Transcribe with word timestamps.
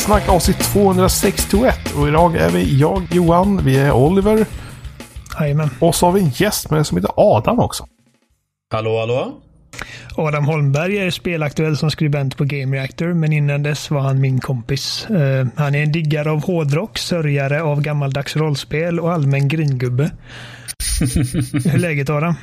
Spelsnack 0.00 0.28
avsnitt 0.28 0.58
261 0.58 1.74
och 1.96 2.08
idag 2.08 2.36
är 2.36 2.50
vi 2.50 2.78
jag, 2.78 3.02
Johan, 3.10 3.64
vi 3.64 3.78
är 3.78 3.92
Oliver 3.92 4.46
Jajamän. 5.40 5.70
och 5.80 5.94
så 5.94 6.06
har 6.06 6.12
vi 6.12 6.20
en 6.20 6.28
gäst 6.28 6.70
med 6.70 6.86
som 6.86 6.96
heter 6.96 7.10
Adam 7.16 7.60
också. 7.60 7.86
Hallå, 8.72 8.98
hallå? 8.98 9.32
Adam 10.16 10.44
Holmberg 10.44 10.98
är 10.98 11.10
spelaktuell 11.10 11.76
som 11.76 11.90
skribent 11.90 12.36
på 12.36 12.44
Game 12.44 12.76
Reactor, 12.76 13.12
men 13.12 13.32
innan 13.32 13.62
dess 13.62 13.90
var 13.90 14.00
han 14.00 14.20
min 14.20 14.40
kompis. 14.40 15.06
Eh, 15.10 15.46
han 15.56 15.74
är 15.74 15.82
en 15.82 15.92
diggare 15.92 16.30
av 16.30 16.44
hårdrock, 16.44 16.98
sörjare 16.98 17.62
av 17.62 17.80
gammaldags 17.80 18.36
rollspel 18.36 19.00
och 19.00 19.12
allmän 19.12 19.48
gringubbe. 19.48 20.10
Hur 21.00 21.74
är 21.74 21.78
läget 21.78 22.10
Adam? 22.10 22.34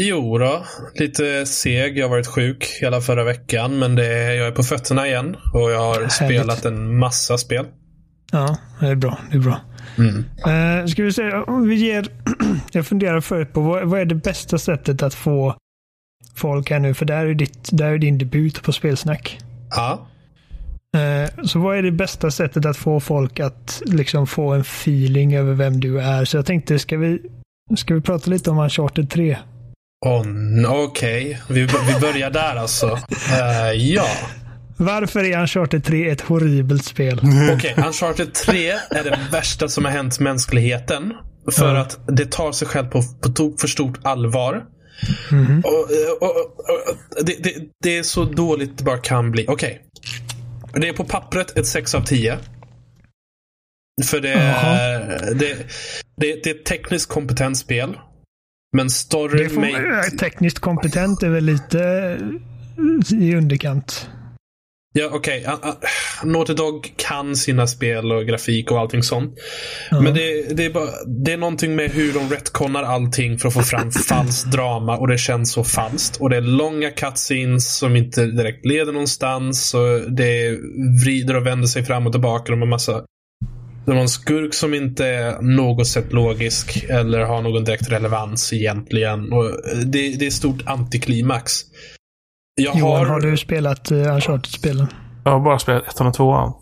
Jo 0.00 0.38
då, 0.38 0.64
lite 0.94 1.46
seg. 1.46 1.98
Jag 1.98 2.04
har 2.04 2.10
varit 2.10 2.26
sjuk 2.26 2.64
hela 2.80 3.00
förra 3.00 3.24
veckan, 3.24 3.78
men 3.78 3.94
det, 3.94 4.34
jag 4.34 4.46
är 4.46 4.52
på 4.52 4.62
fötterna 4.62 5.06
igen 5.06 5.36
och 5.54 5.70
jag 5.70 5.78
har 5.80 5.94
Härligt. 5.94 6.12
spelat 6.12 6.64
en 6.64 6.98
massa 6.98 7.38
spel. 7.38 7.66
Ja, 8.32 8.56
det 8.80 8.86
är 8.86 8.94
bra. 8.94 9.18
Det 9.30 9.36
är 9.36 9.40
bra. 9.40 9.60
Eh, 10.52 10.86
ska 10.86 11.02
vi 11.02 11.12
säga, 11.12 11.42
om 11.44 11.68
vi 11.68 11.74
ger... 11.74 12.08
jag 12.72 12.86
funderar 12.86 13.20
förut 13.20 13.52
på 13.52 13.60
vad, 13.60 13.84
vad 13.88 14.00
är 14.00 14.04
det 14.04 14.14
bästa 14.14 14.58
sättet 14.58 15.02
att 15.02 15.14
få 15.14 15.54
folk 16.34 16.70
här 16.70 16.78
nu? 16.78 16.94
För 16.94 17.04
där 17.04 17.26
är, 17.26 17.34
ditt, 17.34 17.68
där 17.72 17.86
är 17.92 17.98
din 17.98 18.18
debut 18.18 18.62
på 18.62 18.72
spelsnack. 18.72 19.38
Ja. 19.70 20.08
Eh, 21.00 21.44
Så 21.44 21.58
vad 21.58 21.78
är 21.78 21.82
det 21.82 21.92
bästa 21.92 22.30
sättet 22.30 22.66
att 22.66 22.76
få 22.76 23.00
folk 23.00 23.40
att 23.40 23.82
liksom 23.86 24.26
få 24.26 24.52
en 24.52 24.60
feeling 24.60 25.34
över 25.36 25.54
vem 25.54 25.80
du 25.80 26.00
är? 26.00 26.24
Så 26.24 26.36
jag 26.36 26.46
tänkte, 26.46 26.78
ska 26.78 26.96
vi, 26.98 27.18
ska 27.76 27.94
vi 27.94 28.00
prata 28.00 28.30
lite 28.30 28.50
om 28.50 28.58
Uncharted 28.58 29.10
3? 29.10 29.36
Oh, 30.06 30.24
Okej, 30.84 31.42
vi, 31.48 31.60
vi 31.60 32.00
börjar 32.00 32.30
där 32.30 32.56
alltså. 32.56 32.98
Eh, 33.30 33.72
ja. 33.72 34.06
Varför 34.76 35.24
är 35.24 35.40
Uncharted 35.40 35.84
3 35.84 36.10
ett 36.10 36.20
horribelt 36.20 36.84
spel? 36.84 37.20
Okej, 37.54 37.74
Uncharted 37.86 38.34
3 38.34 38.70
är 38.70 39.04
det 39.04 39.18
värsta 39.32 39.68
som 39.68 39.84
har 39.84 39.92
hänt 39.92 40.20
mänskligheten. 40.20 41.12
För 41.52 41.74
Ja. 41.74 41.80
att 41.80 42.00
det 42.06 42.30
tar 42.32 42.52
sig 42.52 42.68
själv 42.68 42.86
på, 42.88 43.02
på 43.22 43.28
tok 43.28 43.60
för 43.60 43.68
stort 43.68 43.98
allvar. 44.02 44.64
Mhm. 45.30 45.62
Och, 45.64 45.72
och, 46.22 46.36
och, 46.36 47.24
det, 47.24 47.42
det, 47.42 47.54
det 47.82 47.98
är 47.98 48.02
så 48.02 48.24
dåligt 48.24 48.78
det 48.78 48.84
bara 48.84 48.98
kan 48.98 49.30
bli. 49.30 49.44
Okej. 49.48 49.82
Det 50.72 50.88
är 50.88 50.92
på 50.92 51.04
pappret 51.04 51.58
ett 51.58 51.66
6 51.66 51.94
av 51.94 52.04
10. 52.04 52.38
För 54.04 54.20
det 54.20 54.32
är, 54.32 55.34
det, 55.34 55.54
det, 56.16 56.44
det 56.44 56.50
är 56.50 56.54
ett 56.54 56.64
tekniskt 56.64 57.08
kompetent 57.08 57.58
spel. 57.58 57.96
Men 58.76 58.86
Det 58.86 58.90
storyn... 58.90 59.50
får, 59.50 59.60
mig- 59.60 59.74
eh, 59.74 60.18
tekniskt 60.18 60.58
kompetent 60.58 61.22
är 61.22 61.28
väl 61.28 61.44
lite 61.44 61.82
eh, 63.12 63.18
i 63.18 63.34
underkant. 63.34 64.08
Ja, 64.92 65.10
okej. 65.12 65.46
Okay. 65.48 65.72
Naughty 66.24 66.54
Dog 66.54 66.92
kan 66.96 67.36
sina 67.36 67.66
spel 67.66 68.12
och 68.12 68.26
grafik 68.26 68.70
och 68.70 68.78
allting 68.78 69.02
sånt. 69.02 69.34
Ja. 69.90 70.00
Men 70.00 70.14
det, 70.14 70.56
det, 70.56 70.64
är 70.64 70.70
bara, 70.70 70.90
det 71.24 71.32
är 71.32 71.36
någonting 71.36 71.76
med 71.76 71.90
hur 71.90 72.12
de 72.12 72.28
retconnar 72.30 72.82
allting 72.82 73.38
för 73.38 73.48
att 73.48 73.54
få 73.54 73.62
fram 73.62 73.90
falskt 74.08 74.52
drama 74.52 74.96
och 74.96 75.08
det 75.08 75.18
känns 75.18 75.52
så 75.52 75.64
falskt. 75.64 76.16
Och 76.16 76.30
det 76.30 76.36
är 76.36 76.40
långa 76.40 76.90
cutscenes 76.90 77.76
som 77.78 77.96
inte 77.96 78.26
direkt 78.26 78.66
leder 78.66 78.92
någonstans. 78.92 79.74
Och 79.74 80.12
det 80.12 80.58
vrider 81.04 81.36
och 81.36 81.46
vänder 81.46 81.68
sig 81.68 81.84
fram 81.84 82.06
och 82.06 82.12
tillbaka. 82.12 82.52
De 82.52 82.60
har 82.60 82.68
massa 82.68 83.02
de 83.88 83.94
har 83.96 84.02
en 84.02 84.08
skurk 84.08 84.54
som 84.54 84.74
inte 84.74 85.06
är 85.06 85.42
något 85.42 85.86
sätt 85.86 86.12
logisk 86.12 86.84
eller 86.88 87.20
har 87.20 87.42
någon 87.42 87.64
direkt 87.64 87.90
relevans 87.90 88.52
egentligen. 88.52 89.32
Och 89.32 89.50
det, 89.86 90.16
det 90.18 90.26
är 90.26 90.30
stort 90.30 90.62
antiklimax. 90.66 91.52
Jag 92.54 92.78
Johan, 92.78 93.06
har 93.06 93.20
du 93.20 93.36
spelat 93.36 93.92
uh, 93.92 94.14
Uncharted-spelen? 94.14 94.86
Jag 95.24 95.32
har 95.32 95.40
bara 95.40 95.58
spelat 95.58 95.88
ettan 95.88 96.06
och 96.06 96.14
tvåan. 96.14 96.52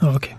Ja, 0.00 0.16
okej. 0.16 0.36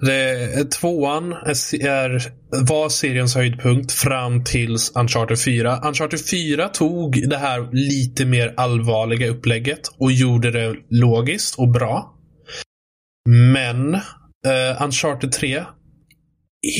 Det, 0.00 0.64
tvåan 0.70 1.32
är, 1.32 1.86
är, 1.86 2.22
var 2.66 2.88
seriens 2.88 3.34
höjdpunkt 3.34 3.92
fram 3.92 4.44
tills 4.44 4.96
Uncharted 4.96 5.40
4. 5.40 5.80
Uncharted 5.84 6.20
4 6.30 6.68
tog 6.68 7.28
det 7.28 7.36
här 7.36 7.68
lite 7.72 8.26
mer 8.26 8.54
allvarliga 8.56 9.28
upplägget 9.28 9.80
och 9.98 10.12
gjorde 10.12 10.50
det 10.50 10.74
logiskt 10.90 11.58
och 11.58 11.68
bra. 11.68 12.12
Men 13.28 14.00
eh, 14.46 14.82
Uncharted 14.82 15.32
3 15.32 15.64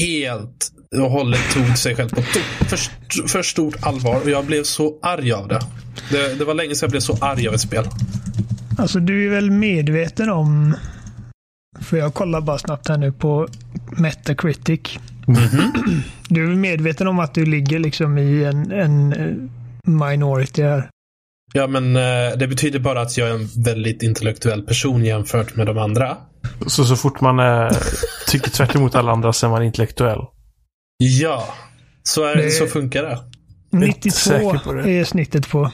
helt 0.07 0.73
och 0.97 1.11
hållet 1.11 1.41
tog 1.55 1.79
sig 1.79 1.97
själv 1.97 2.09
på 2.09 2.23
för, 2.23 3.29
för 3.29 3.43
stort 3.43 3.77
allvar 3.81 4.21
och 4.21 4.31
jag 4.31 4.45
blev 4.47 4.63
så 4.63 4.99
arg 5.03 5.33
av 5.33 5.49
det. 5.49 5.61
det. 6.11 6.35
Det 6.35 6.45
var 6.45 6.55
länge 6.55 6.75
sedan 6.75 6.87
jag 6.87 6.91
blev 6.91 7.01
så 7.01 7.19
arg 7.21 7.49
av 7.49 7.55
ett 7.55 7.61
spel. 7.61 7.85
Alltså, 8.79 8.99
du 9.01 9.27
är 9.27 9.31
väl 9.31 9.51
medveten 9.51 10.31
om... 10.31 10.77
För 11.81 11.97
jag 11.97 12.15
kollar 12.15 12.41
bara 12.41 12.59
snabbt 12.59 12.89
här 12.89 12.99
nu 12.99 13.13
på 13.13 13.49
Metacritic. 13.97 14.99
Du 16.29 16.43
är 16.43 16.49
väl 16.49 16.57
medveten 16.57 17.07
om 17.07 17.19
att 17.19 17.35
du 17.35 17.47
ligger 17.47 17.79
liksom 17.79 18.19
i 18.19 18.45
en, 18.45 18.73
en 18.73 19.13
eh, 19.13 19.35
minority 19.91 20.63
här? 20.63 20.91
Ja, 21.57 21.67
men 21.67 21.97
eh, 21.97 22.37
det 22.39 22.49
betyder 22.49 22.79
bara 22.79 23.01
att 23.01 23.17
jag 23.17 23.29
är 23.29 23.33
en 23.35 23.49
väldigt 23.65 24.03
intellektuell 24.03 24.63
person 24.63 25.05
jämfört 25.05 25.57
med 25.57 25.67
de 25.67 25.79
andra. 25.79 26.17
Så, 26.67 26.85
så 26.85 26.97
fort 26.97 27.21
man 27.21 27.39
eh, 27.39 27.71
tycker 28.29 28.51
tvärt 28.51 28.75
emot 28.75 28.95
alla 28.95 29.13
andra 29.13 29.33
så 29.33 29.47
är 29.47 29.51
man 29.51 29.63
intellektuell. 29.63 30.19
Ja, 30.99 31.49
så, 32.03 32.25
är, 32.25 32.37
Det- 32.37 32.51
så 32.51 32.67
funkar 32.67 33.03
det. 33.03 33.19
inte 33.73 33.87
92 33.87 34.11
säker 34.17 34.59
på 34.65 34.73
det. 34.73 34.91
är 34.91 35.05
snittet 35.05 35.49
på. 35.49 35.71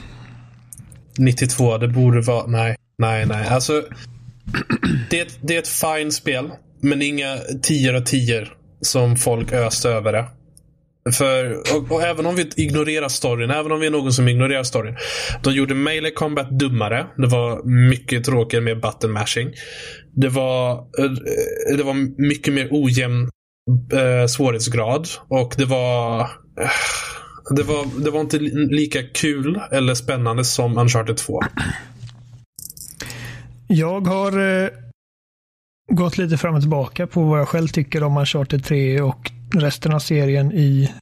92, 1.18 1.78
det 1.78 1.88
borde 1.88 2.20
vara... 2.20 2.46
Nej, 2.46 2.76
nej, 2.98 3.26
nej. 3.26 3.48
Alltså, 3.48 3.82
det, 5.10 5.20
är 5.20 5.26
ett- 5.26 5.38
det 5.40 5.54
är 5.54 5.58
ett 5.58 5.68
fine 5.68 6.12
spel, 6.12 6.50
men 6.80 7.02
inga 7.02 7.36
10 7.62 7.96
och 7.96 8.06
10 8.06 8.46
som 8.80 9.16
folk 9.16 9.52
öste 9.52 9.88
över 9.90 10.12
det. 10.12 10.24
För, 11.10 11.52
och, 11.76 11.92
och 11.92 12.02
även 12.02 12.26
om 12.26 12.34
vi 12.36 12.50
ignorerar 12.56 13.08
storyn, 13.08 13.50
även 13.50 13.72
om 13.72 13.80
vi 13.80 13.86
är 13.86 13.90
någon 13.90 14.12
som 14.12 14.28
ignorerar 14.28 14.62
storyn. 14.62 14.96
De 15.42 15.52
gjorde 15.54 15.74
Melee 15.74 16.10
Combat 16.10 16.50
dummare. 16.50 17.06
Det 17.16 17.26
var 17.26 17.62
mycket 17.90 18.24
tråkigare 18.24 18.64
med 18.64 18.80
button 18.80 19.12
mashing. 19.12 19.52
Det 20.14 20.28
var, 20.28 20.72
eh, 20.72 21.10
det 21.76 21.82
var 21.82 22.22
mycket 22.28 22.54
mer 22.54 22.68
ojämn 22.70 23.30
eh, 23.92 24.26
svårighetsgrad. 24.26 25.08
Och 25.28 25.54
det 25.58 25.64
var... 25.64 26.20
eh, 26.20 26.26
det 27.56 27.62
var, 27.62 28.04
det 28.04 28.10
var 28.10 28.20
inte 28.20 28.38
lika 28.38 29.02
kul 29.02 29.60
eller 29.72 29.94
spännande 29.94 30.44
som 30.44 30.78
Uncharted 30.78 31.16
2. 31.16 31.40
Jag 33.66 34.06
har 34.06 34.62
eh, 34.62 34.68
gått 35.92 36.18
lite 36.18 36.36
fram 36.36 36.54
och 36.54 36.60
tillbaka 36.60 37.06
på 37.06 37.22
vad 37.22 37.40
jag 37.40 37.48
själv 37.48 37.68
tycker 37.68 38.02
om 38.02 38.16
Uncharted 38.16 38.64
3 38.64 39.00
och 39.00 39.30
resten 39.54 39.92
av 39.92 39.98
serien 39.98 40.52
i, 40.52 40.92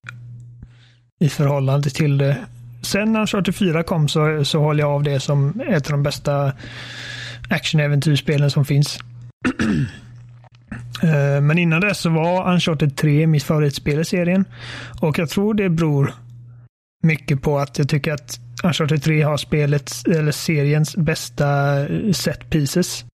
i 1.20 1.28
förhållande 1.28 1.90
till 1.90 2.18
det. 2.18 2.36
Sen 2.82 3.12
när 3.12 3.20
Uncharted 3.20 3.54
4 3.54 3.82
kom 3.82 4.08
så, 4.08 4.44
så 4.44 4.60
håller 4.60 4.80
jag 4.80 4.90
av 4.90 5.02
det 5.02 5.20
som 5.20 5.60
ett 5.68 5.86
av 5.86 5.92
de 5.92 6.02
bästa 6.02 6.52
actionäventyrsspelen 7.50 8.50
som 8.50 8.64
finns. 8.64 8.98
Eh, 11.02 11.40
men 11.40 11.58
innan 11.58 11.80
dess 11.80 11.98
så 11.98 12.10
var 12.10 12.52
Uncharted 12.52 12.96
3 12.96 13.26
mitt 13.26 13.42
favoritspel 13.42 14.00
i 14.00 14.04
serien. 14.04 14.44
Och 15.00 15.18
jag 15.18 15.30
tror 15.30 15.54
det 15.54 15.68
beror 15.68 16.14
mycket 17.02 17.42
på 17.42 17.58
att 17.58 17.78
jag 17.78 17.88
tycker 17.88 18.12
att 18.12 18.40
Uncharted 18.62 19.02
3 19.02 19.22
har 19.22 19.36
spelets, 19.36 20.04
eller 20.04 20.32
seriens 20.32 20.96
bästa 20.96 21.46
set 22.12 22.50
pieces. 22.50 23.04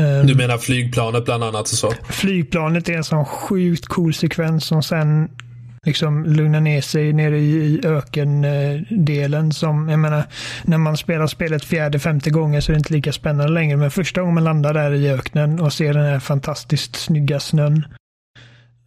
Ehm, 0.00 0.26
Du 0.26 0.34
menar 0.34 0.58
flygplanet 0.58 1.24
bland 1.24 1.44
annat 1.44 1.60
och 1.62 1.68
så? 1.68 1.92
Flygplanet 2.08 2.88
är 2.88 2.92
en 2.96 3.04
sån 3.04 3.24
sjukt 3.24 3.86
cool 3.86 4.14
sekvens 4.14 4.64
som 4.64 4.82
sen 4.82 5.28
liksom 5.84 6.24
lugnar 6.24 6.60
ner 6.60 6.80
sig 6.80 7.12
nere 7.12 7.38
i, 7.38 7.50
i 7.50 7.80
ökendelen. 7.86 9.52
Som, 9.52 9.88
jag 9.88 9.98
menar, 9.98 10.24
när 10.64 10.78
man 10.78 10.96
spelar 10.96 11.26
spelet 11.26 11.64
fjärde, 11.64 11.98
femte 11.98 12.30
gången 12.30 12.62
så 12.62 12.72
är 12.72 12.74
det 12.74 12.78
inte 12.78 12.92
lika 12.92 13.12
spännande 13.12 13.52
längre. 13.52 13.76
Men 13.76 13.90
första 13.90 14.20
gången 14.20 14.34
man 14.34 14.44
landar 14.44 14.74
där 14.74 14.92
i 14.94 15.10
öknen 15.10 15.60
och 15.60 15.72
ser 15.72 15.94
den 15.94 16.04
här 16.04 16.18
fantastiskt 16.18 16.96
snygga 16.96 17.40
snön 17.40 17.86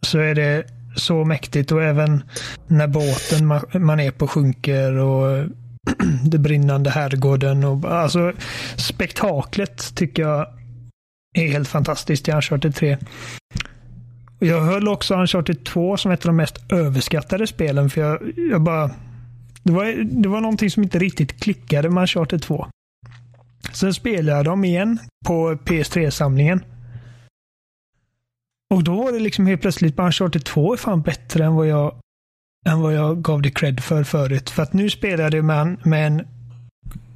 så 0.06 0.18
är 0.18 0.34
det 0.34 0.64
så 0.96 1.24
mäktigt 1.24 1.72
och 1.72 1.82
även 1.82 2.22
när 2.66 2.86
båten 2.86 3.46
man, 3.46 3.60
man 3.74 4.00
är 4.00 4.10
på 4.10 4.28
sjunker 4.28 4.96
och 4.96 5.46
det 6.24 6.38
brinnande 6.38 6.90
herrgården 6.90 7.64
och 7.64 7.92
alltså 7.92 8.32
spektaklet 8.76 9.94
tycker 9.94 10.22
jag 10.22 10.46
är 11.38 11.48
helt 11.48 11.68
fantastiskt 11.68 12.28
i 12.28 12.32
Uncharted 12.32 12.74
3. 12.74 12.98
Och 14.38 14.46
Jag 14.46 14.60
höll 14.60 14.88
också 14.88 15.14
Uncharted 15.14 15.64
2 15.64 15.96
som 15.96 16.10
ett 16.10 16.24
av 16.24 16.28
de 16.28 16.36
mest 16.36 16.72
överskattade 16.72 17.46
spelen 17.46 17.90
för 17.90 18.00
jag, 18.00 18.32
jag 18.50 18.62
bara 18.62 18.90
det 19.62 19.72
var, 19.72 20.04
det 20.22 20.28
var 20.28 20.40
någonting 20.40 20.70
som 20.70 20.82
inte 20.82 20.98
riktigt 20.98 21.40
klickade 21.40 21.90
med 21.90 22.00
Uncharted 22.00 22.42
2. 22.42 22.66
Sen 23.72 23.94
spelade 23.94 24.36
jag 24.36 24.44
dem 24.44 24.64
igen 24.64 24.98
på 25.26 25.52
PS3-samlingen. 25.52 26.64
Och 28.74 28.84
då 28.84 29.04
var 29.04 29.12
det 29.12 29.18
liksom 29.18 29.46
helt 29.46 29.60
plötsligt 29.60 29.98
Uncharted 29.98 30.44
2 30.44 30.72
är 30.72 30.76
fan 30.76 31.02
bättre 31.02 31.44
än 31.44 31.54
vad 31.54 31.66
jag 31.66 31.94
än 32.66 32.80
vad 32.80 32.94
jag 32.94 33.22
gav 33.22 33.42
det 33.42 33.50
cred 33.50 33.80
för 33.80 34.04
förut. 34.04 34.50
För 34.50 34.62
att 34.62 34.72
nu 34.72 34.90
spelar 34.90 35.24
jag 35.24 35.32
det 35.32 35.42
med 35.42 35.60
en, 35.60 35.78
med 35.84 36.06
en 36.06 36.26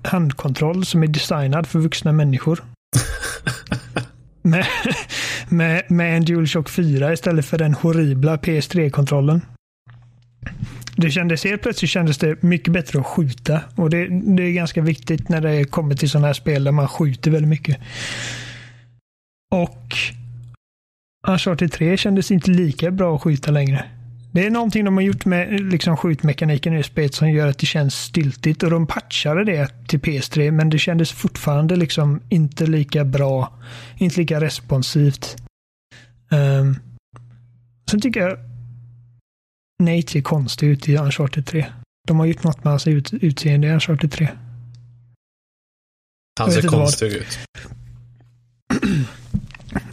handkontroll 0.02 0.84
som 0.84 1.02
är 1.02 1.06
designad 1.06 1.66
för 1.66 1.78
vuxna 1.78 2.12
människor. 2.12 2.64
med, 4.42 4.66
med, 5.48 5.82
med 5.88 6.16
en 6.16 6.24
DualShock 6.24 6.68
4 6.68 7.12
istället 7.12 7.46
för 7.46 7.58
den 7.58 7.74
horribla 7.74 8.36
PS3-kontrollen. 8.36 9.40
Det 10.96 11.10
kändes 11.10 11.44
helt 11.44 11.62
plötsligt 11.62 11.90
kändes 11.90 12.18
det 12.18 12.42
mycket 12.42 12.72
bättre 12.72 12.98
att 13.00 13.06
skjuta. 13.06 13.60
Och 13.76 13.90
det, 13.90 14.08
det 14.36 14.42
är 14.42 14.52
ganska 14.52 14.82
viktigt 14.82 15.28
när 15.28 15.40
det 15.40 15.64
kommer 15.64 15.94
till 15.94 16.10
sådana 16.10 16.26
här 16.26 16.34
spel 16.34 16.64
där 16.64 16.72
man 16.72 16.88
skjuter 16.88 17.30
väldigt 17.30 17.48
mycket. 17.48 17.76
Och 19.50 19.96
Uncharted 21.28 21.72
3 21.72 21.96
kändes 21.96 22.30
inte 22.30 22.50
lika 22.50 22.90
bra 22.90 23.16
att 23.16 23.22
skjuta 23.22 23.50
längre. 23.50 23.84
Det 24.34 24.46
är 24.46 24.50
någonting 24.50 24.84
de 24.84 24.94
har 24.94 25.02
gjort 25.02 25.24
med 25.24 25.60
liksom, 25.60 25.96
skjutmekaniken 25.96 26.74
i 26.74 26.82
spelet 26.82 27.14
som 27.14 27.30
gör 27.30 27.48
att 27.48 27.58
det 27.58 27.66
känns 27.66 27.94
stiltigt. 27.94 28.62
Och 28.62 28.70
de 28.70 28.86
patchade 28.86 29.44
det 29.44 29.86
till 29.88 30.00
PS3 30.00 30.50
men 30.50 30.70
det 30.70 30.78
kändes 30.78 31.12
fortfarande 31.12 31.76
liksom 31.76 32.20
inte 32.28 32.66
lika 32.66 33.04
bra. 33.04 33.58
Inte 33.96 34.20
lika 34.20 34.40
responsivt. 34.40 35.36
Um, 36.30 36.78
sen 37.90 38.00
tycker 38.00 38.20
jag 38.20 38.38
Nate 39.82 40.12
ser 40.12 40.20
konstig 40.20 40.66
ut 40.66 40.88
i 40.88 40.96
Uncharted 40.96 41.46
3. 41.46 41.66
De 42.08 42.18
har 42.18 42.26
gjort 42.26 42.44
något 42.44 42.64
med 42.64 42.72
hans 42.72 42.86
ut, 42.86 43.12
utseende 43.12 43.66
i 43.66 43.70
Uncharted 43.70 44.12
3. 44.12 44.28
Han 46.40 46.52
ser 46.52 46.68
konstig 46.68 47.06
ut. 47.06 47.38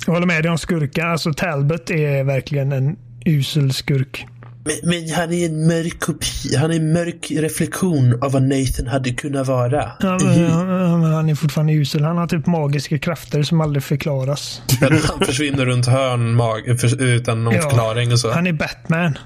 Jag 0.05 0.13
håller 0.13 0.27
med 0.27 0.43
dig 0.43 0.51
om 0.51 0.57
skurken. 0.57 1.07
Alltså 1.07 1.33
Talbot 1.33 1.89
är 1.89 2.23
verkligen 2.23 2.71
en 2.71 2.97
usel 3.25 3.73
skurk. 3.73 4.27
Men, 4.63 4.75
men, 4.83 5.09
han 5.09 5.33
är 5.33 5.45
en 5.45 5.67
mörk 5.67 5.99
kopia. 5.99 6.59
Han 6.59 6.71
är 6.71 6.75
en 6.75 6.93
mörk 6.93 7.31
reflektion 7.31 8.23
av 8.23 8.31
vad 8.31 8.43
Nathan 8.43 8.87
hade 8.87 9.11
kunnat 9.11 9.47
vara. 9.47 9.91
Ja, 9.99 10.17
men, 10.21 11.01
men 11.01 11.13
han 11.13 11.29
är 11.29 11.35
fortfarande 11.35 11.73
usel. 11.73 12.03
Han 12.03 12.17
har 12.17 12.27
typ 12.27 12.45
magiska 12.45 12.99
krafter 12.99 13.43
som 13.43 13.61
aldrig 13.61 13.83
förklaras. 13.83 14.61
han 15.09 15.19
försvinner 15.25 15.65
runt 15.65 15.87
hörn 15.87 16.35
mag, 16.35 16.79
för, 16.79 17.01
utan 17.01 17.43
någon 17.43 17.53
ja, 17.53 17.61
förklaring 17.61 18.11
och 18.11 18.19
så. 18.19 18.31
Han 18.31 18.47
är 18.47 18.53
Batman. 18.53 19.17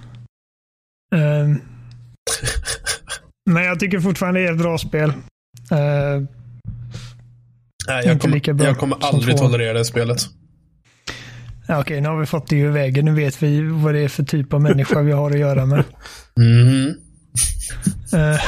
Uh, 1.16 1.58
men 3.50 3.64
jag 3.64 3.80
tycker 3.80 4.00
fortfarande 4.00 4.40
det 4.40 4.48
är 4.48 4.52
ett 4.52 4.58
bra 4.58 4.78
spel. 4.78 5.10
Uh, 5.10 6.26
Nej, 7.88 8.06
jag, 8.06 8.22
kommer, 8.22 8.64
jag 8.66 8.78
kommer 8.78 8.98
aldrig 9.02 9.38
tolerera 9.38 9.78
det 9.78 9.86
spelet. 9.86 10.30
Ja, 11.68 11.80
okej, 11.80 12.02
nu 12.02 12.10
har 12.10 12.20
vi 12.20 12.26
fått 12.26 12.48
det 12.48 12.56
ur 12.56 12.72
vägen. 12.72 13.06
Nu 13.06 13.14
vet 13.14 13.44
vi 13.44 13.62
vad 13.62 13.94
det 13.94 14.00
är 14.00 14.08
för 14.08 14.24
typ 14.24 14.54
av 14.54 14.62
människa 14.62 15.02
vi 15.02 15.12
har 15.12 15.32
att 15.32 15.40
göra 15.40 15.66
med. 15.66 15.84
Mm. 16.38 16.88
uh, 18.14 18.40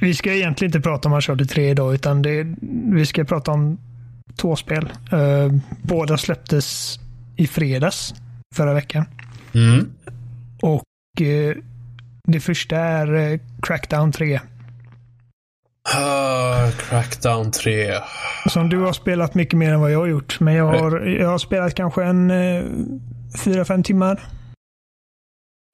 vi 0.00 0.14
ska 0.14 0.34
egentligen 0.34 0.68
inte 0.68 0.80
prata 0.80 1.08
om 1.08 1.14
Uncharted 1.14 1.48
3 1.48 1.70
idag, 1.70 1.94
utan 1.94 2.22
det, 2.22 2.46
vi 2.92 3.06
ska 3.06 3.24
prata 3.24 3.50
om 3.50 3.78
två 4.36 4.56
spel. 4.56 4.92
Uh, 5.12 5.52
båda 5.82 6.18
släpptes 6.18 6.98
i 7.36 7.46
fredags 7.46 8.14
förra 8.54 8.74
veckan. 8.74 9.04
Mm. 9.54 9.92
Och 10.62 10.84
uh, 11.20 11.54
det 12.28 12.40
första 12.40 12.76
är 12.76 13.40
Crackdown 13.62 14.12
3. 14.12 14.34
Uh, 14.34 14.40
Crackdown 16.78 17.50
3. 17.50 17.92
Som 18.46 18.68
du 18.68 18.78
har 18.78 18.92
spelat 18.92 19.34
mycket 19.34 19.58
mer 19.58 19.72
än 19.72 19.80
vad 19.80 19.92
jag 19.92 19.98
har 19.98 20.06
gjort. 20.06 20.40
Men 20.40 20.54
jag 20.54 20.64
har, 20.64 21.00
jag 21.00 21.28
har 21.28 21.38
spelat 21.38 21.74
kanske 21.74 22.04
en 22.04 22.30
eh, 22.30 22.64
fyra, 23.44 23.64
fem 23.64 23.82
timmar. 23.82 24.20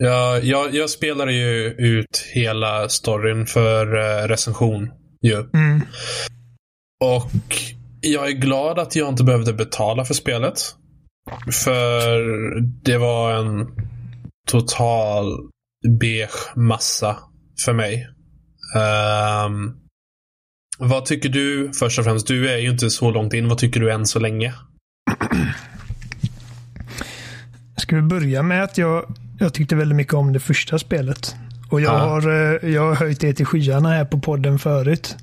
Ja, 0.04 0.38
jag, 0.38 0.74
jag 0.74 0.90
spelade 0.90 1.32
ju 1.32 1.74
ut 1.78 2.28
hela 2.34 2.88
storyn 2.88 3.46
för 3.46 3.96
uh, 3.96 4.28
recension. 4.28 4.90
Ju. 5.22 5.36
Mm. 5.36 5.80
Och 7.04 7.30
jag 8.00 8.28
är 8.28 8.32
glad 8.32 8.78
att 8.78 8.96
jag 8.96 9.08
inte 9.08 9.24
behövde 9.24 9.52
betala 9.52 10.04
för 10.04 10.14
spelet. 10.14 10.58
För 11.64 12.20
det 12.60 12.98
var 12.98 13.32
en 13.32 13.66
total 14.48 15.38
beige 16.00 16.56
massa 16.56 17.16
för 17.64 17.72
mig. 17.72 18.08
Um, 18.76 19.76
vad 20.78 21.04
tycker 21.04 21.28
du 21.28 21.70
först 21.74 21.98
och 21.98 22.04
främst? 22.04 22.26
Du 22.26 22.50
är 22.50 22.58
ju 22.58 22.70
inte 22.70 22.90
så 22.90 23.10
långt 23.10 23.34
in. 23.34 23.48
Vad 23.48 23.58
tycker 23.58 23.80
du 23.80 23.92
än 23.92 24.06
så 24.06 24.18
länge? 24.18 24.54
Ska 27.76 27.96
vi 27.96 28.02
börja 28.02 28.42
med 28.42 28.64
att 28.64 28.78
jag, 28.78 29.14
jag 29.38 29.54
tyckte 29.54 29.76
väldigt 29.76 29.96
mycket 29.96 30.14
om 30.14 30.32
det 30.32 30.40
första 30.40 30.78
spelet. 30.78 31.36
Och 31.70 31.80
jag, 31.80 31.94
ja. 31.94 31.98
har, 31.98 32.28
eh, 32.30 32.70
jag 32.70 32.82
har 32.82 32.94
höjt 32.94 33.20
det 33.20 33.34
till 33.34 33.46
skyarna 33.46 33.88
här 33.88 34.04
på 34.04 34.18
podden 34.18 34.58
förut. 34.58 35.16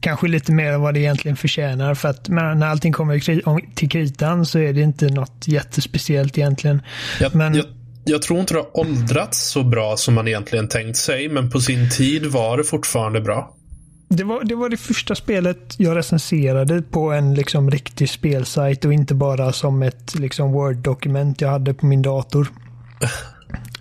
Kanske 0.00 0.28
lite 0.28 0.52
mer 0.52 0.72
än 0.72 0.80
vad 0.80 0.94
det 0.94 1.00
egentligen 1.00 1.36
förtjänar. 1.36 1.94
För 1.94 2.08
att 2.08 2.28
när 2.28 2.66
allting 2.66 2.92
kommer 2.92 3.18
till 3.74 3.90
kritan 3.90 4.46
så 4.46 4.58
är 4.58 4.72
det 4.72 4.80
inte 4.80 5.06
något 5.06 5.44
jättespeciellt 5.44 6.38
egentligen. 6.38 6.82
Jag, 7.20 7.34
men, 7.34 7.54
jag, 7.54 7.64
jag 8.04 8.22
tror 8.22 8.40
inte 8.40 8.54
det 8.54 8.60
har 8.60 8.80
åldrats 8.80 9.50
så 9.50 9.62
bra 9.62 9.96
som 9.96 10.14
man 10.14 10.28
egentligen 10.28 10.68
tänkt 10.68 10.96
sig. 10.96 11.28
Men 11.28 11.50
på 11.50 11.60
sin 11.60 11.90
tid 11.90 12.26
var 12.26 12.56
det 12.56 12.64
fortfarande 12.64 13.20
bra. 13.20 13.54
Det 14.16 14.24
var, 14.24 14.44
det 14.44 14.54
var 14.54 14.68
det 14.68 14.76
första 14.76 15.14
spelet 15.14 15.74
jag 15.76 15.96
recenserade 15.96 16.82
på 16.82 17.12
en 17.12 17.34
liksom 17.34 17.70
riktig 17.70 18.10
spelsajt 18.10 18.84
och 18.84 18.92
inte 18.92 19.14
bara 19.14 19.52
som 19.52 19.82
ett 19.82 20.14
liksom 20.14 20.52
Word-dokument 20.52 21.40
jag 21.40 21.48
hade 21.48 21.74
på 21.74 21.86
min 21.86 22.02
dator. 22.02 22.48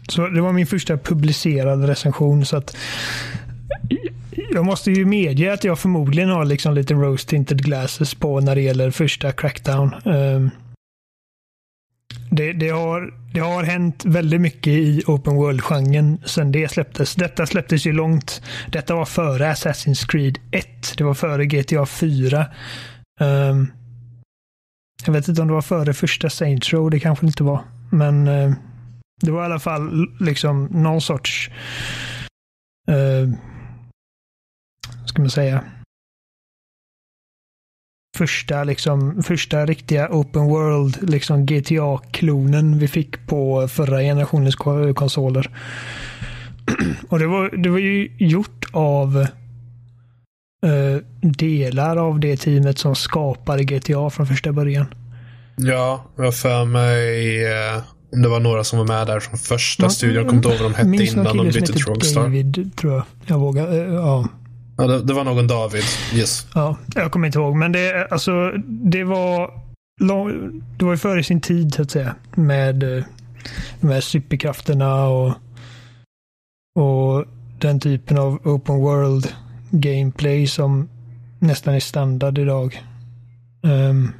Så 0.07 0.27
det 0.27 0.41
var 0.41 0.51
min 0.51 0.67
första 0.67 0.97
publicerade 0.97 1.87
recension. 1.87 2.45
så 2.45 2.57
att 2.57 2.75
Jag 4.51 4.65
måste 4.65 4.91
ju 4.91 5.05
medge 5.05 5.53
att 5.53 5.63
jag 5.63 5.79
förmodligen 5.79 6.29
har 6.29 6.45
liksom 6.45 6.73
lite 6.73 6.93
rose 6.93 7.27
tinted 7.27 7.63
glasses 7.63 8.15
på 8.15 8.39
när 8.39 8.55
det 8.55 8.61
gäller 8.61 8.91
första 8.91 9.31
crackdown. 9.31 9.95
Um, 10.05 10.51
det, 12.31 12.53
det, 12.53 12.69
har, 12.69 13.13
det 13.33 13.39
har 13.39 13.63
hänt 13.63 14.05
väldigt 14.05 14.41
mycket 14.41 14.73
i 14.73 15.03
open 15.07 15.35
world-genren 15.35 16.21
sen 16.25 16.51
det 16.51 16.71
släpptes. 16.71 17.15
Detta 17.15 17.45
släpptes 17.45 17.85
ju 17.85 17.93
långt. 17.93 18.41
Detta 18.71 18.95
var 18.95 19.05
före 19.05 19.51
Assassin's 19.51 20.07
Creed 20.07 20.37
1. 20.51 20.97
Det 20.97 21.03
var 21.03 21.13
före 21.13 21.45
GTA 21.45 21.85
4. 21.85 22.45
Um, 23.19 23.27
ehm, 23.27 23.67
jag 25.05 25.13
vet 25.13 25.27
inte 25.27 25.41
om 25.41 25.47
det 25.47 25.53
var 25.53 25.61
före 25.61 25.93
första 25.93 26.29
Saints 26.29 26.73
Row. 26.73 26.89
Det 26.89 26.99
kanske 26.99 27.25
inte 27.25 27.43
var. 27.43 27.63
Men 27.91 28.27
uh, 28.27 28.53
det 29.21 29.31
var 29.31 29.41
i 29.41 29.45
alla 29.45 29.59
fall 29.59 30.07
liksom 30.19 30.65
någon 30.65 31.01
sorts... 31.01 31.49
Uh, 32.91 33.33
ska 35.05 35.21
man 35.21 35.29
säga? 35.29 35.63
Första, 38.15 38.63
liksom, 38.63 39.23
första 39.23 39.65
riktiga 39.65 40.07
open 40.11 40.45
world 40.45 41.09
liksom 41.09 41.45
GTA-klonen 41.45 42.79
vi 42.79 42.87
fick 42.87 43.27
på 43.27 43.67
förra 43.67 44.01
generationens 44.01 44.55
konsoler. 44.95 45.49
Och 47.09 47.19
det 47.19 47.27
var, 47.27 47.57
det 47.63 47.69
var 47.69 47.79
ju 47.79 48.11
gjort 48.17 48.65
av 48.71 49.27
uh, 50.65 50.97
delar 51.21 51.97
av 51.97 52.19
det 52.19 52.37
teamet 52.37 52.77
som 52.77 52.95
skapade 52.95 53.63
GTA 53.63 54.09
från 54.09 54.27
första 54.27 54.51
början. 54.51 54.85
Ja, 55.55 56.05
jag 56.17 56.35
för 56.35 56.65
mig 56.65 57.43
uh, 57.45 57.81
det 58.11 58.27
var 58.27 58.39
några 58.39 58.63
som 58.63 58.79
var 58.79 58.85
med 58.85 59.07
där 59.07 59.19
från 59.19 59.37
första 59.39 59.83
Man, 59.83 59.91
studion. 59.91 60.15
Jag 60.15 60.25
kommer 60.25 60.37
inte 60.37 60.49
ihåg 60.49 60.61
vad 60.61 60.71
de 60.71 60.75
hette 60.75 61.13
innan 61.13 61.37
de 61.37 61.45
bytte 61.45 61.73
till 61.73 61.85
Rockstar. 61.85 62.21
David, 62.21 62.71
tror 62.75 62.93
jag. 62.93 63.03
Jag 63.25 63.39
vågar, 63.39 63.73
uh, 63.73 63.93
ja. 63.93 64.27
Ja, 64.81 64.87
det, 64.87 65.03
det, 65.03 65.13
var 65.13 65.23
någon 65.23 65.47
David. 65.47 65.83
Yes. 66.15 66.47
Ja, 66.55 66.77
jag 66.95 67.11
kommer 67.11 67.27
inte 67.27 67.39
ihåg. 67.39 67.55
Men 67.55 67.71
det, 67.71 68.07
alltså, 68.11 68.51
det 68.67 69.03
var 69.03 69.61
det 70.77 70.85
var 70.85 70.91
ju 70.91 70.97
före 70.97 71.23
sin 71.23 71.41
tid 71.41 71.73
så 71.73 71.81
att 71.81 71.91
säga. 71.91 72.15
Med 72.35 72.97
eh, 72.97 73.03
de 73.81 73.89
här 73.89 74.01
superkrafterna 74.01 75.07
och, 75.07 75.33
och 76.75 77.25
den 77.59 77.79
typen 77.79 78.17
av 78.17 78.47
open 78.47 78.75
world 78.75 79.33
gameplay 79.71 80.47
som 80.47 80.89
nästan 81.39 81.73
är 81.73 81.79
standard 81.79 82.37
idag. 82.37 82.83
Um, 83.63 84.13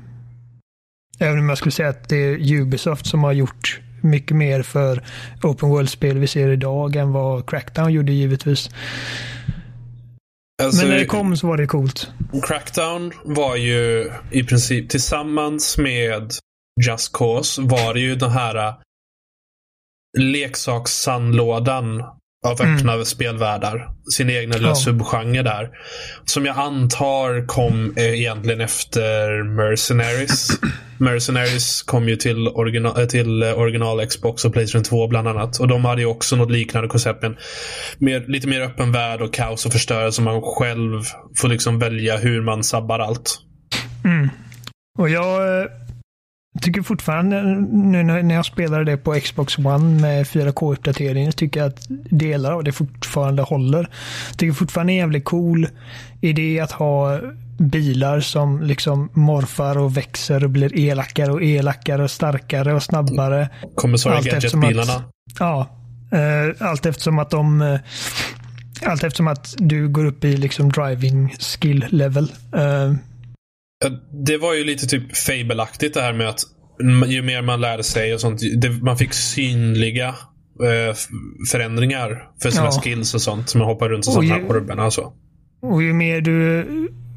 även 1.20 1.39
om 1.39 1.50
jag 1.50 1.58
skulle 1.58 1.72
säga 1.72 1.89
att 1.89 2.10
det 2.10 2.15
är 2.15 2.53
Ubisoft 2.53 3.06
som 3.06 3.24
har 3.24 3.32
gjort 3.32 3.82
mycket 4.01 4.38
mer 4.38 4.62
för 4.62 5.03
open 5.44 5.70
world-spel 5.70 6.18
vi 6.18 6.27
ser 6.27 6.50
idag 6.50 6.96
än 6.96 7.12
vad 7.12 7.50
Crackdown 7.50 7.94
gjorde 7.94 8.12
givetvis. 8.12 8.70
Alltså, 10.62 10.82
Men 10.82 10.89
när 10.89 10.98
det 10.98 11.06
kom 11.06 11.38
så 11.38 11.48
var 11.48 11.58
det 11.58 11.68
coolt. 11.68 12.12
Crackdown 12.48 13.13
var 13.24 13.56
ju 13.56 14.12
i 14.32 14.44
princip 14.44 14.89
tillsammans 14.89 15.77
med 15.77 16.34
Just 16.88 17.13
Cause 17.13 17.62
var 17.62 17.94
det 17.94 18.00
ju 18.00 18.15
den 18.15 18.32
här 18.32 18.56
äh, 18.56 18.74
leksakssandlådan 20.20 22.03
av 22.48 22.62
öppna 22.62 23.05
spelvärldar. 23.05 23.88
Sin 24.15 24.29
egna 24.29 24.55
lilla 24.57 24.67
Ja. 24.69 24.75
subgenre 24.75 25.43
där. 25.43 25.69
Som 26.25 26.45
jag 26.45 26.57
antar 26.57 27.48
kom 27.48 27.93
eh, 27.98 28.19
egentligen 28.19 28.62
efter 28.62 29.43
Mercenaries. 29.43 30.48
Mercenaries 30.98 31.81
kom 31.81 32.10
ju 32.10 32.15
till, 32.15 32.48
original, 32.48 33.00
eh, 33.01 33.05
till 33.07 33.43
eh, 33.43 33.60
original 33.60 34.05
Xbox 34.07 34.45
och 34.45 34.53
Playstation 34.53 34.83
2 34.83 35.07
bland 35.07 35.27
annat. 35.27 35.60
Och 35.60 35.67
de 35.67 35.86
hade 35.86 36.01
ju 36.01 36.07
också 36.07 36.36
något 36.36 36.51
liknande 36.51 36.88
koncept. 36.89 37.24
Mer, 37.98 38.25
lite 38.27 38.48
mer 38.48 38.62
öppen 38.62 38.91
värld 38.91 39.21
och 39.21 39.33
kaos 39.33 39.65
och 39.65 39.71
förstörelse. 39.71 40.21
Man 40.21 40.41
själv 40.41 41.03
får 41.38 41.48
liksom 41.48 41.79
välja 41.79 42.17
hur 42.17 42.41
man 42.41 42.63
sabbar 42.63 43.00
allt. 43.00 43.39
Och 45.00 45.10
jag 45.10 45.67
tycker 46.62 46.82
fortfarande, 46.82 47.41
nu 47.72 48.03
när 48.03 48.36
jag 48.36 48.46
spelade 48.46 48.84
det 48.84 48.98
på 48.98 49.13
Xbox 49.20 49.58
One 49.58 50.01
med 50.01 50.25
4K-uppdateringen, 50.27 51.32
tycker 51.32 51.60
jag 51.60 51.68
att 51.68 51.86
delar 52.10 52.51
av 52.51 52.63
det 52.63 52.72
fortfarande 52.72 53.41
håller. 53.41 53.89
Tycker 54.38 54.53
fortfarande 54.53 54.94
är 54.94 54.96
en 54.96 55.00
jävligt 55.00 55.25
cool 55.25 55.68
idé 56.22 56.60
att 56.60 56.72
ha 56.72 57.20
bilar 57.58 58.20
som 58.20 58.62
liksom 58.63 59.10
morfar 59.13 59.77
och 59.77 59.98
växer 59.98 60.44
och 60.44 60.50
blir 60.50 60.80
elakare 60.80 61.32
och 61.32 61.44
elakare 61.44 62.03
och 62.03 62.12
starkare 62.12 62.74
och 62.74 62.84
snabbare. 62.84 63.50
Eftersom 64.36 64.62
Gadget-bilarna. 64.62 64.94
att- 64.94 65.12
Ja, 65.39 65.68
eh, 66.12 66.68
allt 66.70 66.86
eftersom 66.86 67.20
att 67.20 67.30
de 67.30 67.62
eh, 67.62 67.80
allt 68.86 69.03
eftersom 69.03 69.27
att 69.27 69.53
du 69.58 69.88
går 69.89 70.06
upp 70.06 70.24
i 70.24 70.38
liksom 70.38 70.72
driving 70.72 71.36
skill 71.39 71.86
level. 71.89 72.32
Eh, 72.56 72.94
Det 74.25 74.38
var 74.38 74.53
ju 74.53 74.63
lite 74.63 74.88
typ 74.88 75.17
Fable-aktigt 75.17 75.93
det 75.93 76.01
här 76.01 76.13
med 76.13 76.29
att 76.29 76.39
ju 77.07 77.21
mer 77.21 77.41
man 77.41 77.61
lärde 77.61 77.83
sig 77.83 78.13
och 78.13 78.21
sånt, 78.21 78.41
det, 78.61 78.69
man 78.69 78.97
fick 78.97 79.13
synliga 79.13 80.07
eh, 80.07 80.95
förändringar 81.51 82.29
för 82.41 82.50
sina 82.51 82.65
Ja. 82.65 82.81
skills 82.81 83.13
och 83.13 83.21
sånt. 83.21 83.50
Som 83.50 83.59
man 83.59 83.67
hoppar 83.67 83.89
runt 83.89 84.05
och 84.07 84.09
Och 84.09 84.13
sånt 84.13 84.29
här 84.29 84.47
kurvorna 84.47 84.85
och 84.85 84.93
så. 84.93 85.13
Och 85.61 85.83
ju 85.83 85.93
mer 85.93 86.21
du 86.21 86.67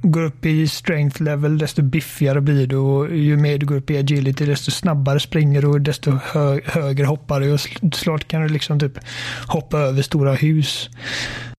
går 0.02 0.22
upp 0.22 0.46
i 0.46 0.68
strength 0.68 1.22
level, 1.22 1.58
desto 1.58 1.82
biffigare 1.82 2.40
blir 2.40 2.66
du. 2.66 2.76
Och 2.76 3.16
ju 3.16 3.36
mer 3.36 3.58
du 3.58 3.66
går 3.66 3.76
upp 3.76 3.90
i 3.90 3.98
agility, 3.98 4.46
desto 4.46 4.70
snabbare 4.70 5.20
springer 5.20 5.62
du 5.62 5.68
och 5.68 5.80
desto 5.80 6.10
hö 6.24 6.60
högre 6.64 7.04
hoppar 7.06 7.40
du. 7.40 7.52
Och 7.52 7.60
snart 7.94 8.28
kan 8.28 8.42
du 8.42 8.48
liksom 8.48 8.80
typ 8.80 8.98
hoppa 9.46 9.78
över 9.78 10.02
stora 10.02 10.34
hus. 10.34 10.90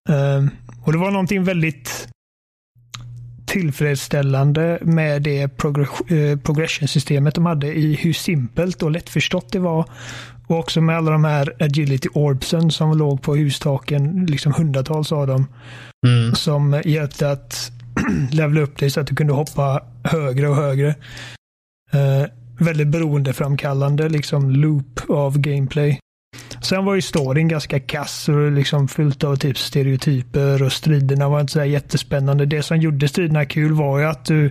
Ehm, 0.08 0.50
och 0.84 0.92
det 0.92 0.98
var 0.98 1.10
någonting 1.10 1.44
väldigt 1.44 2.08
tillfredsställande 3.46 4.78
med 4.82 5.22
det 5.22 5.42
eh, 5.42 5.48
progression-systemet 6.38 7.34
de 7.34 7.46
hade 7.46 7.66
i 7.78 7.94
hur 7.94 8.12
simpelt 8.12 8.82
och 8.82 8.90
lättförstått 8.90 9.52
det 9.52 9.58
var. 9.58 9.84
Och 10.46 10.58
också 10.58 10.80
med 10.80 10.96
alla 10.96 11.10
de 11.10 11.24
här 11.24 11.52
agility 11.60 12.08
orbsen 12.12 12.70
som 12.70 12.98
låg 12.98 13.22
på 13.22 13.36
hustaken, 13.36 14.26
liksom 14.26 14.52
hundratals 14.52 15.12
av 15.12 15.26
dem 15.26 15.46
Mm. 16.06 16.34
som 16.34 16.82
hjälpte 16.84 17.30
att 17.30 17.72
levla 18.32 18.60
upp 18.60 18.78
dig 18.78 18.90
så 18.90 19.00
att 19.00 19.06
du 19.06 19.14
kunde 19.14 19.32
hoppa 19.32 19.82
högre 20.04 20.48
och 20.48 20.56
högre. 20.56 20.88
Eh, 21.92 22.26
väldigt 22.58 22.88
beroendeframkallande 22.88 24.08
liksom 24.08 24.50
loop 24.50 25.00
av 25.08 25.38
gameplay. 25.38 25.98
Sen 26.68 26.84
var 26.84 26.94
ju 26.94 27.02
storyn 27.02 27.48
ganska 27.48 27.80
kass 27.80 28.28
och 28.28 28.52
liksom 28.52 28.88
fyllt 28.88 29.24
av 29.24 29.36
typ 29.36 29.58
stereotyper 29.58 30.62
och 30.62 30.72
striderna 30.72 31.28
var 31.28 31.40
inte 31.40 31.52
så 31.52 31.64
jättespännande. 31.64 32.46
Det 32.46 32.62
som 32.62 32.78
gjorde 32.78 33.08
striderna 33.08 33.44
kul 33.44 33.72
var 33.72 33.98
ju 33.98 34.04
att 34.04 34.24
du 34.24 34.50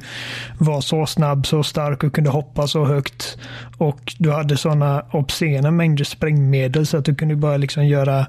var 0.58 0.82
så 0.82 1.06
snabb, 1.06 1.48
så 1.48 1.64
stark 1.64 2.04
och 2.04 2.16
kunde 2.16 2.30
hoppa 2.30 2.68
så 2.68 2.86
högt. 2.86 3.38
Och 3.78 4.14
du 4.18 4.32
hade 4.32 4.58
sådana 4.58 5.06
obscena 5.12 5.72
mängder 5.72 6.04
sprängmedel 6.04 6.86
så 6.86 6.98
att 6.98 7.06
du 7.06 7.16
kunde 7.16 7.36
bara 7.36 7.58
liksom 7.58 7.86
göra 7.86 8.26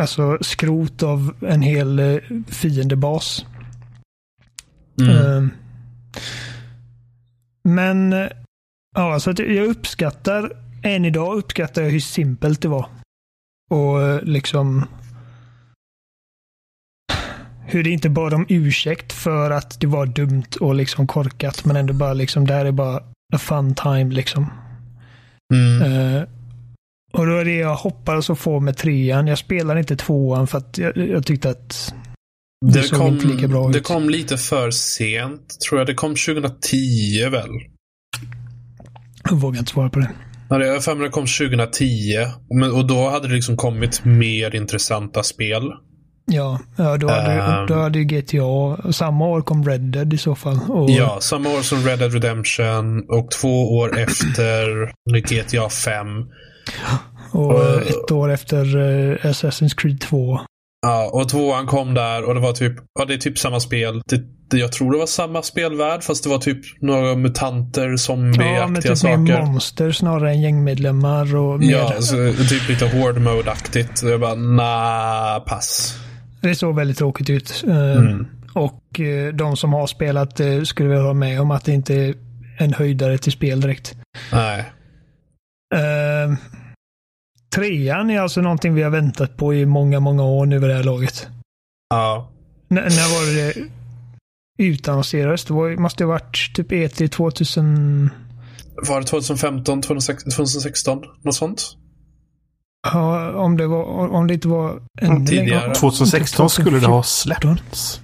Alltså 0.00 0.38
skrot 0.40 1.02
av 1.02 1.34
en 1.40 1.62
hel 1.62 1.98
eh, 1.98 2.16
fiendebas. 2.48 3.46
Mm. 5.00 5.16
Ehm. 5.16 5.50
Men 7.64 8.28
ja, 8.94 9.20
så 9.20 9.30
att 9.30 9.38
jag 9.38 9.66
uppskattar, 9.66 10.67
än 10.82 11.04
idag 11.04 11.36
uppskattar 11.36 11.82
jag 11.82 11.90
hur 11.90 12.00
simpelt 12.00 12.62
det 12.62 12.68
var. 12.68 12.86
Och 13.70 14.02
eh, 14.02 14.22
liksom 14.22 14.84
hur 17.66 17.84
det 17.84 17.90
inte 17.90 18.08
bad 18.10 18.34
om 18.34 18.46
ursäkt 18.48 19.12
för 19.12 19.50
att 19.50 19.80
det 19.80 19.86
var 19.86 20.06
dumt 20.06 20.56
och 20.60 20.74
liksom 20.74 21.06
korkat, 21.06 21.64
men 21.64 21.76
ändå 21.76 21.92
bara 21.94 22.12
liksom, 22.12 22.46
det 22.46 22.54
här 22.54 22.64
är 22.64 22.72
bara 22.72 22.96
a 23.34 23.38
fun 23.38 23.74
time 23.74 24.14
liksom. 24.14 24.50
Mm. 25.54 25.92
Eh, 25.92 26.22
och 27.12 27.26
då 27.26 27.36
är 27.36 27.44
det 27.44 27.54
jag 27.56 27.74
hoppades 27.74 28.30
att 28.30 28.38
få 28.38 28.60
med 28.60 28.76
trean. 28.76 29.26
Jag 29.26 29.38
spelar 29.38 29.76
inte 29.76 29.96
tvåan 29.96 30.46
för 30.46 30.58
att 30.58 30.78
jag, 30.78 30.96
jag 30.96 31.26
tyckte 31.26 31.50
att 31.50 31.94
det, 32.66 32.72
Det, 32.72 32.82
såg 32.82 32.98
kom, 32.98 33.08
inte 33.14 33.26
lika 33.26 33.48
bra 33.48 33.68
det 33.68 33.78
ut. 33.78 33.84
kom 33.84 34.10
lite 34.10 34.36
för 34.36 34.70
sent, 34.70 35.56
tror 35.60 35.80
jag. 35.80 35.86
Det 35.86 35.94
kom 35.94 36.14
2010 36.14 37.28
väl? 37.30 37.50
Jag 39.24 39.36
vågar 39.36 39.58
inte 39.58 39.72
svara 39.72 39.90
på 39.90 39.98
det. 40.00 40.10
Det- 40.48 40.66
Jag 40.66 40.84
för 40.84 40.94
mig 40.94 41.04
det 41.04 41.10
kom 41.10 41.26
2010. 41.26 41.86
Men, 42.60 42.72
och 42.72 42.86
då 42.86 43.08
hade 43.08 43.28
det 43.28 43.34
liksom 43.34 43.56
kommit 43.56 44.04
mer 44.04 44.54
intressanta 44.54 45.22
spel. 45.22 45.62
Ja, 46.30 46.60
ja 46.76 46.96
då, 46.96 47.08
hade, 47.08 47.32
Ehm. 47.32 47.66
då 47.66 47.74
hade 47.74 48.04
GTA, 48.04 48.92
samma 48.92 49.26
år 49.26 49.40
kom 49.42 49.64
Red 49.64 49.80
Dead 49.80 50.12
i 50.14 50.18
så 50.18 50.34
fall. 50.34 50.58
Och, 50.68 50.90
Ja, 50.90 51.18
samma 51.20 51.48
år 51.50 51.62
som 51.62 51.78
Red 51.78 51.98
Dead 51.98 52.12
Redemption 52.12 53.04
och 53.10 53.30
två 53.30 53.76
år 53.76 53.98
efter 53.98 54.92
GTA 55.20 55.68
5. 55.68 56.06
och 57.32 57.54
och- 57.54 57.82
ett 57.82 58.10
år 58.10 58.30
efter 58.32 58.76
eh, 58.76 59.16
Assassin's 59.30 59.74
Creed 59.76 60.00
2. 60.00 60.38
Ja, 60.86 61.10
och 61.12 61.28
tvåan 61.28 61.66
kom 61.66 61.94
där 61.94 62.24
och 62.24 62.34
det 62.34 62.40
var 62.40 62.52
typ, 62.52 62.72
ja 62.98 63.04
det 63.04 63.14
är 63.14 63.18
typ 63.18 63.38
samma 63.38 63.60
spel. 63.60 64.02
Det, 64.06 64.20
det, 64.50 64.56
jag 64.58 64.72
tror 64.72 64.92
det 64.92 64.98
var 64.98 65.06
samma 65.06 65.42
spelvärld 65.42 66.02
fast 66.02 66.24
det 66.24 66.30
var 66.30 66.38
typ 66.38 66.58
några 66.82 67.14
mutanter, 67.14 67.82
Ja, 67.82 67.88
men 67.88 67.98
zombieaktiga 67.98 68.82
typ 68.82 68.98
saker. 68.98 69.16
mer 69.16 69.42
monster 69.42 69.92
snarare 69.92 70.30
än 70.30 70.40
gängmedlemmar 70.42 71.36
och 71.36 71.60
mer. 71.60 71.70
Ja, 71.72 72.00
så, 72.00 72.32
typ 72.48 72.68
lite 72.68 72.86
hård 72.86 73.18
mode-aktigt. 73.18 74.02
Jag 74.02 74.20
bara, 74.20 74.34
nah, 74.34 75.38
pass. 75.44 75.98
Det 76.42 76.54
såg 76.54 76.76
väldigt 76.76 76.98
tråkigt 76.98 77.30
ut. 77.30 77.64
Eh, 77.68 77.92
Mm. 77.92 78.26
Och 78.54 79.00
eh, 79.00 79.34
de 79.34 79.56
som 79.56 79.72
har 79.72 79.86
spelat 79.86 80.40
skulle 80.64 80.88
väl 80.88 81.02
vara 81.02 81.14
med 81.14 81.40
om 81.40 81.50
att 81.50 81.64
det 81.64 81.72
inte 81.72 81.94
är 81.94 82.14
en 82.58 82.72
höjdare 82.72 83.18
till 83.18 83.32
spel 83.32 83.60
direkt. 83.60 83.94
Nej. 84.32 84.64
Uh, 85.74 86.36
trean 87.54 88.10
är 88.10 88.20
alltså 88.20 88.40
någonting 88.40 88.74
vi 88.74 88.82
har 88.82 88.90
väntat 88.90 89.36
på 89.36 89.54
i 89.54 89.66
många, 89.66 90.00
många 90.00 90.22
år 90.24 90.46
nu 90.46 90.58
vid 90.58 90.70
det 90.70 90.74
här 90.76 90.82
laget. 90.82 91.26
Ja. 91.90 92.30
N- 92.70 92.76
när 92.84 92.84
var 93.14 93.34
det 93.36 93.68
utannonserades? 94.64 95.44
Det 95.44 95.54
var, 95.54 95.76
måste 95.76 96.04
ha 96.04 96.08
varit 96.08 96.50
typ 96.54 96.70
E3 96.72 97.08
2000... 97.08 98.10
Var 98.88 99.00
det 99.00 99.06
2015, 99.06 99.82
2016, 99.82 100.30
2016? 100.30 101.02
Något 101.22 101.34
sånt? 101.34 101.76
Ja, 102.92 103.32
om 103.34 103.56
det, 103.56 103.66
var, 103.66 103.84
om 104.08 104.26
det 104.26 104.34
inte 104.34 104.48
var 104.48 104.82
ännu 105.00 105.26
tidigare. 105.26 105.60
längre. 105.60 105.74
2016 105.74 106.50
skulle 106.50 106.78
det 106.80 106.86
ha 106.86 107.02
släppts. 107.02 108.00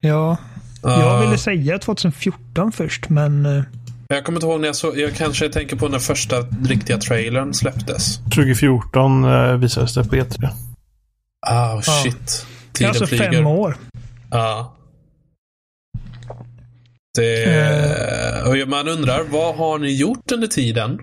Ja, 0.00 0.36
Ja. 0.82 1.00
jag 1.00 1.20
ville 1.26 1.38
säga 1.38 1.78
2014 1.78 2.72
först, 2.72 3.08
men... 3.08 3.64
eh, 4.12 4.16
Jag 4.16 4.24
kommer 4.24 4.36
inte 4.38 4.46
ihåg 4.46 4.60
när 4.60 4.68
jag 4.68 4.76
såg, 4.76 4.98
jag 4.98 5.14
kanske 5.14 5.48
tänker 5.48 5.76
på 5.76 5.88
när 5.88 5.98
första 5.98 6.36
riktiga 6.64 6.98
trailern 6.98 7.54
släpptes. 7.54 8.16
2014 8.18 9.24
eh, 9.24 9.56
visades 9.56 9.94
det 9.94 10.04
på 10.04 10.16
E3. 10.16 10.48
Ah, 11.46 11.74
Ja. 11.74 11.82
shit. 11.82 12.46
Det 12.72 12.84
är 12.84 12.88
Tiden 12.88 12.88
alltså 12.90 13.06
flyger. 13.06 13.32
fem 13.32 13.46
år. 13.46 13.76
Ja. 14.30 14.76
Det, 17.18 17.44
Eh. 17.44 18.48
och 18.62 18.68
man 18.68 18.88
undrar, 18.88 19.22
vad 19.30 19.54
har 19.56 19.78
ni 19.78 19.96
gjort 19.96 20.32
under 20.32 20.46
tiden? 20.48 20.98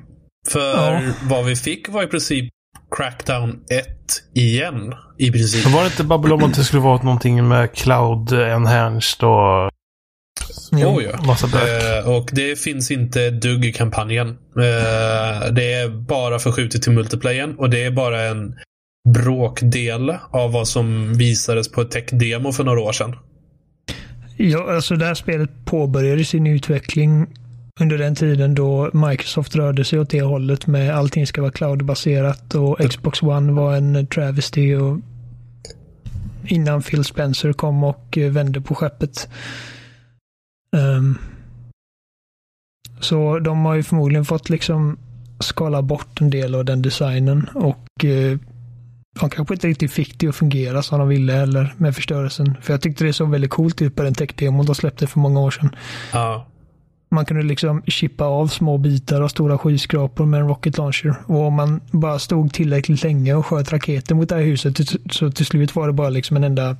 För 0.50 0.94
Ja. 0.94 1.02
vad 1.24 1.46
vi 1.46 1.56
fick 1.56 1.90
var 1.90 2.04
i 2.04 2.08
princip 2.08 2.50
Crackdown 2.98 3.60
1 3.70 3.88
igen. 4.36 4.94
I 5.18 5.32
princip. 5.32 5.66
Var 5.66 5.82
det 5.82 5.86
inte 5.88 6.04
babbel 6.04 6.34
om 6.34 6.44
att 6.44 6.54
det 6.56 6.64
skulle 6.64 6.82
vara 6.82 7.04
någonting 7.04 7.48
med 7.48 7.74
Cloud 7.74 8.32
Enhanced 8.34 9.24
och. 9.28 9.69
Oh, 10.72 11.04
ja. 11.04 11.22
massa 11.26 11.48
bök? 11.48 11.84
Eh, 11.84 12.10
och 12.10 12.30
det 12.34 12.60
finns 12.60 12.92
inte 12.92 13.30
dugg 13.30 13.66
i 13.66 13.74
kampanjen. 13.74 14.28
Eh, 14.30 15.52
det 15.52 15.74
är 15.74 15.90
bara 15.90 16.40
förskjutet 16.40 16.82
till 16.82 16.92
multiplayern 16.92 17.56
och 17.56 17.70
det 17.70 17.84
är 17.84 17.92
bara 17.92 18.22
en 18.22 18.56
bråkdel 19.10 20.16
av 20.32 20.52
vad 20.52 20.68
som 20.68 21.14
visades 21.14 21.72
på 21.72 21.82
ett 21.82 21.92
tech-demo 21.92 22.52
för 22.52 22.64
några 22.64 22.82
år 22.82 22.92
sedan. 22.92 23.16
Ja, 24.38 24.76
alltså 24.76 24.96
det 24.96 25.06
här 25.06 25.14
spelet 25.14 25.50
påbörjade 25.66 26.26
sin 26.26 26.48
utveckling 26.48 27.28
under 27.80 27.98
den 27.98 28.16
tiden 28.16 28.56
då 28.56 28.90
Microsoft 28.94 29.56
rörde 29.56 29.86
sig 29.86 30.00
åt 30.00 30.10
det 30.10 30.22
hållet 30.22 30.68
med 30.68 30.96
allting 30.96 31.28
ska 31.28 31.42
vara 31.42 31.52
cloudbaserat 31.52 32.56
och 32.56 32.80
Xbox 32.90 33.22
One 33.24 33.52
var 33.52 33.76
en 33.76 34.08
travesty 34.08 34.76
och 34.76 35.00
innan 36.48 36.82
Phil 36.82 37.04
Spencer 37.04 37.54
kom 37.54 37.84
och 37.84 38.18
eh, 38.18 38.32
vände 38.32 38.62
på 38.62 38.76
skeppet. 38.76 39.30
Ehm, 40.78 41.18
så 43.00 43.40
de 43.40 43.66
har 43.66 43.76
ju 43.76 43.84
förmodligen 43.84 44.26
fått 44.26 44.50
liksom 44.50 44.98
skala 45.40 45.82
bort 45.82 46.22
en 46.22 46.30
del 46.30 46.56
av 46.56 46.66
den 46.66 46.82
designen 46.82 47.50
och 47.54 48.06
eh, 48.06 48.38
de 49.20 49.30
kanske 49.30 49.54
inte 49.54 49.68
riktigt 49.68 49.92
fick 49.92 50.20
det 50.20 50.28
att 50.28 50.36
fungera 50.36 50.82
som 50.82 51.00
de 51.00 51.08
ville 51.08 51.34
heller 51.34 51.74
med 51.78 51.96
förstörelsen. 51.96 52.58
För 52.62 52.74
jag 52.74 52.82
tyckte 52.82 53.04
det 53.04 53.14
såg 53.14 53.30
väldigt 53.30 53.52
coolt 53.52 53.82
ut 53.82 53.96
på 53.96 54.04
den 54.04 54.14
tech-demon 54.14 54.66
de 54.66 54.76
släppte 54.76 55.08
för 55.08 55.20
många 55.20 55.40
år 55.40 55.52
sedan. 55.52 55.76
Ja. 56.14 56.46
Man 57.12 57.26
kunde 57.26 57.44
liksom 57.44 57.84
chippa 57.88 58.26
av 58.26 58.48
små 58.48 58.78
bitar 58.78 59.22
av 59.22 59.28
stora 59.28 59.58
skyskrapor 59.58 60.26
med 60.26 60.40
en 60.40 60.48
rocket 60.48 60.78
launcher. 60.78 61.16
Och 61.26 61.40
om 61.40 61.54
man 61.54 61.82
bara 61.92 62.20
stod 62.20 62.54
tillräckligt 62.54 63.04
länge 63.04 63.34
och 63.34 63.46
sköt 63.46 63.74
raketer 63.74 64.16
mot 64.16 64.30
det 64.30 64.36
här 64.36 64.44
huset 64.44 64.78
så 65.12 65.32
till 65.32 65.46
slut 65.46 65.76
var 65.76 65.88
det 65.88 65.94
bara 65.94 66.10
liksom 66.10 66.38
en 66.38 66.44
enda 66.44 66.78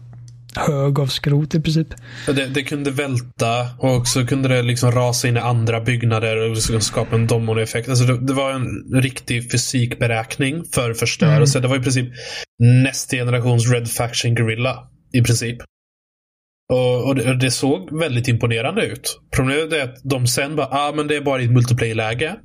hög 0.56 1.00
av 1.00 1.08
skrot 1.08 1.56
i 1.56 1.62
princip. 1.62 1.88
Det, 2.26 2.46
det, 2.46 2.64
kunde 2.64 2.92
välta 2.92 3.68
och 3.80 4.08
så 4.08 4.28
kunde 4.28 4.50
det 4.50 4.62
liksom 4.62 4.92
rasa 4.92 5.28
in 5.28 5.38
i 5.38 5.40
andra 5.40 5.82
byggnader 5.82 6.52
och 6.52 6.84
skapa 6.84 7.16
en 7.16 7.28
dominoeffekt. 7.28 7.90
Alltså 7.90 8.06
det, 8.06 8.26
det, 8.28 8.34
var 8.34 8.52
en 8.52 9.02
riktig 9.02 9.52
fysikberäkning 9.52 10.64
för 10.74 10.94
förstörelse. 10.94 11.58
Mm. 11.58 11.62
Det 11.62 11.68
var 11.68 11.82
i 11.82 11.84
princip 11.84 12.14
nästa 12.84 13.16
generations 13.16 13.72
Red 13.72 13.92
Faction 13.92 14.36
Gorilla. 14.36 14.90
I 15.14 15.22
princip. 15.22 15.58
Och, 16.74 17.08
och, 17.08 17.16
det, 17.16 17.30
och, 17.30 17.38
det, 17.38 17.52
såg 17.52 18.00
väldigt 18.00 18.28
imponerande 18.28 18.86
ut. 18.86 19.20
Problemet 19.36 19.74
är 19.74 19.84
att 19.84 20.02
de 20.04 20.28
sen 20.28 20.56
bara, 20.56 20.68
ah 20.68 20.94
men 20.96 21.08
det 21.08 21.16
är 21.16 21.22
bara 21.22 21.42
i 21.42 21.46
ett 21.46 21.52
multiplayer-läge. 21.52 22.36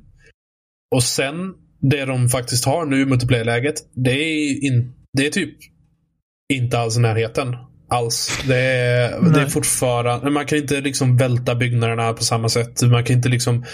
Och 0.95 1.03
sen, 1.03 1.53
det 1.81 2.05
de 2.05 2.29
faktiskt 2.29 2.65
har 2.65 2.85
nu 2.85 3.01
i 3.01 3.05
multiplayer-läget, 3.05 3.75
det 3.95 4.11
är, 4.11 4.65
in, 4.65 4.93
det 5.17 5.25
är 5.25 5.29
typ 5.29 5.55
inte 6.53 6.79
alls 6.79 6.97
i 6.97 6.99
närheten 6.99 7.55
alls. 7.87 8.39
Det 8.47 8.59
är, 8.59 9.21
det 9.33 9.41
är 9.41 9.45
fortfarande, 9.45 10.29
man 10.29 10.45
kan 10.45 10.57
inte 10.57 10.81
liksom 10.81 11.17
välta 11.17 11.55
byggnaderna 11.55 12.13
på 12.13 12.23
samma 12.23 12.49
sätt. 12.49 12.81
Man 12.81 13.03
kan 13.03 13.15
inte 13.15 13.29
liksom 13.29 13.65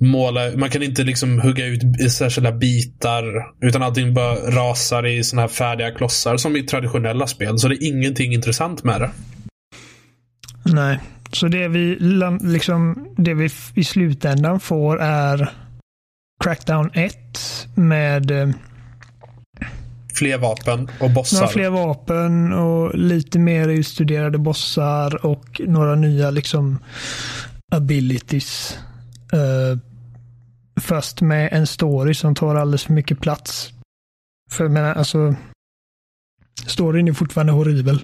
måla, 0.00 0.40
man 0.56 0.70
kan 0.70 0.82
inte 0.82 1.02
liksom 1.02 1.40
hugga 1.40 1.66
ut 1.66 2.12
särskilda 2.12 2.52
bitar. 2.52 3.24
Utan 3.60 3.82
allting 3.82 4.14
bara 4.14 4.34
rasar 4.34 5.06
i 5.06 5.24
såna 5.24 5.42
här 5.42 5.48
färdiga 5.48 5.90
klossar 5.90 6.36
som 6.36 6.56
i 6.56 6.62
traditionella 6.62 7.26
spel. 7.26 7.58
Så 7.58 7.68
det 7.68 7.74
är 7.74 7.88
ingenting 7.88 8.34
intressant 8.34 8.84
med 8.84 9.00
det. 9.00 9.10
Nej, 10.62 10.98
så 11.32 11.48
det 11.48 11.68
vi 11.68 11.96
liksom, 12.42 13.08
det 13.16 13.34
vi 13.34 13.50
i 13.74 13.84
slutändan 13.84 14.60
får 14.60 15.00
är 15.00 15.50
Crackdown 16.44 16.90
1 16.94 17.14
med 17.74 18.30
eh, 18.30 18.48
Fler 20.18 20.38
vapen 20.38 20.90
och 21.00 21.10
bossar. 21.10 21.36
Några 21.36 21.52
fler 21.52 21.70
vapen 21.70 22.52
och 22.52 22.98
lite 22.98 23.38
mer 23.38 23.68
utstuderade 23.68 24.38
bossar 24.38 25.26
och 25.26 25.60
några 25.66 25.94
nya 25.94 26.30
liksom 26.30 26.78
abilities. 27.72 28.78
Uh, 29.34 29.78
först 30.80 31.20
med 31.20 31.48
en 31.52 31.66
story 31.66 32.14
som 32.14 32.34
tar 32.34 32.54
alldeles 32.54 32.84
för 32.84 32.92
mycket 32.92 33.20
plats. 33.20 33.72
För 34.50 34.64
jag 34.64 34.70
menar, 34.72 34.94
alltså 34.94 35.34
storyn 36.66 37.08
är 37.08 37.12
fortfarande 37.12 37.52
horribel. 37.52 38.00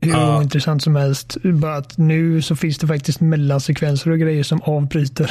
Hur 0.00 0.12
ja. 0.12 0.38
ointressant 0.38 0.82
som 0.82 0.96
helst. 0.96 1.36
Bara 1.42 1.76
att 1.76 1.98
nu 1.98 2.42
så 2.42 2.56
finns 2.56 2.78
det 2.78 2.86
faktiskt 2.86 3.20
mellansekvenser 3.20 4.10
och 4.10 4.18
grejer 4.18 4.42
som 4.42 4.62
avbryter. 4.62 5.30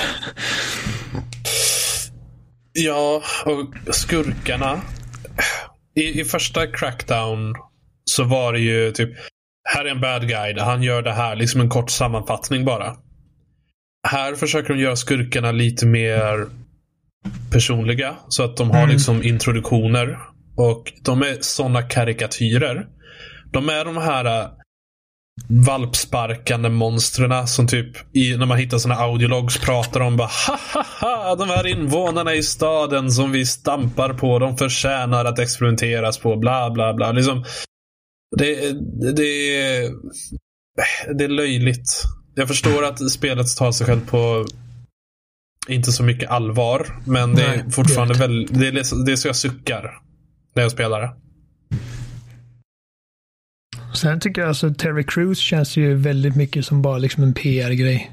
Ja, 2.73 3.21
och 3.45 3.95
skurkarna 3.95 4.81
i, 5.95 6.21
i 6.21 6.25
första 6.25 6.67
Crackdown 6.67 7.53
så 8.05 8.23
var 8.23 8.53
det 8.53 8.59
ju 8.59 8.91
typ 8.91 9.09
här 9.69 9.85
är 9.85 9.89
en 9.89 10.01
bad 10.01 10.27
guy. 10.27 10.59
Han 10.59 10.83
gör 10.83 11.01
det 11.01 11.13
här. 11.13 11.35
Liksom 11.35 11.61
en 11.61 11.69
kort 11.69 11.89
sammanfattning 11.89 12.65
bara. 12.65 12.95
Här 14.07 14.35
försöker 14.35 14.73
de 14.73 14.79
göra 14.79 14.95
skurkarna 14.95 15.51
lite 15.51 15.85
mer 15.85 16.47
personliga. 17.51 18.15
Så 18.27 18.43
att 18.43 18.57
de 18.57 18.71
har 18.71 18.77
mm. 18.77 18.89
liksom 18.89 19.23
introduktioner. 19.23 20.19
Och 20.57 20.93
de 21.01 21.21
är 21.21 21.37
sådana 21.41 21.81
karikatyrer. 21.81 22.87
De 23.51 23.69
är 23.69 23.85
de 23.85 23.97
här 23.97 24.49
valpsparkande 25.47 26.69
monstren 26.69 27.47
som 27.47 27.67
typ 27.67 28.15
i, 28.15 28.37
när 28.37 28.45
man 28.45 28.57
hittar 28.57 28.77
såna 28.77 28.95
audiologs 28.95 29.57
pratar 29.57 29.99
om 29.99 30.17
bara 30.17 30.29
ha 30.47 30.59
ha 30.73 30.85
ha 31.01 31.35
de 31.35 31.49
här 31.49 31.67
invånarna 31.67 32.33
i 32.33 32.43
staden 32.43 33.11
som 33.11 33.31
vi 33.31 33.45
stampar 33.45 34.13
på 34.13 34.39
de 34.39 34.57
förtjänar 34.57 35.25
att 35.25 35.39
experimenteras 35.39 36.17
på 36.17 36.35
bla 36.35 36.71
bla 36.71 36.93
bla. 36.93 37.11
Liksom, 37.11 37.45
det, 38.37 38.71
det, 39.15 39.23
det 41.17 41.23
är 41.23 41.27
löjligt. 41.27 42.03
Jag 42.35 42.47
förstår 42.47 42.85
att 42.85 43.11
spelet 43.11 43.57
tar 43.57 43.71
sig 43.71 43.87
själv 43.87 44.07
på 44.07 44.45
inte 45.67 45.91
så 45.91 46.03
mycket 46.03 46.29
allvar. 46.29 47.01
Men 47.05 47.35
det 47.35 47.43
är 47.43 47.69
fortfarande 47.69 48.13
väldigt, 48.13 48.59
det 48.59 48.67
är, 48.67 49.05
det 49.05 49.11
är 49.11 49.15
så 49.15 49.27
jag 49.27 49.35
suckar 49.35 50.01
när 50.55 50.63
jag 50.63 50.71
spelar 50.71 51.01
det. 51.01 51.24
Sen 53.95 54.19
tycker 54.19 54.41
jag 54.41 54.47
alltså 54.47 54.73
Terry 54.73 55.03
Crews 55.03 55.39
känns 55.39 55.77
ju 55.77 55.95
väldigt 55.95 56.35
mycket 56.35 56.65
som 56.65 56.81
bara 56.81 56.97
liksom 56.97 57.23
en 57.23 57.33
PR-grej. 57.33 58.11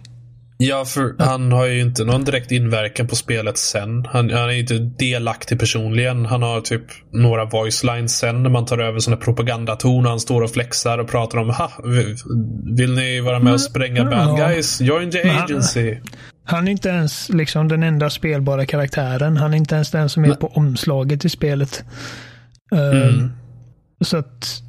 Ja, 0.64 0.85
för 0.85 1.14
ja. 1.18 1.25
han 1.25 1.53
har 1.53 1.66
ju 1.66 1.81
inte 1.81 2.05
någon 2.05 2.25
direkt 2.25 2.53
inverkan 2.53 3.07
på 3.07 3.16
spelet 3.16 3.59
sen. 3.59 4.05
Han, 4.05 4.31
han 4.31 4.51
är 4.51 4.59
inte 4.59 4.79
delaktig 4.79 5.59
personligen. 5.59 6.27
Han 6.27 6.42
har 6.42 6.61
typ 6.61 6.83
några 7.12 7.45
voice 7.45 7.85
lines 7.85 8.18
sen 8.18 8.42
när 8.42 8.51
man 8.51 8.66
tar 8.66 8.79
över 8.79 8.99
sådana 8.99 9.23
propagandaton. 9.23 10.07
Han 10.07 10.21
står 10.21 10.42
och 10.42 10.51
flexar 10.51 10.99
och 10.99 11.09
pratar 11.09 11.38
om 11.38 11.51
ha, 11.51 11.71
vill 12.77 12.95
ni 12.95 13.21
vara 13.21 13.38
med 13.38 13.53
och 13.53 13.61
spränga 13.61 14.05
bad 14.05 14.37
guys? 14.37 14.81
Join 14.81 15.11
the 15.11 15.31
agency. 15.31 15.95
Han, 15.95 16.03
han, 16.45 16.68
är 16.68 16.73
inte 16.73 16.88
ens 16.88 17.29
liksom 17.29 17.68
den 17.68 17.83
enda 17.83 18.11
spelbara 18.11 18.66
karaktären. 18.66 19.37
Han 19.37 19.55
är 19.55 19.59
inte 19.59 19.75
ens 19.75 19.90
den 19.90 20.09
som 20.09 20.25
är 20.25 20.35
på 20.35 20.47
omslaget 20.47 21.25
i 21.25 21.29
spelet. 21.29 21.85
Mm. 22.73 22.97
Uh, 22.97 23.29
så 24.01 24.16
att 24.16 24.62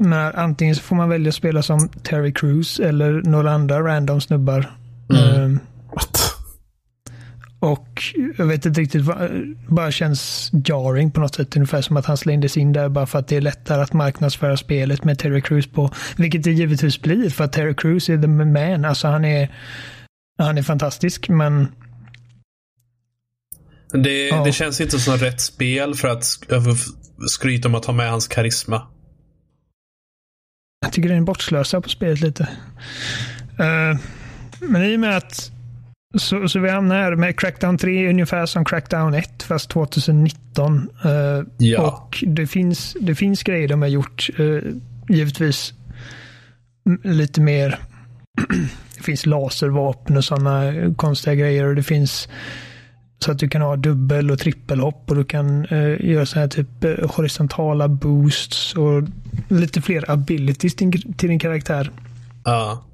när 0.00 0.38
antingen 0.38 0.74
så 0.74 0.82
får 0.82 0.96
man 0.96 1.08
välja 1.08 1.28
att 1.28 1.34
spela 1.34 1.62
som 1.62 1.88
Terry 1.88 2.32
Crews 2.32 2.80
eller 2.80 3.12
några 3.12 3.52
andra 3.52 3.80
random 3.80 4.20
snubbar. 4.20 4.70
Mm. 5.12 5.42
Um, 5.42 5.60
och 7.60 8.02
jag 8.38 8.46
vet 8.46 8.66
inte 8.66 8.80
riktigt, 8.80 9.02
bara 9.68 9.90
känns 9.90 10.50
jarring 10.64 11.10
på 11.10 11.20
något 11.20 11.34
sätt. 11.34 11.56
Ungefär 11.56 11.82
som 11.82 11.96
att 11.96 12.06
han 12.06 12.16
slängdes 12.16 12.56
in 12.56 12.72
där 12.72 12.88
bara 12.88 13.06
för 13.06 13.18
att 13.18 13.28
det 13.28 13.36
är 13.36 13.40
lättare 13.40 13.82
att 13.82 13.92
marknadsföra 13.92 14.56
spelet 14.56 15.04
med 15.04 15.18
Terry 15.18 15.40
Crews 15.40 15.66
på. 15.66 15.90
Vilket 16.16 16.44
det 16.44 16.52
givetvis 16.52 17.00
blir 17.00 17.30
för 17.30 17.44
att 17.44 17.52
Terry 17.52 17.74
Crews 17.74 18.08
är 18.08 18.18
the 18.18 18.26
man. 18.26 18.84
Alltså 18.84 19.08
han 19.08 19.24
är, 19.24 19.54
han 20.38 20.58
är 20.58 20.62
fantastisk 20.62 21.28
men 21.28 21.68
det, 23.92 24.28
ja. 24.28 24.44
det 24.44 24.52
känns 24.52 24.80
inte 24.80 24.98
som 24.98 25.16
rätt 25.16 25.40
spel 25.40 25.94
för 25.94 26.08
att 26.08 26.24
skryta 27.28 27.68
om 27.68 27.74
att 27.74 27.84
ha 27.84 27.94
med 27.94 28.10
hans 28.10 28.28
karisma. 28.28 28.82
Jag 30.80 30.92
tycker 30.92 31.08
det 31.08 31.14
är 31.14 31.18
en 31.18 31.24
bortslösa 31.24 31.80
på 31.80 31.88
spelet 31.88 32.20
lite. 32.20 32.42
Uh, 33.60 34.00
men 34.60 34.84
i 34.84 34.96
och 34.96 35.00
med 35.00 35.16
att 35.16 35.52
så, 36.18 36.48
så 36.48 36.58
vi 36.58 36.70
hamnar 36.70 36.96
här 36.96 37.16
med 37.16 37.40
Crackdown 37.40 37.78
3 37.78 38.08
ungefär 38.08 38.46
som 38.46 38.64
Crackdown 38.64 39.14
1 39.14 39.42
fast 39.42 39.70
2019. 39.70 40.90
Uh, 41.04 41.12
eh, 41.12 41.42
ja. 41.58 41.80
Och 41.80 42.24
det 42.26 42.46
finns, 42.46 42.96
det 43.00 43.14
finns 43.14 43.42
grejer 43.42 43.68
de 43.68 43.82
har 43.82 43.88
gjort. 43.88 44.30
Uh, 44.40 44.62
givetvis 45.08 45.74
lite 47.04 47.40
mer. 47.40 47.78
det 48.96 49.02
finns 49.02 49.26
laservapen 49.26 50.16
och 50.16 50.24
sådana 50.24 50.72
konstiga 50.96 51.34
grejer 51.34 51.64
och 51.64 51.74
det 51.74 51.82
finns 51.82 52.28
så 53.24 53.32
att 53.32 53.38
du 53.38 53.48
kan 53.48 53.62
ha 53.62 53.76
dubbel 53.76 54.30
och 54.30 54.38
trippelhopp 54.38 55.10
och 55.10 55.16
du 55.16 55.24
kan 55.24 55.64
eh, 55.64 56.10
göra 56.10 56.26
så 56.26 56.38
här 56.38 56.48
typ 56.48 56.84
eh, 56.84 57.10
horisontala 57.10 57.88
boosts 57.88 58.74
och 58.74 59.02
lite 59.48 59.82
fler 59.82 60.10
abilities 60.10 60.76
till, 60.76 61.14
till 61.16 61.28
din 61.28 61.38
karaktär. 61.38 61.90
Ja. 62.44 62.84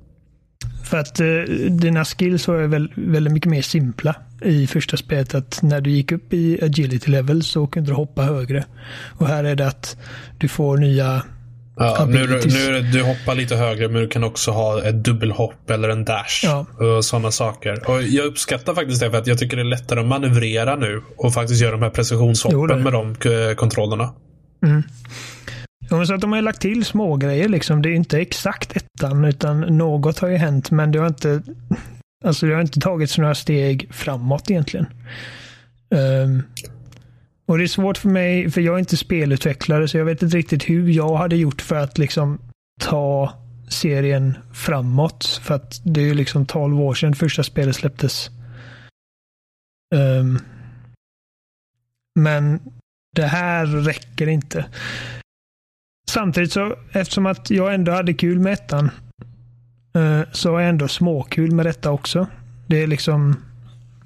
För 0.84 0.98
att 0.98 1.20
eh, 1.20 1.26
dina 1.70 2.04
skills 2.04 2.48
var 2.48 2.56
väl, 2.56 2.92
väldigt 2.94 3.32
mycket 3.32 3.50
mer 3.50 3.62
simpla 3.62 4.16
i 4.42 4.66
första 4.66 4.96
spelet. 4.96 5.34
Att 5.34 5.62
när 5.62 5.80
du 5.80 5.90
gick 5.90 6.12
upp 6.12 6.32
i 6.32 6.58
agility 6.62 7.10
level 7.10 7.42
så 7.42 7.66
kunde 7.66 7.90
du 7.90 7.94
hoppa 7.94 8.22
högre. 8.22 8.64
Och 9.18 9.28
här 9.28 9.44
är 9.44 9.56
det 9.56 9.66
att 9.66 9.96
du 10.38 10.48
får 10.48 10.76
nya 10.78 11.22
Ja, 11.76 12.06
nu, 12.08 12.40
nu 12.46 12.82
du 12.92 13.02
hoppar 13.02 13.34
lite 13.34 13.56
högre 13.56 13.88
men 13.88 14.02
du 14.02 14.08
kan 14.08 14.24
också 14.24 14.50
ha 14.50 14.82
ett 14.82 15.04
dubbelhopp 15.04 15.70
eller 15.70 15.88
en 15.88 16.04
dash. 16.04 16.40
Ja. 16.42 16.66
Och 16.96 17.04
sådana 17.04 17.30
saker. 17.30 17.90
Och 17.90 18.02
jag 18.02 18.26
uppskattar 18.26 18.74
faktiskt 18.74 19.00
det 19.00 19.10
för 19.10 19.18
att 19.18 19.26
jag 19.26 19.38
tycker 19.38 19.56
det 19.56 19.62
är 19.62 19.64
lättare 19.64 20.00
att 20.00 20.06
manövrera 20.06 20.76
nu 20.76 21.02
och 21.16 21.34
faktiskt 21.34 21.62
göra 21.62 21.72
de 21.72 21.82
här 21.82 21.90
precisionshoppen 21.90 22.82
med 22.82 22.92
de 22.92 23.10
eh, 23.10 23.54
kontrollerna. 23.54 24.14
Mm. 24.66 24.82
Ja, 25.90 26.06
så 26.06 26.14
att 26.14 26.20
de 26.20 26.32
har 26.32 26.42
lagt 26.42 26.60
till 26.60 26.84
små 26.84 27.16
grejer 27.16 27.48
liksom. 27.48 27.82
Det 27.82 27.88
är 27.88 27.94
inte 27.94 28.18
exakt 28.18 28.76
ettan 28.76 29.24
utan 29.24 29.60
något 29.60 30.18
har 30.18 30.28
ju 30.28 30.36
hänt 30.36 30.70
men 30.70 30.92
det 30.92 30.98
har 30.98 31.06
inte 31.06 31.42
Alltså 32.24 32.46
det 32.46 32.54
har 32.54 32.60
inte 32.60 32.80
tagits 32.80 33.18
några 33.18 33.34
steg 33.34 33.88
framåt 33.90 34.50
egentligen. 34.50 34.86
Um, 35.90 36.42
och 37.46 37.58
det 37.58 37.64
är 37.64 37.68
svårt 37.68 37.98
för 37.98 38.08
mig, 38.08 38.50
för 38.50 38.60
jag 38.60 38.74
är 38.74 38.78
inte 38.78 38.96
spelutvecklare, 38.96 39.88
så 39.88 39.98
jag 39.98 40.04
vet 40.04 40.22
inte 40.22 40.36
riktigt 40.36 40.68
hur 40.68 40.88
jag 40.90 41.16
hade 41.16 41.36
gjort 41.36 41.62
för 41.62 41.76
att 41.76 41.98
liksom 41.98 42.38
ta 42.80 43.32
serien 43.68 44.38
framåt. 44.52 45.40
För 45.42 45.54
att 45.54 45.80
det 45.84 46.00
är 46.00 46.04
ju 46.04 46.14
liksom 46.14 46.46
12 46.46 46.80
år 46.80 46.94
sedan 46.94 47.14
första 47.14 47.42
spelet 47.42 47.76
släpptes. 47.76 48.30
Um, 49.94 50.38
men 52.18 52.60
det 53.16 53.26
här 53.26 53.66
räcker 53.66 54.26
inte. 54.26 54.66
Samtidigt 56.10 56.52
så, 56.52 56.76
eftersom 56.92 57.26
att 57.26 57.50
jag 57.50 57.74
ändå 57.74 57.92
hade 57.92 58.14
kul 58.14 58.38
med 58.38 58.52
ettan, 58.52 58.90
uh, 59.96 60.22
så 60.32 60.52
har 60.52 60.60
jag 60.60 60.68
ändå 60.68 60.88
småkul 60.88 61.50
med 61.52 61.66
detta 61.66 61.90
också. 61.90 62.26
Det 62.66 62.82
är 62.82 62.86
liksom, 62.86 63.36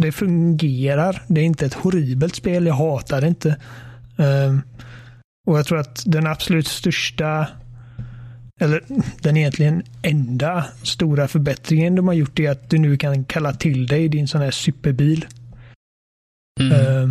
det 0.00 0.12
fungerar. 0.12 1.22
Det 1.26 1.40
är 1.40 1.44
inte 1.44 1.66
ett 1.66 1.74
horribelt 1.74 2.34
spel. 2.34 2.66
Jag 2.66 2.74
hatar 2.74 3.20
det 3.20 3.26
inte. 3.26 3.48
Eh, 4.18 4.58
och 5.46 5.58
jag 5.58 5.66
tror 5.66 5.78
att 5.78 6.02
den 6.06 6.26
absolut 6.26 6.66
största, 6.66 7.46
eller 8.60 8.82
den 9.20 9.36
egentligen 9.36 9.82
enda 10.02 10.64
stora 10.82 11.28
förbättringen 11.28 11.94
de 11.94 12.08
har 12.08 12.14
gjort 12.14 12.38
är 12.38 12.50
att 12.50 12.70
du 12.70 12.78
nu 12.78 12.96
kan 12.96 13.24
kalla 13.24 13.52
till 13.52 13.86
dig 13.86 14.08
din 14.08 14.28
sån 14.28 14.40
här 14.40 14.50
superbil. 14.50 15.26
Mm. 16.60 16.72
Eh, 16.72 17.10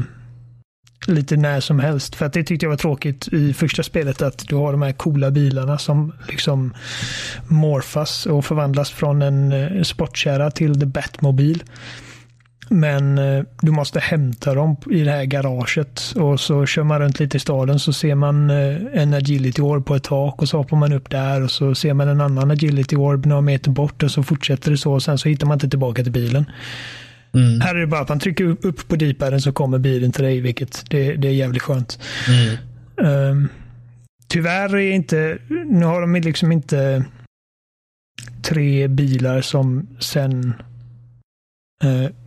lite 1.08 1.38
när 1.38 1.60
som 1.60 1.80
helst. 1.80 2.16
För 2.16 2.26
att 2.26 2.34
det 2.34 2.44
tyckte 2.44 2.66
jag 2.66 2.70
var 2.70 2.78
tråkigt 2.78 3.28
i 3.28 3.54
första 3.54 3.84
spelet 3.84 4.22
att 4.22 4.48
du 4.48 4.56
har 4.56 4.72
de 4.72 4.82
här 4.82 4.92
coola 4.92 5.32
bilarna 5.32 5.78
som 5.78 6.14
liksom 6.28 6.74
morfas 7.48 8.26
och 8.26 8.46
förvandlas 8.46 8.92
från 8.92 9.22
en 9.22 9.52
eh, 9.52 9.84
sportkärra 9.84 10.52
till 10.52 10.80
The 10.80 10.86
Batmobil. 10.86 11.64
Men 12.70 13.18
eh, 13.18 13.44
du 13.62 13.72
måste 13.72 14.00
hämta 14.00 14.54
dem 14.54 14.76
i 14.92 15.04
det 15.04 15.12
här 15.12 15.26
garaget 15.26 16.14
och 16.16 16.40
så 16.40 16.66
kör 16.66 16.84
man 16.84 17.00
runt 17.00 17.20
lite 17.20 17.38
i 17.38 17.40
staden 17.40 17.80
så 17.80 17.94
ser 17.94 18.16
man 18.16 18.50
eh, 18.50 18.78
en 18.94 19.14
agility 19.14 19.62
orb 19.62 19.86
på 19.86 19.96
ett 19.96 20.04
tak 20.04 20.42
och 20.42 20.50
så 20.50 20.58
hoppar 20.58 20.78
man 20.78 20.94
upp 20.94 21.10
där 21.10 21.44
och 21.44 21.52
så 21.52 21.76
ser 21.76 21.94
man 21.94 22.08
en 22.08 22.22
annan 22.22 22.52
agility 22.52 22.96
orb 22.96 23.26
några 23.26 23.42
meter 23.42 23.72
bort 23.72 24.04
och 24.04 24.12
så 24.12 24.24
fortsätter 24.24 24.72
det 24.72 24.78
så 24.78 24.94
och 24.94 25.04
sen 25.04 25.18
så 25.18 25.30
hittar 25.30 25.48
man 25.48 25.56
inte 25.56 25.70
tillbaka 25.70 26.04
till 26.04 26.12
bilen. 26.12 26.46
Mm. 27.34 27.62
Här 27.62 27.76
är 27.76 27.80
det 27.80 27.88
bara 27.88 28.02
att 28.02 28.10
man 28.10 28.20
trycker 28.20 28.46
upp- 28.46 28.88
på 28.88 28.96
deepaden 28.96 29.42
så 29.42 29.52
kommer 29.52 29.78
bilen 29.78 30.12
till 30.12 30.24
dig, 30.24 30.40
vilket 30.40 30.90
det, 30.90 31.16
det 31.16 31.28
är 31.28 31.32
jävligt 31.32 31.62
skönt. 31.62 32.00
Mm. 32.28 33.32
Um, 33.32 33.50
tyvärr 34.28 34.76
är 34.76 34.92
inte, 34.92 35.38
nu 35.66 35.86
har 35.86 36.02
de 36.02 36.16
liksom 36.16 36.52
inte 36.52 37.06
tre 38.42 38.88
bilar 38.88 39.42
som 39.42 39.88
sen 40.00 40.54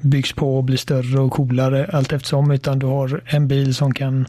byggs 0.01 0.33
på 0.33 0.57
och 0.57 0.65
blir 0.65 0.77
större 0.77 1.21
och 1.21 1.33
coolare 1.33 1.91
allt 1.93 2.12
eftersom, 2.12 2.51
utan 2.51 2.79
du 2.79 2.87
har 2.87 3.23
en 3.27 3.49
bil 3.49 3.75
som 3.75 3.95
kan 3.95 4.27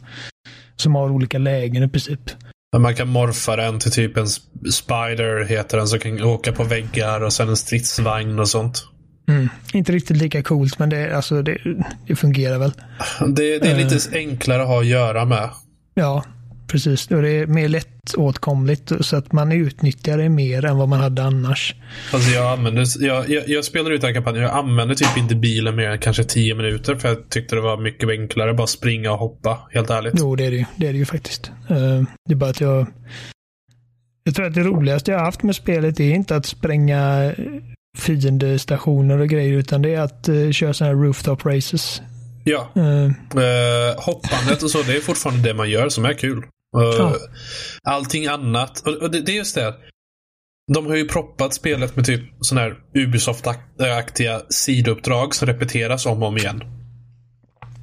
som 0.76 0.94
har 0.94 1.10
olika 1.10 1.38
lägen 1.38 1.82
i 1.82 1.88
princip. 1.88 2.20
Man 2.76 2.94
kan 2.94 3.08
morfa 3.08 3.56
den 3.56 3.78
till 3.78 3.92
typ 3.92 4.16
en 4.16 4.24
sp- 4.24 4.70
spider, 4.70 5.44
heter 5.44 5.78
den, 5.78 5.88
som 5.88 5.98
kan 5.98 6.22
åka 6.22 6.52
på 6.52 6.64
väggar 6.64 7.20
och 7.20 7.32
sen 7.32 7.48
en 7.48 7.56
stridsvagn 7.56 8.38
och 8.38 8.48
sånt. 8.48 8.84
Mm. 9.28 9.48
Inte 9.72 9.92
riktigt 9.92 10.16
lika 10.16 10.42
coolt, 10.42 10.78
men 10.78 10.90
det, 10.90 11.16
alltså, 11.16 11.42
det, 11.42 11.58
det 12.06 12.16
fungerar 12.16 12.58
väl. 12.58 12.72
Det, 13.20 13.58
det 13.58 13.70
är 13.70 13.76
lite 13.76 14.18
enklare 14.18 14.62
att 14.62 14.68
ha 14.68 14.80
att 14.80 14.86
göra 14.86 15.24
med. 15.24 15.50
Ja, 15.94 16.24
precis. 16.66 17.10
Och 17.10 17.22
det 17.22 17.30
är 17.30 17.46
mer 17.46 17.68
lättåtkomligt 17.68 18.92
så 19.00 19.16
att 19.16 19.32
man 19.32 19.52
utnyttjar 19.52 20.18
det 20.18 20.28
mer 20.28 20.64
än 20.64 20.76
vad 20.76 20.88
man 20.88 21.00
hade 21.00 21.22
annars. 21.22 21.74
Alltså 22.12 22.30
jag, 22.30 22.52
använde, 22.52 22.84
jag, 23.00 23.30
jag, 23.30 23.48
jag 23.48 23.64
spelar 23.64 23.90
ut 23.90 24.00
den 24.00 24.08
här 24.08 24.14
kampanjen. 24.14 24.42
Jag 24.42 24.52
använde 24.52 24.94
typ 24.94 25.16
inte 25.16 25.34
bilen 25.34 25.76
mer 25.76 25.90
än 25.90 25.98
kanske 25.98 26.24
10 26.24 26.54
minuter. 26.54 26.94
För 26.94 27.08
jag 27.08 27.28
tyckte 27.28 27.54
det 27.54 27.60
var 27.60 27.76
mycket 27.76 28.08
enklare 28.08 28.54
bara 28.54 28.66
springa 28.66 29.12
och 29.12 29.18
hoppa. 29.18 29.58
Helt 29.70 29.90
ärligt. 29.90 30.14
Jo, 30.18 30.36
det 30.36 30.44
är 30.44 30.50
det 30.50 30.56
ju. 30.56 30.64
Det 30.76 30.86
är 30.86 30.92
det 30.92 30.98
ju 30.98 31.04
faktiskt. 31.04 31.52
Eh, 31.70 32.02
det 32.28 32.34
är 32.34 32.36
bara 32.36 32.50
att 32.50 32.60
jag... 32.60 32.86
Jag 34.24 34.34
tror 34.34 34.46
att 34.46 34.54
det 34.54 34.62
roligaste 34.62 35.10
jag 35.10 35.18
har 35.18 35.24
haft 35.24 35.42
med 35.42 35.56
spelet 35.56 36.00
är 36.00 36.10
inte 36.10 36.36
att 36.36 36.46
spränga 36.46 37.32
fiendestationer 37.98 39.18
och 39.18 39.28
grejer, 39.28 39.52
utan 39.52 39.82
det 39.82 39.94
är 39.94 40.00
att 40.00 40.28
uh, 40.28 40.50
köra 40.50 40.74
sådana 40.74 40.96
här 40.96 41.02
rooftop 41.04 41.46
races. 41.46 42.02
Ja. 42.44 42.68
Eh, 42.76 43.04
Eh, 43.42 44.02
hoppandet 44.04 44.62
och 44.62 44.70
så, 44.70 44.82
det 44.82 44.96
är 44.96 45.00
fortfarande 45.00 45.48
det 45.48 45.54
man 45.54 45.70
gör 45.70 45.88
som 45.88 46.04
är 46.04 46.12
kul. 46.12 46.42
Eh, 46.76 46.96
Ja. 46.98 47.14
Allting 47.88 48.26
annat. 48.26 48.80
Och, 49.02 49.10
det, 49.10 49.20
det 49.20 49.32
är 49.32 49.36
just 49.36 49.54
det. 49.54 49.74
De 50.72 50.86
har 50.86 50.96
ju 50.96 51.08
proppat 51.08 51.54
spelet 51.54 51.96
med 51.96 52.04
typ 52.04 52.20
sån 52.40 52.58
här 52.58 52.76
Ubisoft-aktiga 52.94 54.40
sidouppdrag 54.50 55.34
som 55.34 55.46
repeteras 55.48 56.06
om 56.06 56.22
och 56.22 56.28
om 56.28 56.36
igen. 56.36 56.62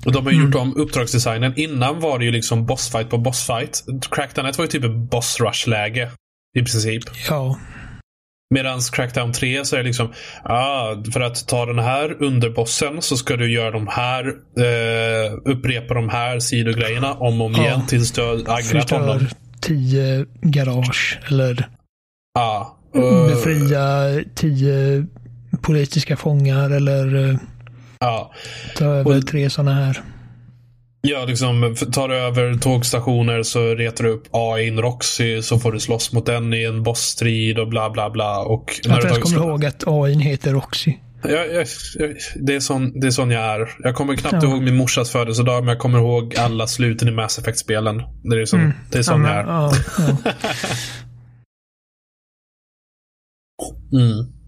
Och 0.06 0.12
de 0.12 0.26
har 0.26 0.32
Mm. 0.34 0.46
gjort 0.46 0.56
om 0.56 0.76
uppdragsdesignen. 0.76 1.54
Innan 1.56 2.00
var 2.00 2.20
det 2.20 2.26
ju 2.26 2.32
liksom 2.32 2.66
bossfight 2.66 3.10
på 3.10 3.18
bossfight. 3.18 3.84
Crackdownet 4.12 4.58
var 4.58 4.66
ju 4.66 4.70
typ 4.72 4.84
ett 4.84 4.96
boss 5.12 5.40
rush-läge. 5.40 6.12
I 6.58 6.60
princip. 6.60 7.04
ja, 7.30 7.60
Medan 8.52 8.80
Crackdown 8.92 9.34
3 9.34 9.66
så 9.66 9.76
är 9.76 9.80
det 9.80 9.86
liksom, 9.86 10.12
ah, 10.44 10.96
för 11.14 11.22
att 11.22 11.48
ta 11.48 11.66
den 11.66 11.80
här 11.80 12.24
underbossen 12.24 13.02
så 13.02 13.18
ska 13.18 13.38
du 13.38 13.52
göra 13.54 13.72
de 13.72 13.88
här, 13.88 14.28
eh, 14.58 15.34
upprepa 15.46 15.94
de 15.94 16.10
här 16.10 16.40
sidogrejerna 16.40 17.14
om 17.14 17.42
och 17.42 17.48
om 17.48 17.54
Ja. 17.54 17.62
igen 17.64 17.88
tills 17.88 18.12
du 18.12 18.22
har 18.22 18.34
aggrat 18.34 18.90
honom. 18.90 19.28
tio 19.62 20.26
garage 20.42 21.20
eller 21.30 21.68
Ja. 22.34 22.78
och- 22.94 23.28
befria 23.30 24.20
tio 24.36 25.06
politiska 25.62 26.18
fångar 26.18 26.70
eller 26.70 27.30
eh, 27.30 27.36
ja. 28.00 28.32
ta 28.78 28.86
över 28.86 29.18
Och- 29.18 29.28
tre 29.28 29.50
sådana 29.50 29.74
här. 29.74 30.02
Ja, 31.04 31.26
liksom 31.26 31.76
tar 31.94 32.08
du 32.08 32.16
över 32.16 32.54
tågstationer 32.58 33.44
så 33.44 33.76
retar 33.76 34.04
du 34.04 34.10
upp 34.10 34.24
AIn 34.32 34.80
Roxy 34.82 35.42
så 35.42 35.60
får 35.60 35.72
du 35.72 35.80
slåss 35.80 36.14
mot 36.14 36.26
den 36.26 36.54
i 36.54 36.64
en 36.64 36.84
bossstrid 36.84 37.60
och 37.60 37.68
bla 37.68 37.90
bla 37.90 38.10
bla. 38.10 38.40
Och 38.40 38.80
Jag 38.84 38.92
inte 38.98 39.08
du 39.08 39.08
ens 39.14 39.20
tagit 39.24 39.36
kommer 39.36 39.48
ihåg 39.52 39.66
att 39.66 39.84
AI 39.88 40.14
heter 40.22 40.52
Roxy. 40.54 40.94
Jag, 41.24 41.32
jag, 41.54 41.66
jag, 42.00 42.16
det, 42.36 42.56
är 42.56 42.60
sån, 42.60 43.00
det 43.00 43.08
är 43.08 43.12
sån 43.12 43.32
jag 43.32 43.44
är. 43.44 43.70
Jag 43.80 43.96
kommer 43.96 44.16
knappt 44.16 44.44
Ja. 44.44 44.50
ihåg 44.50 44.62
min 44.64 44.76
morsas 44.76 45.12
födelsedag, 45.12 45.64
men 45.64 45.68
jag 45.68 45.80
kommer 45.80 45.98
ihåg 46.00 46.36
alla 46.38 46.68
sluten 46.68 47.08
i 47.08 47.12
Mass 47.12 47.40
Effect-spelen. 47.40 47.98
Det 48.24 48.42
är, 48.42 48.46
som, 48.46 48.60
Mm. 48.60 48.72
det 48.92 48.98
är 48.98 49.04
sån 49.04 49.24
ja, 49.24 49.30
jag 49.30 49.40
är. 49.40 49.44
ja, 49.48 49.72
ja. 49.98 50.32
Mm. 53.94 54.41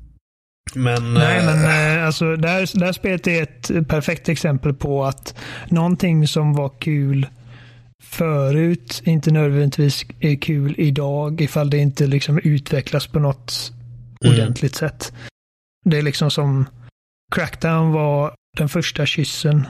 Men... 0.76 1.14
Nej, 1.14 1.40
eh, 1.40 1.46
men 1.46 1.98
eh, 1.98 2.06
alltså, 2.06 2.36
det, 2.36 2.48
här, 2.48 2.80
det 2.80 2.86
här 2.86 2.94
spelet 2.94 3.28
är 3.28 3.44
ett 3.44 3.88
perfekt 3.88 4.30
exempel 4.30 4.74
på 4.74 5.06
att 5.06 5.36
någonting 5.70 6.28
som 6.28 6.54
var 6.54 6.70
kul 6.80 7.28
förut 8.04 9.02
inte 9.06 9.32
nödvändigtvis 9.32 10.06
är 10.20 10.36
kul 10.36 10.76
idag 10.78 11.42
ifall 11.42 11.70
det 11.70 11.78
inte 11.78 12.08
liksom 12.08 12.40
utvecklas 12.44 13.08
på 13.08 13.20
något 13.20 13.74
Mm. 14.26 14.36
ordentligt 14.36 14.76
sätt. 14.76 15.14
Det 15.86 15.98
är 15.98 16.02
liksom 16.02 16.32
som 16.32 16.66
Crackdown 17.36 17.92
var 17.92 18.36
den 18.58 18.70
första 18.70 19.06
kyssen. 19.06 19.68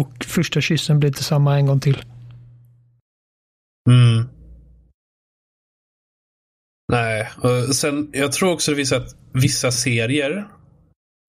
Och 0.00 0.24
första 0.24 0.60
kyssen 0.60 0.98
blir 0.98 1.08
inte 1.10 1.24
samma 1.24 1.56
en 1.56 1.66
gång 1.66 1.80
till. 1.80 2.04
Mm. 3.90 4.28
Nej, 6.92 7.28
och 7.36 7.74
sen 7.74 8.10
jag 8.12 8.32
tror 8.32 8.52
också 8.52 8.70
det 8.70 8.76
visar 8.76 8.96
att 8.96 9.16
vissa 9.34 9.70
serier 9.70 10.44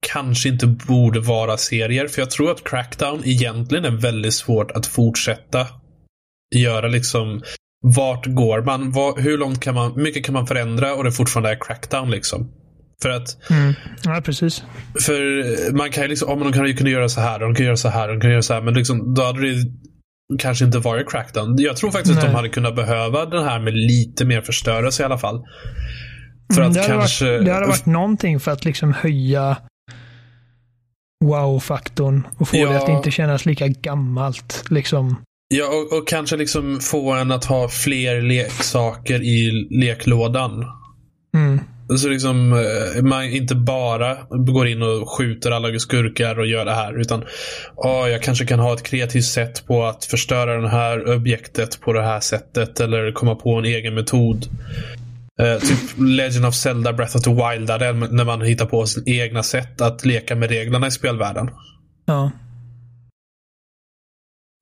kanske 0.08 0.49
inte 0.49 0.67
borde 0.67 1.19
vara 1.19 1.58
serier. 1.58 2.08
För 2.08 2.21
jag 2.21 2.32
tror 2.32 2.52
att 2.52 2.63
Crackdown 2.63 3.21
egentligen 3.26 3.86
är 3.86 3.91
väldigt 4.02 4.34
svårt 4.34 4.71
att 4.71 4.88
fortsätta 4.88 5.67
göra 6.56 6.88
liksom 6.88 7.41
vart 7.84 8.26
går 8.26 8.62
man? 8.62 8.91
Vad, 8.91 9.19
hur 9.19 9.38
långt 9.38 9.60
kan 9.60 9.76
man, 9.76 10.02
mycket 10.02 10.26
kan 10.26 10.34
man 10.34 10.47
förändra 10.47 10.93
och 10.95 11.04
det 11.04 11.12
fortfarande 11.12 11.52
är 11.52 11.58
Crackdown 11.60 12.12
liksom? 12.12 12.52
För 13.02 13.10
att 13.10 13.49
Mm. 13.49 13.73
Ja, 14.04 14.21
precis. 14.26 14.63
för 15.06 15.71
man 15.73 15.91
kan 15.91 16.04
ju 16.04 16.10
liksom, 16.10 16.30
om 16.30 16.39
de 16.39 16.54
kan 16.54 16.67
ju 16.67 16.73
kunna 16.73 16.89
göra 16.89 17.10
så 17.10 17.21
här, 17.21 17.39
de 17.39 17.56
kan 17.56 17.65
göra 17.65 17.78
så 17.78 17.89
här, 17.89 18.08
de 18.08 18.21
kan 18.21 18.32
göra 18.32 18.41
så 18.41 18.54
här, 18.54 18.62
men 18.62 18.73
liksom, 18.73 19.13
då 19.13 19.23
hade 19.23 19.41
det 19.41 19.56
kanske 20.39 20.65
inte 20.65 20.80
varit 20.80 21.10
crackdown. 21.12 21.56
Jag 21.58 21.78
tror 21.78 21.91
faktiskt 21.91 22.17
att 22.17 22.24
Nej. 22.24 22.32
de 22.32 22.36
hade 22.36 22.50
kunnat 22.50 22.76
behöva 22.76 23.26
den 23.26 23.43
här 23.43 23.60
med 23.60 23.74
lite 23.74 24.26
mer 24.26 24.41
förstörelse 24.41 25.04
i 25.04 25.06
alla 25.06 25.17
fall. 25.17 25.43
För 26.54 26.62
Mm, 26.62 26.67
att 26.69 26.74
det, 26.74 26.82
hade 26.82 26.93
kanske... 26.93 27.26
varit, 27.32 27.46
det 27.46 27.54
hade 27.54 27.67
varit 27.67 27.86
någonting 27.86 28.39
för 28.39 28.52
att 28.52 28.65
liksom 28.65 28.93
höja 28.93 29.58
wow-faktorn 31.26 32.28
och 32.38 32.48
få 32.48 32.58
Ja. 32.58 32.69
det 32.69 32.78
att 32.78 32.89
inte 32.89 33.12
kännas 33.12 33.46
lika 33.46 33.67
gammalt. 33.67 34.63
Liksom. 34.69 35.15
Ja, 35.48 35.65
och, 35.67 35.98
och 35.98 36.08
kanske 36.08 36.38
liksom 36.38 36.80
få 36.80 37.12
en 37.13 37.32
att 37.32 37.46
ha 37.46 37.67
fler 37.69 38.22
leksaker 38.22 39.22
i 39.24 39.67
leklådan. 39.69 40.65
Mm. 41.36 41.60
Så 41.98 42.10
liksom 42.10 42.54
eh, 42.54 43.04
man 43.04 43.24
inte 43.24 43.56
bara 43.56 44.17
går 44.30 44.67
in 44.67 44.82
och 44.82 45.10
skjuter 45.10 45.52
alla 45.52 45.80
skurkar 45.80 46.39
och 46.39 46.48
gör 46.48 46.65
det 46.65 46.74
här. 46.74 47.00
Utan 47.00 47.24
ja, 47.78 48.10
jag 48.10 48.22
kanske 48.22 48.46
kan 48.46 48.60
ha 48.60 48.74
ett 48.74 48.84
kreativt 48.84 49.26
sätt 49.26 49.67
på 49.67 49.86
att 49.86 50.06
förstöra 50.06 50.62
det 50.62 50.69
här 50.69 51.15
objektet 51.15 51.82
på 51.82 51.93
det 51.93 52.04
här 52.04 52.19
sättet. 52.19 52.80
Eller 52.80 53.12
komma 53.12 53.36
på 53.36 53.56
en 53.56 53.65
egen 53.65 53.93
metod. 53.93 54.46
Eh, 55.41 55.60
typ 55.60 55.80
Legend 55.98 56.46
of 56.46 56.56
Zelda 56.56 56.93
Breath 56.93 57.17
of 57.17 57.24
the 57.24 57.30
Wild. 57.30 57.67
Där, 57.67 57.93
när 57.93 58.26
man 58.26 58.41
hittar 58.41 58.65
på 58.65 58.86
sin 58.86 59.04
egna 59.06 59.43
sätt 59.43 59.82
att 59.82 60.06
leka 60.06 60.36
med 60.36 60.50
reglerna 60.50 60.88
i 60.88 60.91
spelvärlden. 60.91 61.50
Ja. 62.06 62.32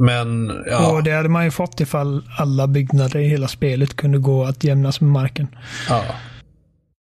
Men 0.03 0.51
ja. 0.67 0.91
Och 0.91 1.03
det 1.03 1.11
hade 1.11 1.29
man 1.29 1.43
ju 1.43 1.51
fått 1.51 1.79
ifall 1.79 2.23
alla 2.37 2.67
byggnader 2.67 3.19
i 3.19 3.27
hela 3.27 3.47
spelet 3.47 3.95
kunde 3.95 4.17
gå 4.17 4.43
att 4.43 4.63
jämnas 4.63 5.01
med 5.01 5.11
marken. 5.11 5.47
ja. 5.89 6.03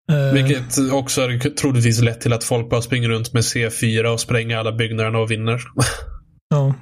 Eh, 0.10 0.34
Vilket 0.34 0.92
också 0.92 1.22
hade 1.22 1.40
troligtvis 1.40 2.02
lett 2.02 2.22
till 2.22 2.34
att 2.34 2.44
folk 2.44 2.70
bara 2.70 2.82
springer 2.82 3.10
runt 3.10 3.34
med 3.34 3.42
C4 3.42 4.06
och 4.06 4.20
spränger 4.20 4.58
alla 4.58 4.72
byggnaderna 4.72 5.20
och 5.20 5.32
vinner. 5.32 5.62
Ja. 6.52 6.74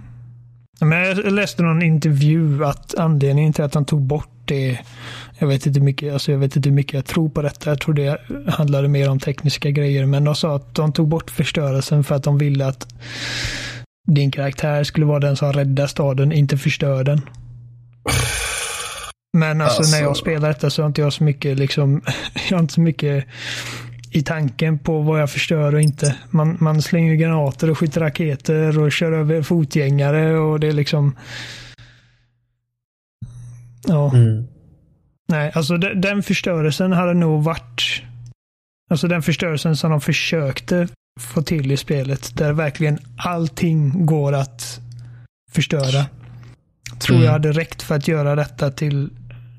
Men 0.80 1.00
jag, 1.00 1.32
läste 1.32 1.63
någon 1.63 1.82
intervju 1.82 2.66
att 2.66 2.96
anledningen 2.98 3.54
till 3.54 3.63
att 3.63 3.74
han 3.74 3.86
tog 3.86 4.02
bort 4.02 4.30
det 4.46 4.80
jag 5.40 5.48
vet 5.48 5.66
inte 5.66 5.80
mycket, 5.80 6.13
alltså 6.13 6.32
jag 6.32 6.40
vet 6.40 6.56
inte 6.56 6.70
hur 6.70 6.76
mycket 6.76 6.94
jag 6.94 7.06
tror 7.06 7.30
på 7.30 7.42
detta. 7.42 7.70
Jag 7.70 7.82
tror 7.82 7.94
det 7.94 8.18
handlade 8.48 8.88
mer 8.88 9.10
om 9.10 9.20
tekniska 9.20 9.72
grejer. 9.72 10.06
Men 10.06 10.24
de 10.24 10.36
sa 10.36 10.56
att 10.56 10.76
de 10.76 10.94
tog 10.94 11.08
bort 11.08 11.32
förstörelsen 11.32 12.04
för 12.04 12.16
att 12.16 12.24
de 12.24 12.38
ville 12.38 12.66
att 12.66 12.88
din 14.12 14.32
karaktär 14.32 14.84
skulle 14.84 15.06
vara 15.06 15.20
den 15.20 15.38
som 15.38 15.54
räddar 15.54 15.88
staden, 15.88 16.32
inte 16.32 16.58
förstör 16.58 17.04
den. 17.04 17.22
Men 19.38 19.62
alltså, 19.62 19.78
alltså, 19.78 19.95
när 19.95 20.02
jag 20.02 20.10
alltså- 20.10 20.21
spelar 20.21 20.47
detta 20.47 20.69
så 20.69 20.82
har 20.82 20.88
inte 20.88 21.02
jag 21.02 21.13
så 21.13 21.23
mycket 21.23 21.58
liksom, 21.58 22.02
jag 22.50 22.58
har 22.58 22.62
inte 22.62 22.73
så 22.73 22.82
mycket 22.82 23.26
i 24.12 24.21
tanken 24.21 24.80
på 24.80 25.02
vad 25.02 25.21
jag 25.21 25.32
förstör 25.32 25.76
och 25.76 25.82
inte. 25.82 26.15
Man, 26.30 26.58
man 26.60 26.82
slänger 26.82 27.15
granater 27.15 27.69
och 27.69 27.78
skjuter 27.78 28.02
raketer 28.02 28.80
och 28.80 28.91
kör 28.91 29.12
över 29.12 29.41
fotgängare 29.41 30.39
och 30.39 30.60
det 30.60 30.67
är 30.67 30.71
liksom... 30.71 31.15
Ja. 33.88 34.13
Mm. 34.13 34.47
Nej, 35.30 35.52
alltså 35.56 35.78
den 35.78 36.23
förstörelsen 36.23 36.91
hade 36.91 37.13
nog 37.13 37.43
varit... 37.43 38.02
Alltså 38.89 39.08
den 39.08 39.21
förstörelsen 39.21 39.76
som 39.76 39.91
de 39.91 40.02
försökte 40.02 40.88
få 41.19 41.41
till 41.41 41.71
i 41.71 41.78
spelet. 41.78 42.38
Där 42.38 42.54
verkligen 42.54 43.00
allting 43.17 44.06
går 44.06 44.34
att 44.34 44.80
förstöra. 45.52 46.06
Tror 47.00 47.15
mm. 47.15 47.26
jag 47.26 47.32
hade 47.32 47.52
räckt 47.52 47.82
för 47.82 47.95
att 47.95 48.08
göra 48.08 48.36
detta 48.36 48.71
till 48.71 49.10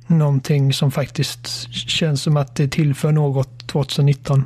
någonting 0.09 0.73
som 0.73 0.90
faktiskt 0.90 1.47
känns 1.73 2.23
som 2.23 2.37
att 2.37 2.57
det 2.57 2.68
tillför 2.68 3.12
något 3.12 3.68
2019. 3.68 4.44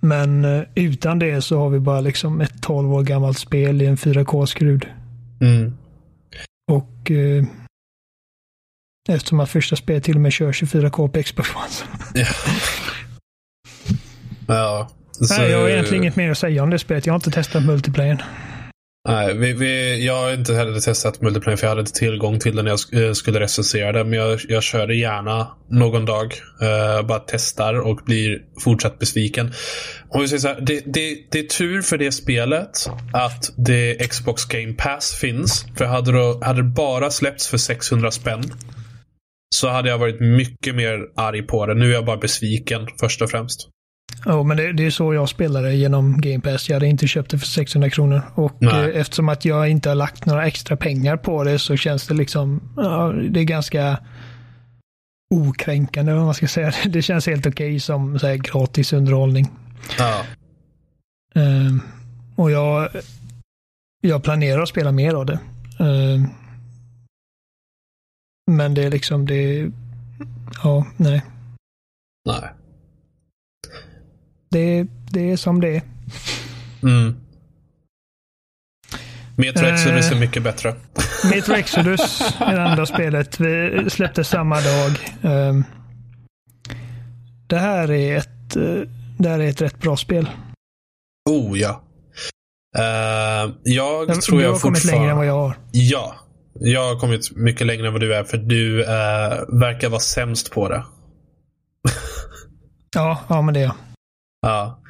Men 0.00 0.44
eh, 0.44 0.62
utan 0.74 1.18
det 1.18 1.42
så 1.42 1.58
har 1.58 1.70
vi 1.70 1.78
bara 1.78 2.00
liksom 2.00 2.40
ett 2.40 2.62
12 2.62 2.94
år 2.94 3.02
gammalt 3.02 3.38
spel 3.38 3.82
i 3.82 3.86
en 3.86 3.96
4K-skrud. 3.96 4.86
Mm. 5.40 5.74
Och 6.70 7.10
eh, 7.10 7.44
eftersom 9.08 9.40
att 9.40 9.50
första 9.50 9.76
spelet 9.76 10.04
till 10.04 10.14
och 10.14 10.20
med 10.20 10.32
kör 10.32 10.52
24K 10.52 11.08
på 11.08 11.22
Xbox 11.22 11.48
One. 11.54 11.64
ja. 14.46 14.90
Så... 15.10 15.34
Nej, 15.34 15.50
jag 15.50 15.60
har 15.60 15.68
egentligen 15.68 16.02
inget 16.02 16.16
mer 16.16 16.30
att 16.30 16.38
säga 16.38 16.62
om 16.62 16.70
det 16.70 16.78
spelet. 16.78 17.06
Jag 17.06 17.12
har 17.12 17.18
inte 17.18 17.30
testat 17.30 17.64
multiplayer. 17.64 18.24
Nej, 19.08 19.38
vi, 19.38 19.52
vi, 19.52 20.06
jag 20.06 20.22
har 20.22 20.32
inte 20.32 20.54
heller 20.54 20.80
testat 20.80 21.20
multiplayer 21.20 21.56
för 21.56 21.66
jag 21.66 21.70
hade 21.70 21.80
inte 21.80 21.92
tillgång 21.92 22.38
till 22.38 22.56
den 22.56 22.64
när 22.64 22.76
jag 22.92 23.06
eh, 23.06 23.12
skulle 23.12 23.40
recensera 23.40 23.92
det. 23.92 24.04
Men 24.04 24.18
jag, 24.18 24.40
jag 24.48 24.62
kör 24.62 24.86
det 24.86 24.94
gärna 24.94 25.48
någon 25.70 26.04
dag. 26.04 26.34
Uh, 26.62 27.06
bara 27.06 27.18
testar 27.18 27.74
och 27.74 28.00
blir 28.04 28.38
fortsatt 28.64 28.98
besviken. 28.98 29.52
Om 30.08 30.20
vi 30.20 30.28
säger 30.28 30.40
så 30.40 30.48
här, 30.48 30.60
det, 30.60 30.82
det, 30.86 31.16
det 31.30 31.38
är 31.38 31.42
tur 31.42 31.82
för 31.82 31.98
det 31.98 32.12
spelet 32.12 32.90
att 33.12 33.52
det 33.56 34.10
Xbox 34.10 34.44
Game 34.44 34.72
Pass 34.72 35.14
finns. 35.20 35.66
För 35.76 35.84
hade 35.84 36.12
det, 36.12 36.46
hade 36.46 36.58
det 36.58 36.68
bara 36.68 37.10
släppts 37.10 37.48
för 37.48 37.58
600 37.58 38.10
spänn 38.10 38.42
så 39.54 39.68
hade 39.68 39.88
jag 39.88 39.98
varit 39.98 40.20
mycket 40.20 40.74
mer 40.74 40.98
arg 41.16 41.42
på 41.42 41.66
det. 41.66 41.74
Nu 41.74 41.90
är 41.90 41.94
jag 41.94 42.04
bara 42.04 42.16
besviken 42.16 42.88
först 43.00 43.22
och 43.22 43.30
främst. 43.30 43.68
Ja, 44.24 44.42
men 44.42 44.56
det, 44.56 44.72
det, 44.72 44.86
är 44.86 44.90
så 44.90 45.14
jag 45.14 45.28
spelade 45.28 45.74
genom 45.74 46.20
Game 46.20 46.40
Pass. 46.40 46.68
Jag 46.68 46.76
hade 46.76 46.86
inte 46.86 47.06
köpt 47.06 47.30
det 47.30 47.38
för 47.38 47.46
600 47.46 47.90
kronor. 47.90 48.22
Och 48.34 48.62
eh, 48.62 49.00
eftersom 49.00 49.28
att 49.28 49.44
jag 49.44 49.68
inte 49.68 49.88
har 49.88 49.96
lagt 49.96 50.26
några 50.26 50.46
extra 50.46 50.76
pengar 50.76 51.16
på 51.16 51.44
det 51.44 51.58
så 51.58 51.76
känns 51.76 52.06
det 52.06 52.14
liksom, 52.14 52.60
ja, 52.76 53.12
det 53.30 53.40
är 53.40 53.44
ganska 53.44 53.98
okränkande 55.34 56.12
vad 56.12 56.24
man 56.24 56.34
ska 56.34 56.48
säga. 56.48 56.72
Det 56.86 57.02
känns 57.02 57.26
helt 57.26 57.46
okej 57.46 57.68
okay 57.68 57.80
som 57.80 58.18
så 58.18 58.26
här, 58.26 58.36
gratis 58.36 58.92
underhållning. 58.92 59.50
Ja. 59.98 60.24
Uh, 61.36 61.76
och 62.36 62.50
jag, 62.50 62.88
jag 64.00 64.22
planerar 64.22 64.62
att 64.62 64.68
spela 64.68 64.92
mer 64.92 65.14
av 65.14 65.26
det. 65.26 65.38
Uh, 65.80 66.26
men 68.50 68.74
det 68.74 68.82
är 68.84 68.90
liksom, 68.90 69.26
det 69.26 69.70
ja, 70.62 70.86
nej. 70.96 71.22
Nej. 72.24 72.50
Det, 74.52 74.86
det 75.10 75.30
är 75.32 75.36
som 75.36 75.60
det 75.60 75.76
är. 75.76 75.82
Mm. 76.82 77.16
Metro 79.36 79.66
Exodus 79.66 80.10
är 80.10 80.14
eh, 80.14 80.20
mycket 80.20 80.42
bättre. 80.42 80.74
Metro 81.30 81.54
Exodus 81.54 82.20
är 82.38 82.56
det 82.56 82.62
andra 82.62 82.86
spelet. 82.86 83.40
Vi 83.40 83.90
släppte 83.90 84.24
samma 84.24 84.56
dag. 84.60 84.98
Um, 85.22 85.64
det 87.46 87.58
här 87.58 87.90
är 87.90 88.16
ett, 88.16 88.56
uh, 88.56 88.82
det 89.18 89.28
här 89.28 89.38
är 89.38 89.48
ett 89.48 89.62
rätt 89.62 89.80
bra 89.80 89.96
spel. 89.96 90.30
Oh 91.30 91.58
ja. 91.58 91.82
Uh, 92.78 93.54
jag 93.62 94.08
du, 94.08 94.14
tror 94.14 94.42
jag 94.42 94.50
Du 94.50 94.52
har 94.52 94.60
kommit 94.60 94.84
längre 94.84 95.10
än 95.10 95.16
vad 95.16 95.26
jag 95.26 95.34
har. 95.34 95.56
Ja. 95.72 96.14
Jag 96.54 96.84
har 96.88 97.00
kommit 97.00 97.36
mycket 97.36 97.66
längre 97.66 97.86
än 97.86 97.92
vad 97.92 98.02
du 98.02 98.14
är, 98.14 98.24
för 98.24 98.36
du 98.36 98.80
uh, 98.80 99.60
verkar 99.60 99.88
vara 99.88 100.00
sämst 100.00 100.50
på 100.50 100.68
det. 100.68 100.84
ja, 102.94 103.20
ja, 103.28 103.42
men 103.42 103.54
det 103.54 103.60
är 103.60 103.64
jag. 103.64 103.74
Ja. 104.42 104.82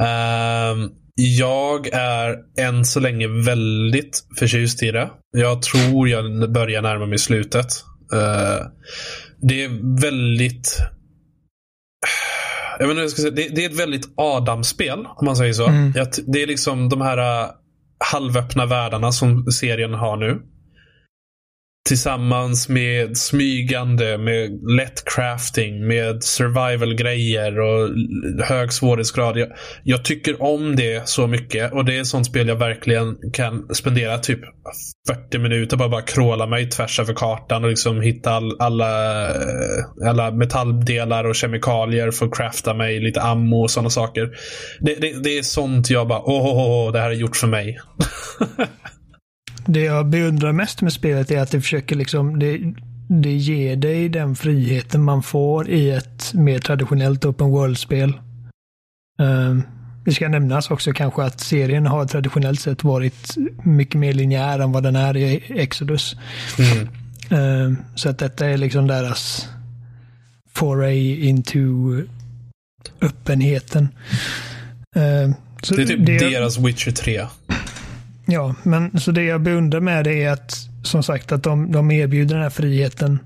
Uh, 0.00 0.90
jag 1.14 1.86
är 1.92 2.36
än 2.58 2.84
så 2.84 3.00
länge 3.00 3.28
väldigt 3.28 4.24
förtjust 4.38 4.82
i 4.82 4.90
det. 4.90 5.10
Jag 5.30 5.62
tror 5.62 6.08
jag 6.08 6.52
börjar 6.52 6.82
närma 6.82 7.06
mig 7.06 7.18
slutet. 7.18 7.66
Uh, 8.14 8.66
det 9.42 9.64
är 9.64 10.00
väldigt... 10.00 10.78
Jag 12.78 12.86
vet 12.86 12.90
inte 12.90 13.02
jag 13.02 13.10
ska 13.10 13.22
säga. 13.22 13.34
Det, 13.34 13.48
det, 13.48 13.64
är 13.64 13.70
ett 13.70 13.80
väldigt 13.80 14.08
Adam-spel, 14.16 15.06
om 15.16 15.24
man 15.24 15.36
säger 15.36 15.52
så. 15.52 15.66
Mm. 15.66 15.92
Det 16.26 16.42
är 16.42 16.46
liksom 16.46 16.88
de 16.88 17.00
här 17.00 17.18
uh, 17.18 17.50
halvöppna 18.12 18.66
världarna 18.66 19.12
som 19.12 19.46
serien 19.50 19.94
har 19.94 20.16
nu. 20.16 20.42
Tillsammans 21.86 22.68
med 22.68 23.16
smygande, 23.16 24.18
med 24.18 24.50
lätt 24.76 25.04
crafting, 25.04 25.86
med 25.86 26.24
survival-grejer 26.24 27.60
och 27.60 27.90
hög 28.44 28.72
svårighetsgrad. 28.72 29.38
Jag, 29.38 29.48
jag, 29.82 30.04
tycker 30.04 30.42
om 30.42 30.76
det 30.76 31.08
så 31.08 31.26
mycket 31.26 31.72
och 31.72 31.84
det 31.84 31.96
är 31.96 32.00
ett 32.00 32.06
sånt 32.06 32.26
spel 32.26 32.48
jag 32.48 32.56
verkligen 32.56 33.16
kan 33.32 33.74
spendera 33.74 34.18
typ 34.18 34.40
40 35.08 35.38
minuter 35.38 35.76
bara, 35.76 35.88
bara 35.88 36.02
kråla 36.02 36.46
mig 36.46 36.70
tvärs 36.70 37.00
över 37.00 37.14
kartan 37.14 37.64
och 37.64 37.70
liksom 37.70 38.00
hitta 38.00 38.30
all, 38.30 38.56
alla, 38.60 39.24
eh, 39.26 40.08
alla 40.08 40.30
metalldelar 40.30 41.24
och 41.24 41.34
kemikalier 41.34 42.10
för 42.10 42.26
att 42.26 42.34
crafta 42.34 42.74
mig 42.74 43.00
lite 43.00 43.22
ammo 43.22 43.62
och 43.62 43.70
sådana 43.70 43.90
saker. 43.90 44.30
Det, 44.80 44.94
det, 44.94 45.22
det 45.22 45.38
är 45.38 45.42
sånt 45.42 45.90
jag 45.90 46.08
bara, 46.08 46.20
åh, 46.20 46.46
oh, 46.46 46.56
oh, 46.56 46.88
oh, 46.88 46.92
det 46.92 47.00
här 47.00 47.10
är 47.10 47.14
gjort 47.14 47.36
för 47.36 47.46
mig. 47.46 47.78
Det 49.66 49.80
jag 49.80 50.06
beundrar 50.06 50.52
mest 50.52 50.82
med 50.82 50.92
spelet 50.92 51.30
är 51.30 51.40
att 51.40 51.50
det 51.50 51.60
försöker 51.60 51.96
liksom, 51.96 52.38
det, 52.38 52.60
det 53.08 53.32
ger 53.32 53.76
dig 53.76 54.08
den 54.08 54.36
friheten 54.36 55.02
man 55.02 55.22
får 55.22 55.70
i 55.70 55.90
ett 55.90 56.34
mer 56.34 56.58
traditionellt 56.58 57.24
open 57.24 57.50
world-spel. 57.50 58.12
Um, 59.18 59.62
det 60.04 60.12
ska 60.12 60.28
nämnas 60.28 60.70
också 60.70 60.92
kanske 60.92 61.22
att 61.22 61.40
serien 61.40 61.86
har 61.86 62.04
traditionellt 62.04 62.60
sett 62.60 62.84
varit 62.84 63.34
mycket 63.64 64.00
mer 64.00 64.12
linjär 64.12 64.58
än 64.58 64.72
vad 64.72 64.82
den 64.82 64.96
är 64.96 65.16
i 65.16 65.42
Exodus. 65.48 66.16
Mm. 66.58 66.88
Um, 67.30 67.78
så 67.94 68.08
att 68.08 68.18
detta 68.18 68.46
är 68.46 68.56
liksom 68.56 68.86
deras 68.86 69.48
foray 70.54 71.28
into 71.28 71.58
öppenheten. 73.00 73.88
Um, 74.94 75.34
det 75.68 75.82
är 75.82 75.86
typ 75.86 76.06
det, 76.06 76.18
deras 76.18 76.58
Witcher 76.58 76.90
3. 76.90 77.26
Ja, 78.26 78.54
men 78.62 79.00
så 79.00 79.12
det 79.12 79.22
jag 79.22 79.40
beundrar 79.40 79.80
med 79.80 80.04
det 80.04 80.22
är 80.22 80.32
att 80.32 80.68
som 80.82 81.02
sagt 81.02 81.32
att 81.32 81.42
de, 81.42 81.72
de 81.72 81.90
erbjuder 81.90 82.34
den 82.34 82.42
här 82.42 82.50
friheten 82.50 83.18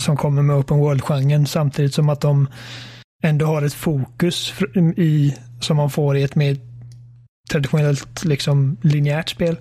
som 0.00 0.16
kommer 0.16 0.42
med 0.42 0.56
open 0.56 0.78
world-genren 0.78 1.46
samtidigt 1.46 1.94
som 1.94 2.08
att 2.08 2.20
de 2.20 2.48
ändå 3.22 3.46
har 3.46 3.62
ett 3.62 3.74
fokus 3.74 4.54
i, 4.96 5.36
som 5.60 5.76
man 5.76 5.90
får 5.90 6.16
i 6.16 6.22
ett 6.22 6.34
mer 6.34 6.56
traditionellt 7.50 8.24
liksom 8.24 8.76
linjärt 8.82 9.28
spel. 9.28 9.56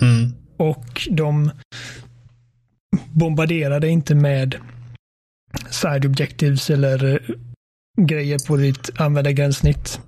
Mm. 0.00 0.32
Och 0.56 1.08
de 1.10 1.50
bombarderar 3.10 3.80
det 3.80 3.88
inte 3.88 4.14
med 4.14 4.56
side 5.70 6.04
objectives 6.04 6.70
eller 6.70 7.22
grejer 8.00 8.38
på 8.46 8.56
ditt 8.56 9.00
användargränssnitt 9.00 10.00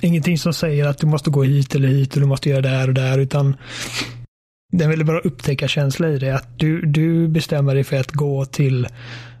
ingenting 0.00 0.38
som 0.38 0.52
säger 0.52 0.86
att 0.86 0.98
du 0.98 1.06
måste 1.06 1.30
gå 1.30 1.42
hit 1.42 1.74
eller 1.74 1.88
hit 1.88 2.14
och 2.14 2.20
du 2.20 2.26
måste 2.26 2.48
göra 2.48 2.60
där 2.60 2.88
och 2.88 2.94
där, 2.94 3.18
utan 3.18 3.56
det 4.72 4.82
är 4.82 4.84
en 4.84 4.90
väldigt 4.90 5.06
bra 5.06 5.18
upptäckarkänsla 5.18 6.08
i 6.08 6.18
det. 6.18 6.34
Att 6.34 6.58
du, 6.58 6.86
du 6.86 7.28
bestämmer 7.28 7.74
dig 7.74 7.84
för 7.84 7.96
att 7.96 8.12
gå 8.12 8.44
till 8.44 8.88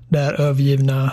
det 0.08 0.18
här 0.18 0.40
övergivna 0.40 1.12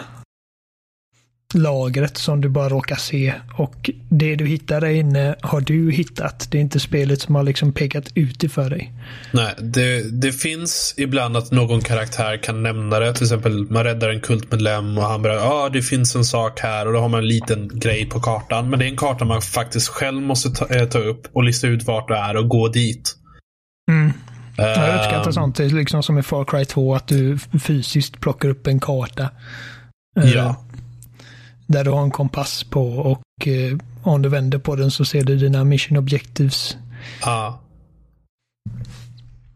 lagret 1.56 2.18
som 2.18 2.42
du 2.42 2.50
bara 2.50 2.70
råkar 2.70 2.96
se. 2.96 3.34
Och 3.58 3.90
det 4.10 4.36
du 4.36 4.46
hittar 4.48 4.82
där 4.82 4.88
inne 4.90 5.36
har 5.42 5.62
du 5.62 5.92
hittat. 5.92 6.48
Det 6.52 6.58
är 6.58 6.62
inte 6.62 6.80
spelet 6.80 7.22
som 7.22 7.36
har 7.36 7.44
liksom 7.44 7.74
pekat 7.74 8.12
ut 8.16 8.40
det 8.40 8.50
för 8.50 8.70
dig. 8.70 8.94
Nej, 9.32 9.54
det, 9.60 10.22
det 10.22 10.32
finns 10.32 10.94
ibland 10.98 11.38
att 11.38 11.52
någon 11.52 11.82
karaktär 11.82 12.38
kan 12.44 12.64
nämna 12.64 13.00
det. 13.00 13.14
Till 13.14 13.24
exempel 13.24 13.72
man 13.72 13.84
räddar 13.84 14.10
en 14.10 14.22
kultmedlem 14.22 14.98
och 14.98 15.04
han 15.04 15.22
börjar, 15.22 15.38
ja 15.38 15.54
ah, 15.54 15.70
det 15.70 15.82
finns 15.82 16.16
en 16.16 16.26
sak 16.26 16.60
här 16.60 16.88
och 16.88 16.94
då 16.94 17.00
har 17.00 17.10
man 17.10 17.20
en 17.20 17.28
liten 17.28 17.80
grej 17.80 18.06
på 18.10 18.20
kartan. 18.20 18.70
Men 18.70 18.80
det 18.80 18.86
är 18.86 18.90
en 18.90 18.98
karta 18.98 19.26
man 19.26 19.42
faktiskt 19.42 19.88
själv 19.88 20.22
måste 20.22 20.50
ta, 20.50 20.68
äh, 20.68 20.86
ta 20.86 21.00
upp 21.00 21.28
och 21.34 21.44
lista 21.44 21.68
ut 21.68 21.84
vart 21.84 22.08
du 22.08 22.16
är 22.16 22.36
och 22.38 22.48
gå 22.50 22.68
dit. 22.68 23.16
Mm. 23.92 24.14
Jag 24.58 24.96
uppskattar 24.96 25.26
Ehm, 25.28 25.34
sånt, 25.34 25.56
det 25.56 25.66
är 25.66 25.70
liksom 25.70 26.04
som 26.04 26.18
i 26.18 26.24
Far 26.24 26.46
Cry 26.46 26.66
2, 26.66 26.96
att 26.96 27.08
du 27.08 27.38
fysiskt 27.64 28.20
plockar 28.20 28.50
upp 28.50 28.68
en 28.68 28.80
karta. 28.80 29.30
eh, 30.20 30.32
Ja. 30.32 30.66
Där 31.74 31.84
du 31.84 31.92
har 31.92 32.04
en 32.04 32.12
kompass 32.12 32.64
på 32.64 32.88
och 32.88 33.48
eh, 33.48 33.78
om 34.04 34.22
du 34.22 34.30
vänder 34.30 34.60
på 34.60 34.76
den 34.76 34.92
så 34.92 35.06
ser 35.06 35.24
du 35.24 35.36
dina 35.36 35.64
mission 35.64 35.98
objectives. 35.98 36.78
Ja. 37.22 37.62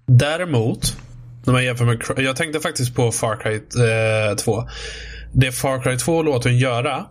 Däremot, 0.08 0.98
när 1.46 1.54
man 1.54 1.64
jämför 1.64 1.86
med... 1.86 2.02
Jag 2.18 2.36
tänkte 2.36 2.60
faktiskt 2.60 2.96
på 2.96 3.12
Far 3.12 3.36
Cry 3.36 3.56
eh, 3.56 4.36
2. 4.36 4.64
Det 5.34 5.52
Far 5.52 5.82
Cry 5.82 5.98
2 5.98 6.24
låter 6.24 6.50
en 6.50 6.58
göra 6.58 7.06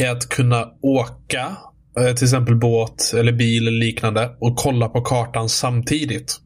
är 0.00 0.10
att 0.10 0.28
kunna 0.28 0.68
åka 0.82 1.56
eh, 1.98 2.14
till 2.14 2.24
exempel 2.24 2.56
båt 2.56 3.12
eller 3.16 3.32
bil 3.32 3.68
eller 3.68 3.78
liknande 3.78 4.36
och 4.40 4.56
kolla 4.56 4.88
på 4.88 5.00
kartan 5.00 5.48
samtidigt. 5.48 6.40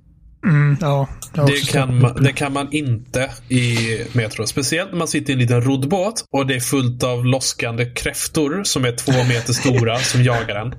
Mm, 0.47 0.77
ja, 0.81 1.09
Det 1.35 1.73
kan, 1.73 2.01
man, 2.01 2.23
det 2.23 2.33
kan 2.33 2.53
man 2.53 2.73
inte 2.73 3.31
i 3.49 3.77
Metro. 4.13 4.47
Speciellt 4.47 4.91
när 4.91 4.99
man 4.99 5.09
sitter 5.09 5.31
i 5.31 5.33
en 5.33 5.39
liten 5.39 5.63
roddbåt 5.63 6.25
och 6.31 6.47
det 6.47 6.55
är 6.55 6.61
fullt 6.61 7.03
av 7.03 7.27
loskande 7.27 7.85
kräftor 7.85 8.61
som 8.65 8.85
är 8.85 8.93
två 8.93 9.13
meter 9.13 9.53
stora 9.53 9.99
som 9.99 10.23
jagar 10.23 10.57
en. 10.57 10.75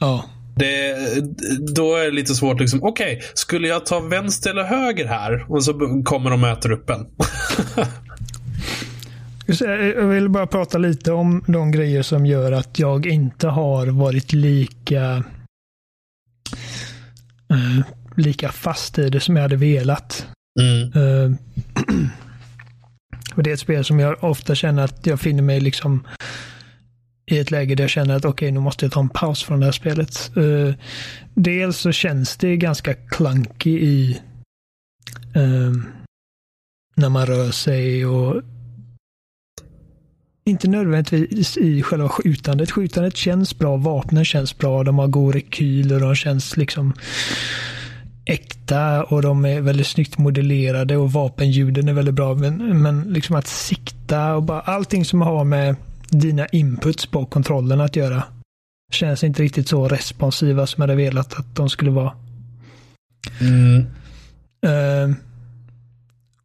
Ja. 0.00 0.24
Det, 0.56 0.96
då 1.74 1.96
är 1.96 2.04
det 2.04 2.10
lite 2.10 2.34
svårt. 2.34 2.60
Liksom, 2.60 2.82
Okej, 2.82 3.22
skulle 3.34 3.68
jag 3.68 3.86
ta 3.86 4.00
vänster 4.00 4.50
eller 4.50 4.64
höger 4.64 5.06
här? 5.06 5.46
Och 5.48 5.64
så 5.64 5.72
kommer 6.04 6.30
de 6.30 6.32
och 6.32 6.38
möter 6.38 6.72
upp 6.72 6.90
en. 6.90 7.06
Jag 9.46 10.06
vill 10.06 10.28
bara 10.28 10.46
prata 10.46 10.78
lite 10.78 11.12
om 11.12 11.44
de 11.46 11.70
grejer 11.70 12.02
som 12.02 12.26
gör 12.26 12.52
att 12.52 12.78
jag 12.78 13.06
inte 13.06 13.48
har 13.48 13.86
varit 13.86 14.32
lika 14.32 15.24
eh, 17.50 17.84
lika 18.16 18.52
fast 18.52 18.98
i 18.98 19.08
det 19.08 19.20
som 19.20 19.36
jag 19.36 19.42
hade 19.42 19.56
velat. 19.56 20.26
Mm. 20.60 20.92
Eh, 20.92 21.38
och 23.34 23.42
det 23.42 23.50
är 23.50 23.54
ett 23.54 23.60
spel 23.60 23.84
som 23.84 24.00
jag 24.00 24.24
ofta 24.24 24.54
känner 24.54 24.84
att 24.84 25.06
jag 25.06 25.20
finner 25.20 25.42
mig 25.42 25.60
liksom 25.60 26.06
i 27.30 27.38
ett 27.38 27.50
läge 27.50 27.74
där 27.74 27.84
jag 27.84 27.90
känner 27.90 28.16
att 28.16 28.24
okej, 28.24 28.50
nu 28.52 28.60
måste 28.60 28.84
jag 28.84 28.92
ta 28.92 29.00
en 29.00 29.08
paus 29.08 29.42
från 29.42 29.60
det 29.60 29.66
här 29.66 29.72
spelet. 29.72 30.36
Eh, 30.36 30.74
dels 31.34 31.76
så 31.76 31.92
känns 31.92 32.36
det 32.36 32.56
ganska 32.56 32.94
clunky 32.94 33.78
i 33.78 34.20
eh, 35.34 35.72
när 36.96 37.08
man 37.08 37.26
rör 37.26 37.50
sig 37.50 38.06
och 38.06 38.42
inte 40.44 40.68
nödvändigtvis 40.68 41.56
i 41.56 41.82
själva 41.82 42.08
skjutandet. 42.08 42.70
Skjutandet 42.70 43.16
känns 43.16 43.58
bra, 43.58 43.76
vapnen 43.76 44.24
känns 44.24 44.58
bra, 44.58 44.84
de 44.84 44.98
har 44.98 45.06
god 45.06 45.34
rekyl 45.34 45.92
och 45.92 46.00
de 46.00 46.14
känns 46.14 46.56
liksom 46.56 46.94
äkta 48.24 49.04
och 49.04 49.22
de 49.22 49.44
är 49.44 49.60
väldigt 49.60 49.86
snyggt 49.86 50.18
modellerade 50.18 50.96
och 50.96 51.12
vapenljuden 51.12 51.88
är 51.88 51.92
väldigt 51.92 52.14
bra. 52.14 52.34
Men, 52.34 52.82
men 52.82 53.02
liksom 53.02 53.36
att 53.36 53.46
sikta 53.46 54.34
och 54.34 54.42
bara 54.42 54.60
allting 54.60 55.04
som 55.04 55.22
har 55.22 55.44
med 55.44 55.76
dina 56.08 56.46
inputs 56.46 57.06
på 57.06 57.26
kontrollen 57.26 57.80
att 57.80 57.96
göra 57.96 58.22
känns 58.92 59.24
inte 59.24 59.42
riktigt 59.42 59.68
så 59.68 59.88
responsiva 59.88 60.66
som 60.66 60.82
jag 60.82 60.88
hade 60.88 61.02
velat 61.02 61.34
att 61.38 61.56
de 61.56 61.68
skulle 61.68 61.90
vara. 61.90 62.12
Mm. 63.40 63.86
Eh, 64.66 65.16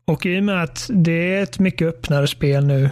och 0.06 0.26
i 0.26 0.40
och 0.40 0.44
med 0.44 0.64
att 0.64 0.90
det 0.94 1.36
är 1.36 1.44
ett 1.44 1.60
mycket 1.60 1.88
öppnare 1.88 2.28
spel 2.28 2.66
nu. 2.66 2.90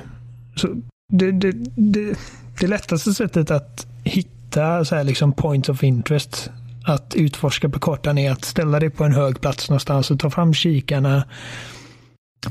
Så 0.55 0.67
det, 1.13 1.31
det, 1.31 1.51
det, 1.75 2.17
det 2.59 2.67
lättaste 2.67 3.13
sättet 3.13 3.51
att 3.51 3.87
hitta 4.03 4.85
så 4.85 4.95
här 4.95 5.03
liksom 5.03 5.33
points 5.33 5.69
of 5.69 5.83
interest 5.83 6.51
att 6.85 7.15
utforska 7.15 7.69
på 7.69 7.79
kartan 7.79 8.17
är 8.17 8.31
att 8.31 8.45
ställa 8.45 8.79
dig 8.79 8.89
på 8.89 9.03
en 9.03 9.13
hög 9.13 9.41
plats 9.41 9.69
någonstans 9.69 10.11
och 10.11 10.19
ta 10.19 10.29
fram 10.29 10.53
kikarna 10.53 11.23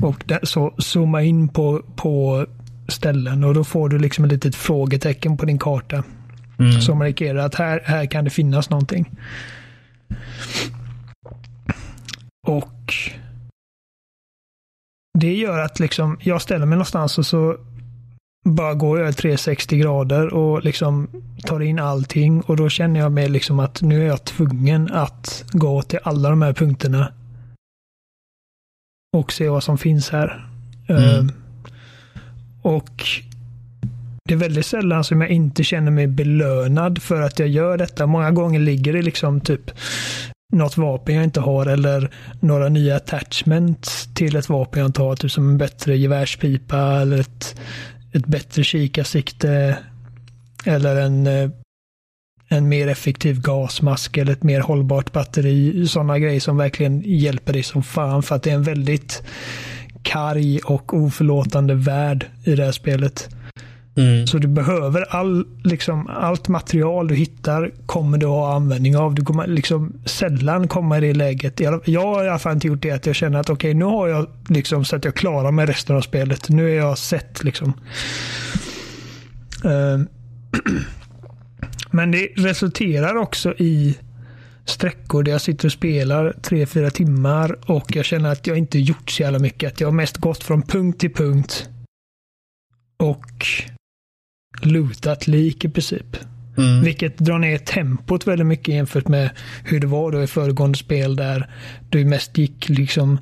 och 0.01 0.23
där, 0.25 0.39
så 0.43 0.73
zooma 0.77 1.21
in 1.21 1.47
på, 1.47 1.81
på 1.95 2.45
ställen 2.87 3.43
och 3.43 3.53
då 3.53 3.63
får 3.63 3.89
du 3.89 3.99
liksom 3.99 4.25
ett 4.25 4.31
litet 4.31 4.55
frågetecken 4.55 5.37
på 5.37 5.45
din 5.45 5.59
karta 5.59 6.03
Mm. 6.59 6.81
som 6.81 6.97
markerar 6.97 7.45
att 7.45 7.55
här, 7.55 7.81
här 7.85 8.05
kan 8.05 8.23
det 8.23 8.29
finnas 8.29 8.69
någonting. 8.69 9.11
Och 12.47 12.93
det 15.19 15.33
gör 15.33 15.59
att 15.59 15.79
liksom 15.79 16.17
jag 16.21 16.41
ställer 16.41 16.65
mig 16.65 16.75
någonstans 16.75 17.17
och 17.17 17.25
så 17.25 17.57
bara 18.45 18.73
går 18.73 18.99
jag 18.99 19.17
360 19.17 19.77
grader 19.77 20.33
och 20.33 20.63
liksom 20.63 21.07
tar 21.43 21.59
in 21.59 21.79
allting 21.79 22.41
och 22.41 22.57
då 22.57 22.69
känner 22.69 22.99
jag 22.99 23.11
mig 23.11 23.29
liksom 23.29 23.59
att 23.59 23.81
nu 23.81 24.01
är 24.01 24.07
jag 24.07 24.23
tvungen 24.25 24.91
att 24.91 25.43
gå 25.51 25.81
till 25.81 25.99
alla 26.03 26.29
de 26.29 26.41
här 26.41 26.53
punkterna 26.53 27.13
och 29.17 29.31
se 29.31 29.49
vad 29.49 29.63
som 29.63 29.77
finns 29.77 30.09
här. 30.09 30.49
Mm. 30.89 31.03
Ehm, 31.03 31.31
och 32.61 33.03
det 34.27 34.33
är 34.33 34.37
väldigt 34.37 34.65
sällan 34.65 35.03
som 35.03 35.21
jag 35.21 35.29
inte 35.29 35.63
känner 35.63 35.91
mig 35.91 36.07
belönad 36.07 37.01
för 37.01 37.21
att 37.21 37.39
jag 37.39 37.47
gör 37.47 37.77
detta. 37.77 38.05
Många 38.05 38.31
gånger 38.31 38.59
ligger 38.59 38.93
det 38.93 39.01
liksom 39.01 39.41
typ 39.41 39.71
något 40.53 40.77
vapen 40.77 41.15
jag 41.15 41.23
inte 41.23 41.39
har 41.39 41.65
eller 41.65 42.11
några 42.39 42.69
nya 42.69 42.95
attachments 42.95 44.09
till 44.13 44.35
ett 44.35 44.49
vapen 44.49 44.79
jag 44.79 44.89
inte 44.89 45.01
har. 45.01 45.15
Typ 45.15 45.31
som 45.31 45.49
en 45.49 45.57
bättre 45.57 45.97
gevärspipa 45.97 46.77
eller 46.77 47.19
ett, 47.19 47.55
ett 48.15 48.27
bättre 48.27 48.63
kikarsikte. 48.63 49.77
Eller 50.65 50.95
en, 50.95 51.27
eh, 51.27 51.49
en 52.47 52.69
mer 52.69 52.87
effektiv 52.87 53.41
gasmask 53.41 54.17
eller 54.17 54.33
ett 54.33 54.43
mer 54.43 54.59
hållbart 54.59 55.11
batteri. 55.11 55.87
Sådana 55.87 56.19
grejer 56.19 56.39
som 56.39 56.57
verkligen 56.57 57.01
hjälper 57.05 57.53
dig 57.53 57.63
som 57.63 57.83
fan 57.83 58.23
för 58.23 58.35
att 58.35 58.43
det 58.43 58.51
är 58.51 58.55
en 58.55 58.63
väldigt 58.63 59.23
karg 60.03 60.59
och 60.59 60.93
oförlåtande 60.93 61.73
värld 61.73 62.25
i 62.43 62.55
det 62.55 62.65
här 62.65 62.71
spelet. 62.71 63.29
Mm. 63.97 64.27
Så 64.27 64.37
du 64.37 64.47
behöver 64.47 65.15
all, 65.15 65.47
liksom, 65.63 66.07
allt 66.07 66.47
material 66.47 67.07
du 67.07 67.15
hittar 67.15 67.71
kommer 67.85 68.17
du 68.17 68.25
ha 68.25 68.55
användning 68.55 68.97
av. 68.97 69.15
Du 69.15 69.25
kommer 69.25 69.47
liksom 69.47 69.93
sällan 70.05 70.67
komma 70.67 70.97
i 70.97 71.01
det 71.01 71.13
läget. 71.13 71.59
Jag, 71.59 71.81
jag 71.85 72.01
har 72.01 72.25
i 72.25 72.29
alla 72.29 72.39
fall 72.39 72.53
inte 72.53 72.67
gjort 72.67 72.81
det 72.81 72.91
att 72.91 73.05
jag 73.05 73.15
känner 73.15 73.39
att 73.39 73.49
okej, 73.49 73.73
nu 73.73 73.85
har 73.85 74.07
jag 74.07 74.27
liksom 74.47 74.85
så 74.85 74.95
att 74.95 75.05
jag 75.05 75.15
klarar 75.15 75.51
mig 75.51 75.65
resten 75.65 75.95
av 75.95 76.01
spelet. 76.01 76.49
Nu 76.49 76.71
är 76.71 76.75
jag 76.75 76.97
sett 76.97 77.43
liksom. 77.43 77.73
Ehm. 79.65 80.07
Men 81.91 82.11
det 82.11 82.29
resulterar 82.35 83.15
också 83.15 83.53
i 83.57 83.97
sträckor 84.65 85.23
där 85.23 85.31
jag 85.31 85.41
sitter 85.41 85.65
och 85.67 85.71
spelar 85.71 86.35
tre 86.41 86.65
fyra 86.65 86.89
timmar 86.89 87.71
och 87.71 87.95
jag 87.95 88.05
känner 88.05 88.31
att 88.31 88.47
jag 88.47 88.57
inte 88.57 88.79
gjort 88.79 89.11
så 89.11 89.23
jävla 89.23 89.39
mycket. 89.39 89.73
Att 89.73 89.81
jag 89.81 89.87
har 89.87 89.93
mest 89.93 90.17
gått 90.17 90.43
från 90.43 90.61
punkt 90.61 90.99
till 90.99 91.13
punkt 91.13 91.69
och 92.97 93.45
lootat 94.61 95.27
lik 95.27 95.65
i 95.65 95.69
princip. 95.69 96.17
Mm. 96.57 96.83
Vilket 96.83 97.17
drar 97.17 97.39
ner 97.39 97.57
tempot 97.57 98.27
väldigt 98.27 98.47
mycket 98.47 98.73
jämfört 98.73 99.07
med 99.07 99.29
hur 99.63 99.79
det 99.79 99.87
var 99.87 100.11
då 100.11 100.23
i 100.23 100.27
föregående 100.27 100.77
spel 100.77 101.15
där 101.15 101.49
du 101.89 102.05
mest 102.05 102.37
gick 102.37 102.69
liksom 102.69 103.19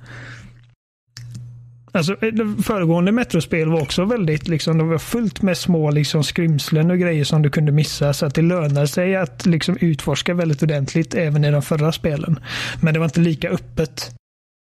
Alltså 1.96 2.16
det 2.16 2.64
föregående 2.64 3.12
metrospel 3.12 3.70
var 3.70 3.82
också 3.82 4.06
väldigt 4.06 4.48
liksom, 4.48 4.78
det 4.78 4.84
var 4.84 4.98
fullt 4.98 5.42
med 5.42 5.58
små 5.58 5.92
liksom 5.92 6.24
skrymslen 6.24 6.92
och 6.92 7.00
grejer 7.00 7.24
som 7.24 7.42
du 7.42 7.50
kunde 7.50 7.72
missa 7.72 8.14
så 8.14 8.26
att 8.26 8.36
det 8.36 8.42
lönar 8.42 8.86
sig 8.86 9.16
att 9.16 9.46
liksom 9.46 9.78
utforska 9.82 10.34
väldigt 10.34 10.64
ordentligt 10.64 11.14
även 11.14 11.46
i 11.46 11.52
de 11.52 11.62
förra 11.62 11.92
spelen. 11.92 12.40
Men 12.82 12.94
det 12.94 13.00
var 13.00 13.06
inte 13.06 13.20
lika 13.20 13.50
öppet. 13.50 14.16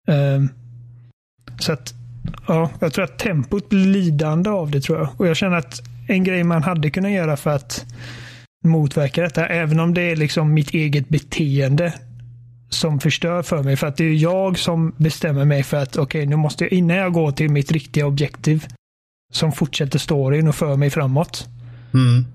Ehm, 0.07 0.49
så 1.59 1.71
att 1.71 1.93
ja, 2.47 2.69
jag 2.79 2.93
tror 2.93 3.05
att 3.05 3.19
tempot 3.19 3.69
blir 3.69 3.85
lidande 3.85 4.49
av 4.49 4.71
det 4.71 4.81
tror 4.81 4.97
jag. 4.97 5.09
Och 5.17 5.27
jag 5.27 5.37
känner 5.37 5.57
att 5.57 5.81
en 6.11 6.23
grej 6.23 6.43
man 6.43 6.63
hade 6.63 6.89
kunnat 6.89 7.11
göra 7.11 7.37
för 7.37 7.49
att 7.51 7.85
motverka 8.63 9.21
detta, 9.21 9.47
även 9.47 9.79
om 9.79 9.93
det 9.93 10.01
är 10.01 10.15
liksom 10.15 10.53
mitt 10.53 10.69
eget 10.73 11.09
beteende 11.09 11.93
som 12.69 12.99
förstör 12.99 13.41
för 13.43 13.63
mig. 13.63 13.75
För 13.75 13.87
att 13.87 13.97
det 13.97 14.03
är 14.05 14.13
jag 14.13 14.57
som 14.59 14.95
bestämmer 14.97 15.45
mig 15.45 15.63
för 15.63 15.77
att 15.77 15.97
okej, 15.97 16.25
nu 16.25 16.35
måste 16.35 16.63
jag, 16.63 16.73
innan 16.73 16.97
jag 16.97 17.13
går 17.13 17.31
till 17.31 17.49
mitt 17.51 17.71
riktiga 17.71 18.05
objektiv 18.05 18.65
som 19.33 19.51
fortsätter 19.51 19.99
storyn 19.99 20.47
och 20.47 20.55
för 20.55 20.75
mig 20.75 20.89
framåt, 20.89 21.47
Mm. 21.93 22.25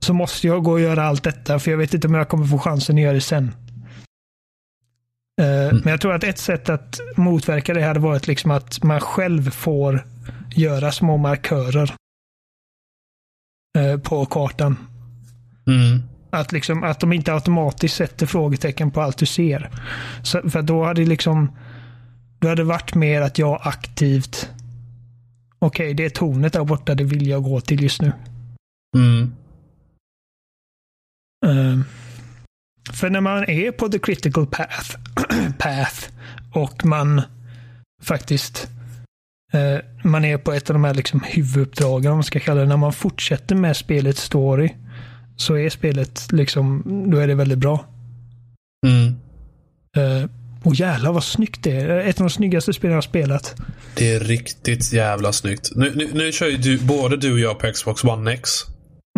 så 0.00 0.14
måste 0.14 0.46
jag 0.46 0.62
gå 0.64 0.72
och 0.72 0.80
göra 0.80 1.02
allt 1.04 1.22
detta 1.24 1.58
för 1.58 1.70
jag 1.70 1.78
vet 1.78 1.94
inte 1.94 2.08
om 2.08 2.14
jag 2.14 2.28
kommer 2.28 2.46
få 2.46 2.58
chansen 2.58 2.96
att 2.96 3.02
göra 3.02 3.12
det 3.12 3.20
sen. 3.20 3.54
Eh, 5.40 5.72
Men 5.72 5.82
jag 5.90 6.00
tror 6.00 6.14
att 6.14 6.24
ett 6.24 6.38
sätt 6.38 6.68
att 6.68 7.00
motverka 7.16 7.74
det 7.74 7.82
hade 7.82 8.00
varit 8.00 8.26
liksom 8.26 8.50
att 8.50 8.82
man 8.82 9.00
själv 9.00 9.50
får 9.50 10.04
göra 10.54 10.92
små 10.92 11.16
markörer 11.16 11.94
eh, 13.76 13.98
på 13.98 14.26
kartan. 14.26 14.76
Mm. 15.66 16.02
Att, 16.30 16.52
liksom, 16.52 16.84
att 16.84 17.00
de 17.00 17.12
inte 17.12 17.34
automatiskt 17.34 17.96
sätter 17.96 18.26
frågetecken 18.26 18.90
på 18.90 19.00
allt 19.00 19.18
du 19.18 19.26
ser. 19.26 19.70
Så, 20.22 20.50
för 20.50 20.62
då 20.62 20.84
hade 20.84 21.04
liksom 21.04 21.52
då 22.38 22.48
hade 22.48 22.62
det 22.62 22.66
varit 22.66 22.94
mer 22.94 23.20
att 23.20 23.38
jag 23.38 23.60
aktivt 23.62 24.50
Okej, 25.58 25.94
det 25.94 26.04
är 26.04 26.10
tornet 26.10 26.52
där 26.52 26.64
borta, 26.64 26.94
det 26.94 27.04
vill 27.04 27.26
jag 27.26 27.42
gå 27.42 27.60
till 27.60 27.82
just 27.82 28.02
nu. 28.02 28.12
Mm. 28.96 29.32
Ehm, 31.46 31.84
för 32.92 33.10
när 33.10 33.20
man 33.20 33.44
är 33.44 33.72
på 33.72 33.88
the 33.88 33.98
critical 33.98 34.46
path, 34.46 34.96
path 35.58 36.10
och 36.52 36.84
man 36.84 37.22
faktiskt 38.02 38.68
man 40.04 40.24
är 40.24 40.38
på 40.38 40.52
ett 40.52 40.70
av 40.70 40.74
de 40.74 40.84
här 40.84 40.94
liksom 40.94 41.20
huvuduppdragen, 41.20 42.10
om 42.12 42.16
man 42.16 42.24
ska 42.24 42.40
kalla 42.40 42.60
det, 42.60 42.66
när 42.66 42.76
man 42.76 42.92
fortsätter 42.92 43.54
med 43.54 43.76
spelets 43.76 44.22
story 44.22 44.70
så 45.36 45.56
är 45.56 45.70
spelet 45.70 46.32
liksom, 46.32 46.82
då 47.10 47.18
är 47.18 47.26
det 47.26 47.34
väldigt 47.34 47.58
bra. 47.58 47.84
Mm. 48.86 49.14
Eh, 49.96 50.30
och 50.62 50.74
jävlar 50.74 51.12
vad 51.12 51.24
snyggt 51.24 51.62
det 51.62 51.70
är. 51.70 51.88
Ett 51.88 52.20
av 52.20 52.26
de 52.26 52.30
snyggaste 52.30 52.72
spelen 52.72 52.92
jag 52.92 52.96
har 52.96 53.02
spelat. 53.02 53.56
Det 53.94 54.14
är 54.14 54.20
riktigt 54.20 54.92
jävla 54.92 55.32
snyggt. 55.32 55.70
Nu, 55.74 55.92
nu, 55.94 56.08
nu 56.12 56.32
kör 56.32 56.46
ju 56.46 56.56
du, 56.56 56.78
både 56.78 57.16
du 57.16 57.32
och 57.32 57.38
jag 57.38 57.58
på 57.58 57.72
Xbox 57.72 58.04
One 58.04 58.32
X. 58.32 58.50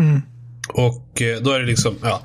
Mm. 0.01 0.23
Och 0.69 1.23
eh, 1.23 1.41
då 1.41 1.51
är 1.51 1.61
det 1.61 1.67
liksom, 1.67 1.95
ja, 2.03 2.23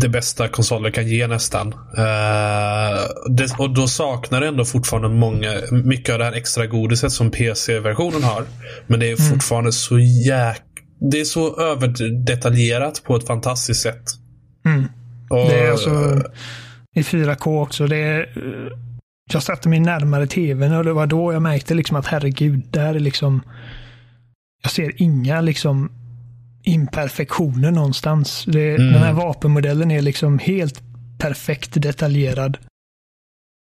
det 0.00 0.08
bästa 0.08 0.48
konsoler 0.48 0.90
kan 0.90 1.08
ge 1.08 1.26
nästan. 1.26 1.68
Uh, 1.72 3.00
det, 3.30 3.54
och 3.58 3.74
då 3.74 3.88
saknar 3.88 4.40
det 4.40 4.46
ändå 4.48 4.64
fortfarande 4.64 5.08
många, 5.08 5.48
mycket 5.70 6.12
av 6.12 6.18
det 6.18 6.24
här 6.24 6.32
extra 6.32 6.66
godiset 6.66 7.12
som 7.12 7.30
PC-versionen 7.30 8.22
har. 8.22 8.44
Men 8.86 9.00
det 9.00 9.06
är 9.10 9.20
Mm. 9.20 9.30
fortfarande 9.32 9.72
så 9.72 9.98
jäk... 9.98 10.62
Det 11.10 11.20
är 11.20 11.24
så 11.24 11.60
överdetaljerat 11.60 13.02
på 13.04 13.16
ett 13.16 13.26
fantastiskt 13.26 13.82
sätt. 13.82 14.02
Mm. 14.66 14.84
Och, 15.30 15.36
Det 15.36 15.58
är 15.60 15.70
alltså 15.70 16.22
i 16.94 17.02
4K 17.02 17.62
också. 17.62 17.86
Det 17.86 17.96
är, 17.96 18.20
eh, 18.20 18.72
jag 19.32 19.42
satte 19.42 19.68
mig 19.68 19.80
närmare 19.80 20.26
tvn 20.26 20.72
och 20.74 20.84
det 20.84 20.92
var 20.92 21.06
då 21.06 21.32
jag 21.32 21.42
märkte 21.42 21.74
liksom 21.74 21.96
att 21.96 22.06
herregud, 22.06 22.66
det 22.70 22.80
här 22.80 22.94
är 22.94 23.00
liksom... 23.00 23.42
Jag 24.62 24.72
ser 24.72 25.02
inga 25.02 25.40
liksom 25.40 25.90
imperfektioner 26.70 27.70
någonstans. 27.70 28.44
Det, 28.46 28.74
Mm. 28.74 28.92
Den 28.92 29.02
här 29.02 29.12
vapenmodellen 29.12 29.90
är 29.90 30.02
liksom 30.02 30.38
helt 30.38 30.82
perfekt 31.18 31.82
detaljerad. 31.82 32.58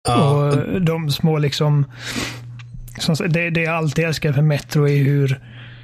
ja, 0.07 0.29
Och 0.29 0.81
de 0.81 1.11
små 1.11 1.37
liksom... 1.37 1.85
Som, 2.99 3.15
det, 3.29 3.49
det 3.49 3.61
jag 3.61 3.75
alltid 3.75 4.05
älskar 4.05 4.33
för 4.33 4.41
Metro 4.41 4.87
är 4.87 5.03
hur, 5.03 5.39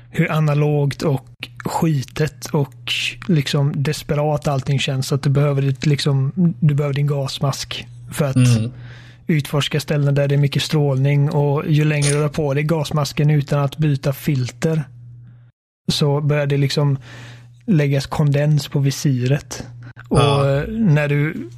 hur 0.09 0.32
analogt 0.32 1.01
och 1.01 1.28
skitet 1.65 2.45
och 2.45 2.93
liksom 3.28 3.84
desperat 3.84 4.47
allting 4.47 4.80
känns. 4.80 5.07
Så 5.07 5.15
att 5.15 5.24
du 5.24 5.30
behöver, 5.30 5.61
ditt, 5.61 5.86
liksom, 5.86 6.32
du 6.59 6.74
behöver 6.74 6.93
din 6.93 7.07
gasmask 7.07 7.88
för 8.11 8.26
att 8.26 8.36
mm, 8.36 8.72
utforska 9.28 9.80
ställen 9.80 10.15
där 10.15 10.28
det 10.28 10.36
är 10.36 10.39
mycket 10.39 10.63
strålning. 10.63 11.30
Och 11.30 11.63
ju 11.67 11.86
längre 11.86 12.13
du 12.13 12.22
har 12.22 12.30
på 12.30 12.53
dig 12.53 12.63
gasmasken 12.63 13.30
utan 13.30 13.59
att 13.59 13.78
byta 13.78 14.13
filter 14.13 14.84
så 15.92 16.22
börjar 16.22 16.46
det 16.48 16.58
liksom 16.58 16.98
läggas 17.66 18.06
kondens 18.08 18.68
på 18.68 18.80
visiret. 18.80 19.64
Och 20.08 20.20
Ja. 20.20 20.56
eh, 20.58 20.68
när 20.68 21.08
du 21.08 21.50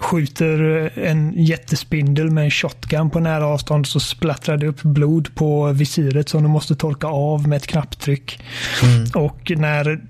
skjuter 0.00 0.90
en 0.98 1.32
jättespindel 1.36 2.30
med 2.30 2.44
en 2.44 2.50
shotgun 2.50 3.10
på 3.10 3.20
nära 3.20 3.46
avstånd 3.46 3.86
så 3.86 4.00
splattrar 4.00 4.56
det 4.56 4.66
upp 4.66 4.82
blod 4.82 5.34
på 5.34 5.72
visiret 5.72 6.28
som 6.28 6.42
du 6.42 6.48
måste 6.48 6.74
torka 6.74 7.06
av 7.06 7.48
med 7.48 7.56
ett 7.56 7.66
knapptryck. 7.66 8.40
mm, 8.82 9.04
Och 9.14 9.52
när 9.56 10.00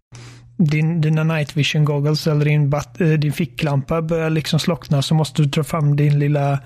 din, 0.57 1.01
dina 1.01 1.25
night 1.25 1.57
vision 1.57 1.85
goggles 1.85 2.27
eller 2.27 2.45
din, 2.45 2.71
bat, 2.71 3.01
eh, 3.01 3.09
din 3.09 3.33
ficklampa 3.33 4.03
börjar 4.03 4.31
liksom 4.31 4.59
slockna 4.61 5.03
så 5.03 5.15
måste 5.15 5.43
du 5.43 5.49
dra 5.49 5.65
fram 5.65 5.97
din 5.97 6.19
lilla 6.19 6.59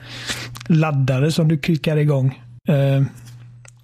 laddare 0.69 1.33
som 1.33 1.49
du 1.49 1.59
klickar 1.59 1.97
igång. 1.97 2.41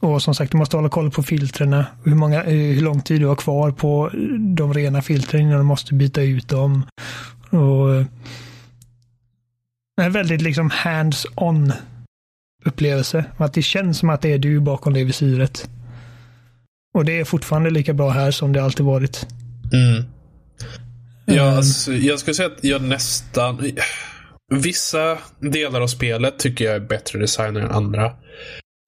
Och 0.00 0.22
som 0.22 0.34
sagt, 0.34 0.52
du 0.52 0.58
måste 0.58 0.76
hålla 0.76 0.88
koll 0.88 1.10
på 1.10 1.22
filtrerna. 1.22 1.86
Hur, 2.04 2.14
många, 2.14 2.44
eh, 2.44 2.52
hur 2.52 2.80
lång 2.82 3.00
tid 3.02 3.20
du 3.20 3.26
har 3.26 3.36
kvar 3.36 3.70
på 3.70 4.10
de 4.56 4.74
rena 4.74 5.02
filtren 5.02 5.42
innan 5.42 5.58
du 5.58 5.64
måste 5.64 5.94
byta 5.94 6.22
ut 6.22 6.48
dem. 6.48 6.86
Och, 7.50 7.94
eh, 7.94 8.06
en 10.00 10.12
väldigt 10.12 10.42
liksom 10.42 10.70
hands-on 10.70 11.72
upplevelse. 12.64 13.24
Att 13.36 13.54
det 13.54 13.62
känns 13.62 13.98
som 13.98 14.10
att 14.10 14.20
det 14.22 14.32
är 14.32 14.38
du 14.38 14.60
bakom 14.60 14.92
det 14.94 15.04
visiret. 15.04 15.70
Och 16.94 17.04
det 17.04 17.20
är 17.20 17.24
fortfarande 17.24 17.70
lika 17.70 17.92
bra 17.94 18.10
här 18.10 18.30
som 18.30 18.52
det 18.52 18.62
alltid 18.62 18.86
varit. 18.86 19.26
mm. 19.72 20.04
Ja, 21.30 21.42
Mm. 21.42 21.56
alltså, 21.56 21.92
jag 21.92 22.18
skulle 22.18 22.34
säga 22.34 22.48
att 22.48 22.64
jag 22.64 22.82
nästan... 22.82 23.70
Vissa 24.54 25.18
delar 25.40 25.80
av 25.80 25.86
spelet 25.86 26.38
tycker 26.38 26.64
jag 26.64 26.74
är 26.74 26.80
bättre 26.80 27.18
designer 27.18 27.60
än 27.60 27.70
andra. 27.70 28.12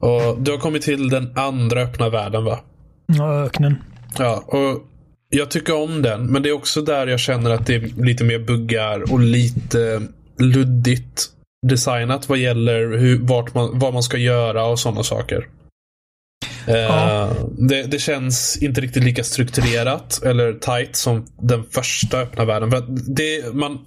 Och 0.00 0.38
Du 0.40 0.50
har 0.50 0.58
kommit 0.58 0.82
till 0.82 1.08
den 1.08 1.32
andra 1.36 1.82
öppna 1.82 2.08
världen 2.08 2.44
va? 2.44 2.60
Ja, 3.06 3.44
öknen. 3.44 3.76
Ja, 4.18 4.44
och 4.46 4.82
jag 5.28 5.50
tycker 5.50 5.82
om 5.82 6.02
den. 6.02 6.26
Men 6.26 6.42
det 6.42 6.48
är 6.48 6.52
också 6.52 6.82
där 6.82 7.06
jag 7.06 7.20
känner 7.20 7.50
att 7.50 7.66
det 7.66 7.74
är 7.74 8.02
lite 8.04 8.24
mer 8.24 8.38
buggar 8.38 9.12
och 9.12 9.20
lite 9.20 10.02
luddigt 10.38 11.26
designat 11.66 12.28
vad 12.28 12.38
gäller 12.38 12.98
hur, 12.98 13.18
vart 13.18 13.54
man, 13.54 13.78
vad 13.78 13.92
man 13.94 14.02
ska 14.02 14.16
göra 14.16 14.64
och 14.64 14.78
sådana 14.78 15.02
saker. 15.02 15.46
Eh, 16.66 16.74
Ja. 16.76 17.30
det, 17.58 17.82
det 17.82 17.98
känns 17.98 18.58
inte 18.62 18.80
riktigt 18.80 19.04
lika 19.04 19.24
strukturerat 19.24 20.22
eller 20.22 20.52
tight 20.52 20.96
som 20.96 21.26
den 21.42 21.64
första 21.64 22.18
öppna 22.20 22.44
världen. 22.44 22.70
För 22.70 22.78
att 22.78 23.16
det, 23.16 23.54
man, 23.54 23.78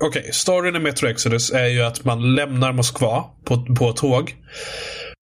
Okej, 0.00 0.30
storyn 0.32 0.76
i 0.76 0.78
Metro 0.78 1.08
Exodus 1.08 1.50
är 1.52 1.66
ju 1.66 1.82
att 1.82 2.04
man 2.04 2.34
lämnar 2.34 2.72
Moskva 2.72 3.24
på, 3.44 3.66
på 3.78 3.92
tåg. 3.92 4.34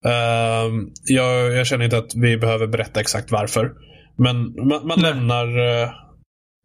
Ehm, 0.08 0.90
jag, 1.04 1.52
jag 1.52 1.66
känner 1.66 1.84
inte 1.84 1.98
att 1.98 2.14
vi 2.14 2.36
behöver 2.36 2.66
berätta 2.66 3.00
exakt 3.00 3.30
varför. 3.30 3.72
Men 4.16 4.66
man, 4.68 4.86
man 4.86 5.00
lämnar 5.00 5.58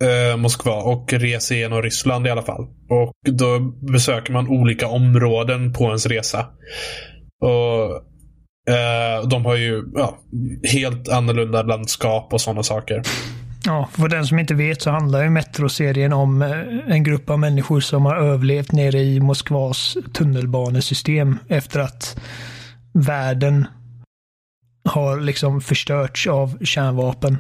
eh, 0.04 0.38
Moskva 0.38 0.76
och 0.76 1.14
reser 1.14 1.56
genom 1.56 1.82
Ryssland 1.82 2.28
i 2.28 2.30
alla 2.30 2.42
fall. 2.42 2.68
Och 2.90 3.14
då 3.34 3.60
besöker 3.92 4.34
man 4.34 4.48
olika 4.48 4.88
områden 4.88 5.74
på 5.74 5.84
ens 5.84 6.06
resa. 6.06 6.46
Och 7.42 7.96
eh, 8.74 9.28
De 9.28 9.46
har 9.46 9.56
ju 9.56 9.84
ja, 9.94 10.18
helt 10.72 11.10
annorlunda 11.10 11.62
landskap 11.62 12.34
och 12.34 12.42
sådana 12.42 12.64
saker. 12.64 13.02
Ja, 13.66 13.90
för 13.92 14.08
den 14.08 14.26
som 14.26 14.40
inte 14.40 14.54
vet 14.54 14.82
så 14.82 14.90
handlar 14.92 15.24
ju 15.24 15.30
Metro-serien 15.30 16.14
om 16.14 16.42
en 16.88 17.04
grupp 17.04 17.30
av 17.30 17.40
människor 17.40 17.80
som 17.80 18.06
har 18.06 18.16
överlevt 18.16 18.72
nere 18.72 19.00
i 19.00 19.20
Moskvas 19.20 19.98
tunnelbanesystem 20.14 21.38
efter 21.48 21.80
att 21.80 22.20
världen 23.00 23.68
har 24.90 25.20
liksom 25.20 25.62
förstörts 25.62 26.28
av 26.28 26.66
kärnvapen. 26.66 27.38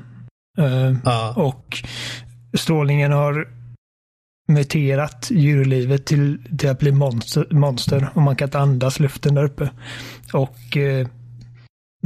Eh, 0.57 0.93
Ja. 1.03 1.33
Och 1.35 1.83
strålningen 2.57 3.11
har 3.11 3.47
muterat 4.47 5.27
djurlivet 5.31 6.05
till, 6.05 6.57
till 6.57 6.69
att 6.69 6.79
bli 6.79 6.91
monster, 6.91 7.47
monster 7.51 8.09
och 8.13 8.21
man 8.21 8.35
kan 8.35 8.47
inte 8.47 8.59
andas 8.59 8.99
luften 8.99 9.35
där 9.35 9.43
uppe. 9.43 9.69
Och 10.33 10.77
eh, 10.77 11.07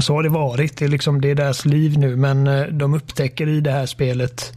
så 0.02 0.14
har 0.14 0.24
det 0.24 0.30
varit. 0.30 0.78
Det 0.78 0.86
är, 0.86 0.90
liksom, 0.90 1.22
det 1.22 1.30
är 1.30 1.36
deras 1.36 1.66
liv 1.66 1.98
nu, 1.98 2.16
men 2.16 2.48
eh, 2.48 2.66
de 2.66 2.94
upptäcker 2.94 3.48
i 3.48 3.62
det 3.62 3.72
här 3.72 3.86
spelet 3.86 4.54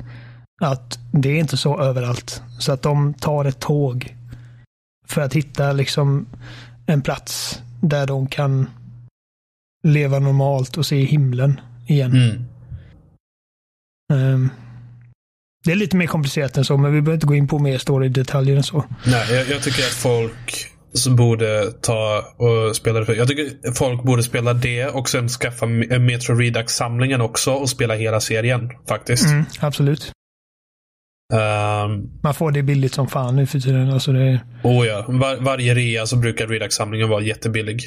att 0.63 0.99
det 1.13 1.29
är 1.29 1.39
inte 1.39 1.57
så 1.57 1.81
överallt. 1.81 2.43
Så 2.59 2.73
att 2.73 2.83
de 2.83 3.15
tar 3.15 3.45
ett 3.45 3.61
tåg 3.61 4.17
för 5.09 5.21
att 5.21 5.35
hitta 5.35 5.73
liksom 5.73 6.27
en 6.87 7.03
plats 7.03 7.63
där 7.81 8.07
de 8.07 8.27
kan 8.27 8.71
leva 9.87 10.19
normalt 10.19 10.77
och 10.77 10.87
se 10.87 11.05
himlen 11.05 11.61
igen. 11.87 12.13
Mm. 12.13 12.45
Ehm, 14.13 14.51
det 15.65 15.73
är 15.73 15.77
lite 15.77 15.97
mer 15.97 16.07
komplicerat 16.07 16.57
än 16.57 16.65
så, 16.65 16.77
men 16.77 16.93
vi 16.95 17.01
behöver 17.03 17.15
inte 17.17 17.27
gå 17.27 17.35
in 17.35 17.49
på 17.49 17.59
mer 17.59 17.79
story-detaljer 17.79 18.57
än 18.57 18.63
så. 18.63 18.85
Nej, 19.07 19.35
jag, 19.35 19.49
jag 19.49 19.63
tycker 19.63 19.83
att 19.83 19.89
folk 19.93 20.67
som 20.93 21.17
borde 21.17 21.73
ta 21.73 22.25
och 22.37 22.77
spela 22.77 23.01
det. 23.01 23.15
Jag 23.15 23.29
tycker 23.29 23.73
folk 23.73 24.03
borde 24.03 24.23
spela 24.23 24.55
det 24.55 24.87
och 24.87 25.09
sen 25.09 25.29
skaffa 25.29 25.67
Me- 25.67 25.99
Metro 25.99 26.35
Redux-samlingen 26.35 27.21
också 27.21 27.53
och 27.53 27.71
spela 27.71 27.95
hela 27.95 28.21
serien 28.21 28.71
faktiskt. 28.89 29.27
Mm, 29.27 29.45
absolut. 29.61 30.13
Ehm, 31.35 32.11
Man 32.23 32.35
får 32.35 32.51
det 32.53 32.63
billigt 32.63 32.95
som 32.95 33.09
fan 33.09 33.37
nu 33.37 33.47
för 33.47 33.61
tiden. 33.61 33.91
Alltså 33.91 34.13
det, 34.13 34.41
oh 34.65 34.87
ja, 34.87 35.05
Var, 35.09 35.37
varje 35.37 35.75
rea 35.75 36.07
så 36.07 36.17
brukar 36.17 36.47
Redux-samlingen 36.47 37.09
vara 37.09 37.23
jättebillig. 37.23 37.81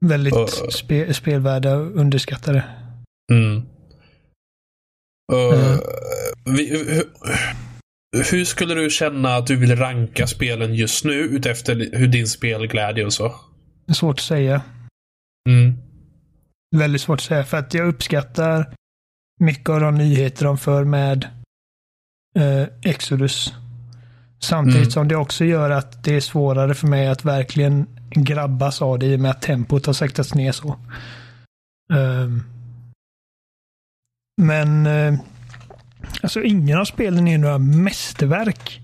Väldigt 0.00 0.34
Och- 0.34 0.72
spe, 0.72 1.14
spelvärda 1.14 1.74
underskattade. 1.74 2.64
Mm. 3.32 3.62
Mm. 5.32 5.78
vi, 6.56 6.70
hur, 6.94 7.04
hur 8.30 8.44
skulle 8.44 8.74
du 8.74 8.90
känna 8.90 9.36
att 9.36 9.46
du 9.46 9.56
vill 9.56 9.76
ranka 9.76 10.26
spelen 10.26 10.74
just 10.74 11.04
nu 11.04 11.12
utefter 11.12 11.90
hur 11.92 12.06
din 12.08 12.26
spelglädje 12.26 13.04
och 13.04 13.12
så? 13.12 13.28
Det 13.86 13.92
är 13.92 13.94
svårt 13.94 14.16
att 14.18 14.20
säga. 14.24 14.62
Mm. 15.48 15.74
Väldigt 16.76 17.00
svårt 17.02 17.18
att 17.18 17.24
säga 17.24 17.44
för 17.44 17.56
att 17.56 17.74
jag 17.74 17.88
uppskattar 17.88 18.74
mycket 19.40 19.68
av 19.68 19.80
de 19.80 19.94
nyheter 19.94 20.44
de 20.44 20.58
för 20.58 20.84
med 20.84 21.28
eh, 22.38 22.62
Exodus. 22.82 23.54
Samtidigt 24.40 24.76
Mm. 24.80 24.90
som 24.90 25.08
det 25.08 25.16
också 25.16 25.44
gör 25.44 25.70
att 25.70 26.04
det 26.04 26.16
är 26.16 26.20
svårare 26.20 26.74
för 26.74 26.86
mig 26.86 27.08
att 27.08 27.24
verkligen 27.24 27.97
grabbas 28.10 28.82
av 28.82 28.98
det 28.98 29.06
i 29.06 29.16
och 29.16 29.20
med 29.20 29.30
att 29.30 29.42
tempot 29.42 29.86
har 29.86 29.92
saktats 29.92 30.34
ner 30.34 30.52
så. 30.52 30.76
Ehm, 31.94 32.42
men 34.42 34.86
eh, 34.86 35.14
alltså 36.22 36.42
ingen 36.42 36.78
av 36.78 36.84
spelen 36.84 37.28
är 37.28 37.38
några 37.38 37.58
mästerverk 37.58 38.80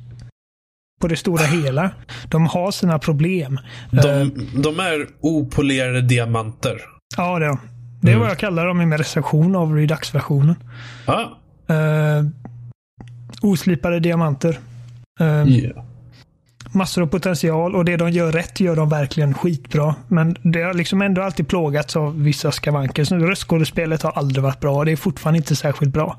på 1.00 1.08
det 1.08 1.16
stora 1.16 1.44
hela. 1.44 1.90
De 2.28 2.46
har 2.46 2.70
sina 2.70 2.98
problem. 2.98 3.60
De, 3.90 4.30
de 4.62 4.80
är 4.80 5.08
opolerade 5.20 6.00
diamanter. 6.02 6.80
ja, 7.16 7.38
det 7.38 7.44
är 7.44 7.48
de. 7.48 7.58
Det 8.00 8.12
är 8.12 8.16
vad 8.16 8.28
jag 8.30 8.38
kallar 8.38 8.66
dem 8.66 8.80
i 8.80 8.86
min 8.86 8.98
recension 8.98 9.56
av 9.56 9.74
Redux-versionen. 9.76 10.54
Ja. 11.06 11.38
Uh, 11.70 12.26
oslipade 13.42 14.00
diamanter. 14.00 14.58
Eh, 15.20 15.48
Yeah. 15.48 15.84
Massor 16.74 17.02
av 17.02 17.06
potential 17.06 17.74
och 17.74 17.84
det 17.84 17.96
de 17.96 18.10
gör 18.10 18.32
rätt 18.32 18.60
gör 18.60 18.76
de 18.76 18.88
verkligen 18.88 19.34
skitbra. 19.34 19.94
Men 20.08 20.36
det 20.42 20.62
har 20.62 20.74
liksom 20.74 21.02
ändå 21.02 21.22
alltid 21.22 21.48
plågats 21.48 21.96
av 21.96 22.22
vissa 22.22 22.52
skavanker. 22.52 23.04
Så 23.04 23.16
Röstskådespelet 23.16 24.02
har 24.02 24.12
aldrig 24.12 24.42
varit 24.42 24.60
bra. 24.60 24.84
Det 24.84 24.92
är 24.92 24.96
fortfarande 24.96 25.36
inte 25.36 25.56
särskilt 25.56 25.92
bra. 25.92 26.18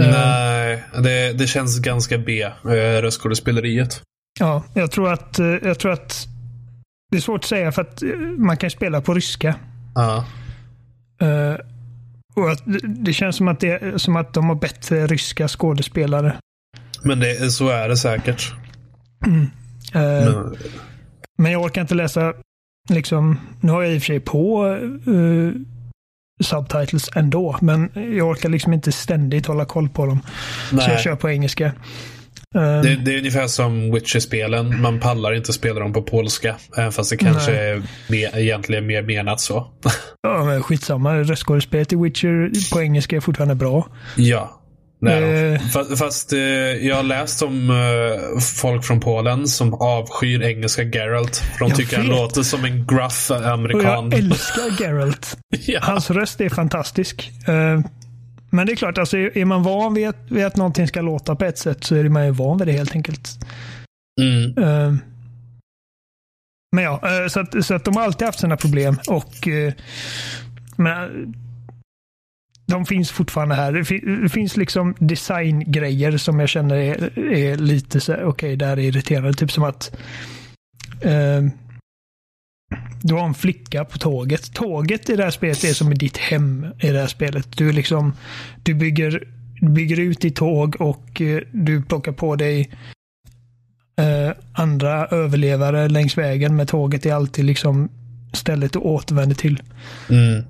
Eh, 0.00 0.10
Nej, 0.10 0.84
det, 1.02 1.32
det 1.32 1.46
känns 1.46 1.78
ganska 1.78 2.18
B, 2.18 2.42
eh, 2.42 3.02
röstskådespeleriet. 3.02 4.02
Ja, 4.40 4.64
jag 4.74 4.90
tror 4.90 5.12
att, 5.12 5.38
eh, 5.38 5.46
jag 5.46 5.78
tror 5.78 5.92
att 5.92 6.26
det 7.10 7.16
är 7.16 7.20
svårt 7.20 7.40
att 7.40 7.48
säga 7.48 7.72
för 7.72 7.82
att 7.82 8.02
man 8.38 8.56
kan 8.56 8.70
spela 8.70 9.00
på 9.00 9.14
ryska. 9.14 9.54
Ja. 9.94 10.24
Eh, 11.20 11.54
och 12.34 12.56
det 12.84 13.12
känns 13.12 13.36
som 13.36 13.48
att, 13.48 13.60
det, 13.60 14.02
som 14.02 14.16
att 14.16 14.34
de 14.34 14.48
har 14.48 14.54
bättre 14.54 15.06
ryska 15.06 15.48
skådespelare. 15.48 16.36
Men 17.02 17.20
det, 17.20 17.50
så 17.50 17.68
är 17.68 17.88
det 17.88 17.96
säkert. 17.96 18.52
Eh, 19.24 20.00
Men, 20.02 20.56
Men 21.38 21.52
jag 21.52 21.62
orkar 21.62 21.80
inte 21.80 21.94
läsa, 21.94 22.32
liksom, 22.90 23.38
nu 23.60 23.72
har 23.72 23.82
jag 23.82 23.92
i 23.94 23.98
och 23.98 24.02
för 24.02 24.06
sig 24.06 24.20
på 24.20 24.66
eh, 25.06 25.60
subtitles 26.44 27.10
ändå, 27.14 27.58
men 27.62 27.90
jag 27.94 28.28
orkar 28.28 28.48
liksom 28.48 28.72
inte 28.72 28.92
ständigt 28.92 29.46
hålla 29.46 29.64
koll 29.64 29.88
på 29.88 30.06
dem. 30.06 30.20
Så 30.70 30.76
jag 30.76 30.88
nej. 30.88 30.98
kör 31.02 31.16
på 31.16 31.30
engelska. 31.30 31.64
Eh, 32.54 32.80
Det, 32.82 32.96
det 32.96 33.14
är 33.14 33.18
ungefär 33.18 33.46
som 33.46 33.92
Witcher-spelen. 33.94 34.80
Man 34.80 35.00
pallar 35.00 35.34
inte 35.34 35.52
spela 35.52 35.80
dem 35.80 35.92
på 35.92 36.02
polska. 36.02 36.56
Även 36.76 36.92
fast 36.92 37.10
det 37.10 37.16
kanske 37.16 37.50
Nej. 37.50 37.70
är 37.70 37.82
mer, 38.08 38.38
egentligen 38.38 38.86
mer 38.86 39.02
menat 39.02 39.40
så. 39.40 39.66
ja, 40.22 40.44
men 40.44 40.62
skitsamma, 40.62 41.14
röstskådespelet 41.16 41.92
i 41.92 41.96
Witcher 41.96 42.72
på 42.74 42.82
engelska 42.82 43.16
är 43.16 43.20
fortfarande 43.20 43.54
bra. 43.54 43.88
ja. 44.16 44.60
De. 45.04 45.54
Eh. 45.54 45.60
Fast, 45.60 45.98
fast 45.98 46.32
eh, 46.32 46.38
jag 46.38 46.96
har 46.96 47.02
läst 47.02 47.42
om 47.42 47.70
eh, 47.70 48.40
folk 48.40 48.84
från 48.84 49.00
Polen 49.00 49.48
som 49.48 49.74
avskyr 49.74 50.42
engelska 50.42 50.82
Geralt. 50.82 51.42
De 51.58 51.68
Jag 51.68 51.76
tycker 51.76 51.96
han 51.96 52.06
vet. 52.08 52.16
låter 52.16 52.42
som 52.42 52.64
en 52.64 52.86
gruff 52.86 53.30
Och 53.30 53.46
amerikan. 53.46 54.10
jag 54.10 54.14
älskar 54.14 54.82
Geralt. 54.82 55.38
ja. 55.66 55.80
Hans 55.82 56.10
röst 56.10 56.40
är 56.40 56.48
fantastisk. 56.48 57.30
Men 58.50 58.66
det 58.66 58.72
är 58.72 58.76
klart, 58.76 58.98
alltså, 58.98 59.16
är 59.16 59.44
man 59.44 59.62
van 59.62 59.94
vid 59.94 60.08
att, 60.08 60.16
vid 60.30 60.44
att 60.44 60.56
någonting 60.56 60.88
ska 60.88 61.00
låta 61.00 61.36
på 61.36 61.44
ett 61.44 61.58
sätt 61.58 61.84
så 61.84 61.94
är 61.94 62.08
man 62.08 62.24
ju 62.24 62.30
van 62.30 62.58
vid 62.58 62.68
det 62.68 62.72
helt 62.72 62.92
enkelt. 62.94 63.28
Mm. 64.20 64.58
Eh, 64.58 64.94
Men 66.76 66.84
ja, 66.84 67.00
eh, 67.22 67.28
så 67.28 67.40
att, 67.40 67.64
så 67.64 67.74
att 67.74 67.84
de 67.84 67.96
har 67.96 68.02
alltid 68.04 68.26
haft 68.26 68.40
sina 68.40 68.56
problem 68.56 68.98
och 69.06 69.48
eh, 69.48 69.72
men, 70.76 71.34
de 72.66 72.86
finns 72.86 73.10
fortfarande 73.10 73.54
här. 73.54 73.72
Det, 74.22 74.28
finns 74.28 74.56
liksom 74.56 74.94
designgrejer 74.98 76.16
som 76.16 76.40
jag 76.40 76.48
känner 76.48 76.76
är, 76.76 77.18
är 77.18 77.56
lite 77.56 78.00
så 78.00 78.14
okej, 78.14 78.56
det 78.56 78.66
här 78.66 78.76
är 78.76 78.82
irriterande. 78.82 79.34
Typ 79.34 79.52
som 79.52 79.64
att 79.64 79.96
eh, 81.00 81.42
du 83.02 83.14
har 83.14 83.26
en 83.26 83.34
flicka 83.34 83.84
på 83.84 83.98
tåget. 83.98 84.54
Tåget 84.54 85.10
i 85.10 85.16
det 85.16 85.24
här 85.24 85.30
spelet 85.30 85.64
är 85.64 85.74
som 85.74 85.92
i 85.92 85.94
ditt 85.94 86.16
hem 86.16 86.66
i 86.80 86.90
det 86.90 87.00
här 87.00 87.06
spelet. 87.06 87.56
Du, 87.56 87.72
liksom, 87.72 88.12
du, 88.62 88.74
bygger, 88.74 89.28
bygger 89.60 90.00
ut 90.00 90.20
ditt 90.20 90.36
tåg 90.36 90.80
och 90.80 91.20
eh, 91.20 91.40
du 91.52 91.82
plockar 91.82 92.12
på 92.12 92.36
dig 92.36 92.70
eh, 93.96 94.30
andra 94.52 95.06
överlevare 95.06 95.88
längs 95.88 96.18
vägen. 96.18 96.56
Men 96.56 96.66
tåget 96.66 97.06
är 97.06 97.14
alltid 97.14 97.44
liksom 97.44 97.88
stället 98.32 98.72
du 98.72 98.78
återvänder 98.78 99.36
till. 99.36 99.62
Mm. 100.10 100.44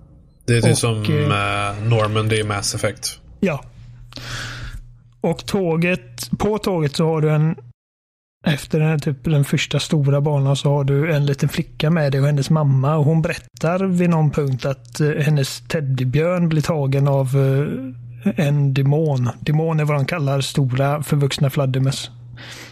Det 0.47 0.57
är 0.57 0.61
typ 0.61 0.73
Och, 0.73 0.79
som 0.79 1.03
eh, 1.03 1.89
Normandy 1.89 2.37
i 2.37 2.45
Mass 2.45 2.75
Effect. 2.75 3.19
Ja. 3.41 3.65
Och 5.21 5.47
tåget, 5.47 6.31
på 6.39 6.59
tåget 6.59 6.97
så 6.97 7.07
har 7.07 7.21
du 7.21 7.31
en 7.31 7.57
efter 8.47 8.81
den, 8.81 8.89
här, 8.89 8.99
typ, 8.99 9.25
den 9.25 9.45
första 9.45 9.81
stora 9.81 10.21
banan 10.21 10.57
så 10.57 10.71
har 10.71 10.85
du 10.85 11.13
en 11.13 11.27
liten 11.27 11.49
flicka 11.49 11.91
med 11.91 12.13
dig 12.13 12.21
och 12.21 12.27
hennes 12.27 12.51
mamma. 12.51 12.97
Och 12.97 13.05
hon 13.05 13.23
berättar 13.23 13.85
vid 13.85 14.11
någon 14.11 14.31
punkt 14.31 14.65
att 14.65 15.01
eh, 15.01 15.11
hennes 15.11 15.61
teddybjörn 15.69 16.49
blir 16.49 16.63
tagen 16.63 17.09
av 17.09 17.27
eh, 17.27 18.47
en 18.47 18.75
demon. 18.75 19.31
Demon 19.41 19.81
är 19.81 19.85
vad 19.85 19.97
de 19.97 20.07
kallar 20.07 20.41
stora 20.41 21.03
förvuxna 21.03 21.51
fladdermöss. 21.51 22.11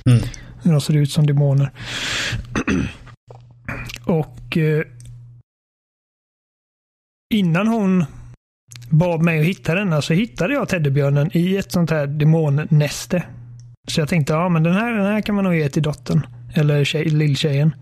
Mm. 0.06 0.22
De 0.62 0.80
ser 0.80 0.96
ut 0.96 1.10
som 1.10 1.26
demoner. 1.26 1.70
och 4.04 4.56
eh, 4.56 4.82
innan 7.32 7.66
hon 7.66 8.04
bad 8.90 9.22
mig 9.22 9.40
att 9.40 9.46
hitta 9.46 9.74
denna 9.74 10.02
så 10.02 10.12
hittade 10.12 10.54
jag 10.54 10.68
teddybjörnen 10.68 11.30
i 11.32 11.56
ett 11.56 11.72
sånt 11.72 11.90
här 11.90 12.06
demonnäste. 12.06 13.22
Så 13.88 14.00
jag 14.00 14.08
tänkte, 14.08 14.32
ja 14.32 14.48
men 14.48 14.62
den 14.62 14.74
här, 14.74 14.92
den 14.92 15.06
här 15.06 15.20
kan 15.20 15.34
man 15.34 15.44
nog 15.44 15.54
ge 15.54 15.68
till 15.68 15.82
dottern. 15.82 16.26
Eller 16.54 16.84
tjej, 16.84 17.04
lilltjejen. 17.04 17.74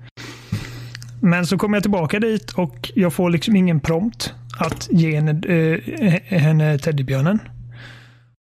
Men 1.21 1.47
så 1.47 1.59
kommer 1.59 1.77
jag 1.77 1.83
tillbaka 1.83 2.21
dit 2.21 2.53
och 2.53 2.91
jag 2.95 3.13
får 3.13 3.31
liksom 3.31 3.57
ingen 3.57 3.81
prompt 3.81 4.35
att 4.59 4.89
ge 4.91 5.17
henne, 5.17 5.31
äh, 5.49 6.39
henne 6.39 6.79
teddybjörnen. 6.79 7.39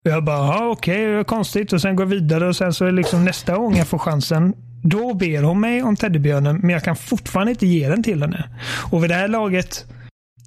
Och 0.06 0.12
jag 0.12 0.24
bara, 0.24 0.38
ja 0.38 0.70
okej, 0.70 1.12
okay, 1.12 1.24
konstigt. 1.24 1.74
Och 1.74 1.82
sen 1.82 1.96
går 1.96 2.06
jag 2.06 2.10
vidare 2.10 2.48
och 2.48 2.56
sen 2.56 2.74
så 2.74 2.86
är 2.86 2.92
liksom 2.92 3.26
nästa 3.26 3.58
gång 3.58 3.76
jag 3.76 3.88
får 3.88 3.98
chansen. 3.98 4.54
Då 4.84 5.14
ber 5.14 5.44
hon 5.44 5.60
mig 5.60 5.84
om 5.84 5.96
teddybjörnen, 5.96 6.60
men 6.62 6.70
jag 6.70 6.84
kan 6.84 6.96
fortfarande 6.96 7.52
inte 7.52 7.68
ge 7.68 7.90
den 7.90 8.04
till 8.04 8.22
henne. 8.22 8.50
Och 8.92 9.04
vid 9.04 9.10
det 9.10 9.16
här 9.16 9.28
laget, 9.28 9.86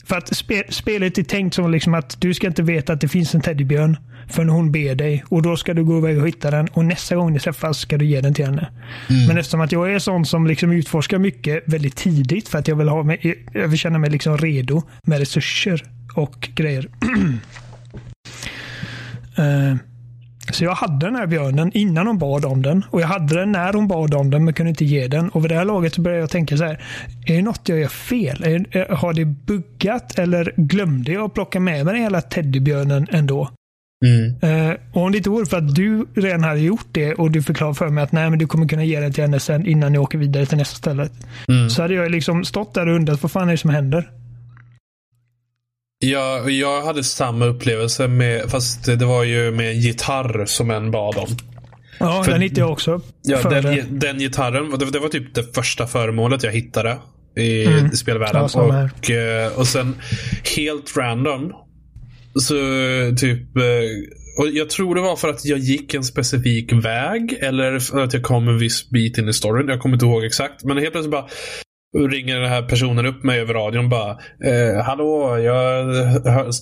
för 0.08 0.16
att 0.16 0.36
spe, 0.36 0.64
spelet 0.68 1.18
är 1.18 1.22
tänkt 1.22 1.54
som 1.54 1.70
liksom 1.70 1.94
att 1.94 2.20
du 2.20 2.34
ska 2.34 2.46
inte 2.46 2.62
veta 2.62 2.92
att 2.92 3.00
det 3.00 3.08
finns 3.08 3.34
en 3.34 3.40
teddybjörn 3.40 3.96
förrän 4.28 4.48
hon 4.48 4.72
ber 4.72 4.94
dig. 4.94 5.24
Och 5.28 5.42
då 5.42 5.56
ska 5.56 5.74
du 5.74 5.84
gå 5.84 5.98
iväg 5.98 6.18
och 6.18 6.28
hitta 6.28 6.50
den. 6.50 6.68
Och 6.68 6.84
nästa 6.84 7.16
gång 7.16 7.32
ni 7.32 7.38
träffas 7.38 7.78
ska 7.78 7.98
du 7.98 8.04
ge 8.04 8.20
den 8.20 8.34
till 8.34 8.44
henne. 8.44 8.68
Men 9.28 9.38
eftersom 9.38 9.60
att 9.60 9.72
jag 9.72 9.94
är 9.94 9.98
sån 9.98 10.26
som 10.26 10.46
liksom 10.46 10.72
utforskar 10.72 11.18
mycket 11.18 11.62
väldigt 11.66 11.96
tidigt 11.96 12.48
för 12.48 12.58
att 12.58 12.68
jag 12.68 12.76
vill, 12.76 12.88
ha 12.88 13.02
mig, 13.02 13.44
jag 13.52 13.68
vill 13.68 13.78
känna 13.78 13.98
mig 13.98 14.10
liksom 14.10 14.38
redo 14.38 14.82
med 15.02 15.18
resurser 15.18 15.82
och 16.14 16.48
grejer. 16.54 16.88
Eh, 19.38 19.76
så 20.52 20.64
jag 20.64 20.74
hade 20.74 21.06
den 21.06 21.16
här 21.16 21.26
björnen 21.26 21.70
innan 21.74 22.06
hon 22.06 22.18
bad 22.18 22.44
om 22.44 22.62
den. 22.62 22.84
Och 22.90 23.00
jag 23.00 23.06
hade 23.06 23.34
den 23.34 23.52
när 23.52 23.72
hon 23.72 23.88
bad 23.88 24.14
om 24.14 24.30
den 24.30 24.44
men 24.44 24.54
kunde 24.54 24.70
inte 24.70 24.84
ge 24.84 25.08
den. 25.08 25.28
Och 25.28 25.44
vid 25.44 25.50
det 25.50 25.54
här 25.54 25.64
laget 25.64 25.94
så 25.94 26.00
började 26.00 26.20
jag 26.20 26.30
tänka 26.30 26.56
så 26.56 26.64
här. 26.64 26.84
Är 27.26 27.36
det 27.36 27.42
något 27.42 27.68
jag 27.68 27.78
gör 27.78 27.88
fel? 27.88 28.44
Är, 28.44 28.94
har 28.94 29.12
det 29.12 29.24
buggat 29.24 30.18
eller 30.18 30.52
glömde 30.56 31.12
jag 31.12 31.24
att 31.24 31.34
plocka 31.34 31.60
med 31.60 31.84
mig 31.84 31.94
den 31.94 32.02
hela 32.02 32.20
teddybjörnen 32.20 33.06
ändå? 33.10 33.50
Mm. 34.04 34.34
Eh, 34.42 34.76
och 34.92 35.02
om 35.02 35.12
det 35.12 35.18
inte 35.18 35.30
vore 35.30 35.46
för 35.46 35.56
att 35.56 35.74
du 35.74 36.06
redan 36.14 36.44
hade 36.44 36.60
gjort 36.60 36.86
det 36.92 37.14
och 37.14 37.30
du 37.30 37.42
förklarade 37.42 37.74
för 37.74 37.88
mig 37.88 38.04
att 38.04 38.12
nej, 38.12 38.30
men 38.30 38.38
du 38.38 38.46
kommer 38.46 38.68
kunna 38.68 38.84
ge 38.84 39.00
den 39.00 39.12
till 39.12 39.24
henne 39.24 39.40
sen 39.40 39.66
innan 39.66 39.92
ni 39.92 39.98
åker 39.98 40.18
vidare 40.18 40.46
till 40.46 40.58
nästa 40.58 40.76
ställe. 40.76 41.08
Mm. 41.48 41.70
Så 41.70 41.82
hade 41.82 41.94
jag 41.94 42.10
liksom 42.10 42.44
stått 42.44 42.74
där 42.74 42.86
och 42.86 42.94
undrat 42.94 43.22
vad 43.22 43.32
fan 43.32 43.48
är 43.48 43.52
det 43.52 43.58
som 43.58 43.70
händer? 43.70 44.10
Jag, 46.00 46.50
jag 46.50 46.82
hade 46.82 47.04
samma 47.04 47.44
upplevelse 47.46 48.08
med, 48.08 48.50
fast 48.50 48.84
det 48.84 49.04
var 49.04 49.24
ju 49.24 49.50
med 49.50 49.70
en 49.70 49.80
gitarr 49.80 50.44
som 50.46 50.70
en 50.70 50.90
bad 50.90 51.16
om. 51.16 51.26
Ja, 52.00 52.22
För- 52.24 52.32
den 52.32 52.40
hittade 52.42 52.60
jag 52.60 52.70
också. 52.72 53.00
Ja, 53.22 53.42
den, 53.50 53.98
den 53.98 54.18
gitarren, 54.18 54.78
det, 54.78 54.90
det 54.90 54.98
var 54.98 55.08
typ 55.08 55.34
det 55.34 55.54
första 55.54 55.86
föremålet 55.86 56.42
jag 56.42 56.52
hittade 56.52 56.98
i 57.36 57.64
Mm. 57.66 57.90
spelvärlden. 57.90 58.48
Ja, 58.54 58.88
och, 59.02 59.10
eh, 59.10 59.58
och 59.58 59.66
sen 59.66 59.96
helt 60.56 60.96
random 60.96 61.52
så 62.34 62.54
typ 63.18 63.56
eh, 63.56 63.62
och 64.38 64.48
jag 64.52 64.70
tror 64.70 64.94
det 64.94 65.00
var 65.00 65.16
för 65.16 65.28
att 65.28 65.44
jag 65.44 65.58
gick 65.58 65.94
en 65.94 66.04
specifik 66.04 66.72
väg 66.72 67.38
eller 67.40 67.78
för 67.78 68.00
att 68.00 68.12
jag 68.12 68.22
kom 68.22 68.48
en 68.48 68.58
viss 68.58 68.90
bit 68.90 69.18
in 69.18 69.28
i 69.28 69.32
storyn. 69.32 69.68
Jag 69.68 69.80
kommer 69.80 69.96
inte 69.96 70.06
ihåg 70.06 70.24
exakt. 70.24 70.64
Men 70.64 70.78
helt 70.78 70.92
plötsligt 70.92 71.10
bara 71.12 71.26
ringer 71.96 72.40
den 72.40 72.48
här 72.48 72.62
personen 72.62 73.06
upp 73.06 73.22
mig 73.24 73.40
över 73.40 73.54
radion 73.54 73.84
och 73.84 73.90
bara 73.90 74.10
eh, 74.44 74.84
Hallå, 74.84 75.38
jag 75.38 75.86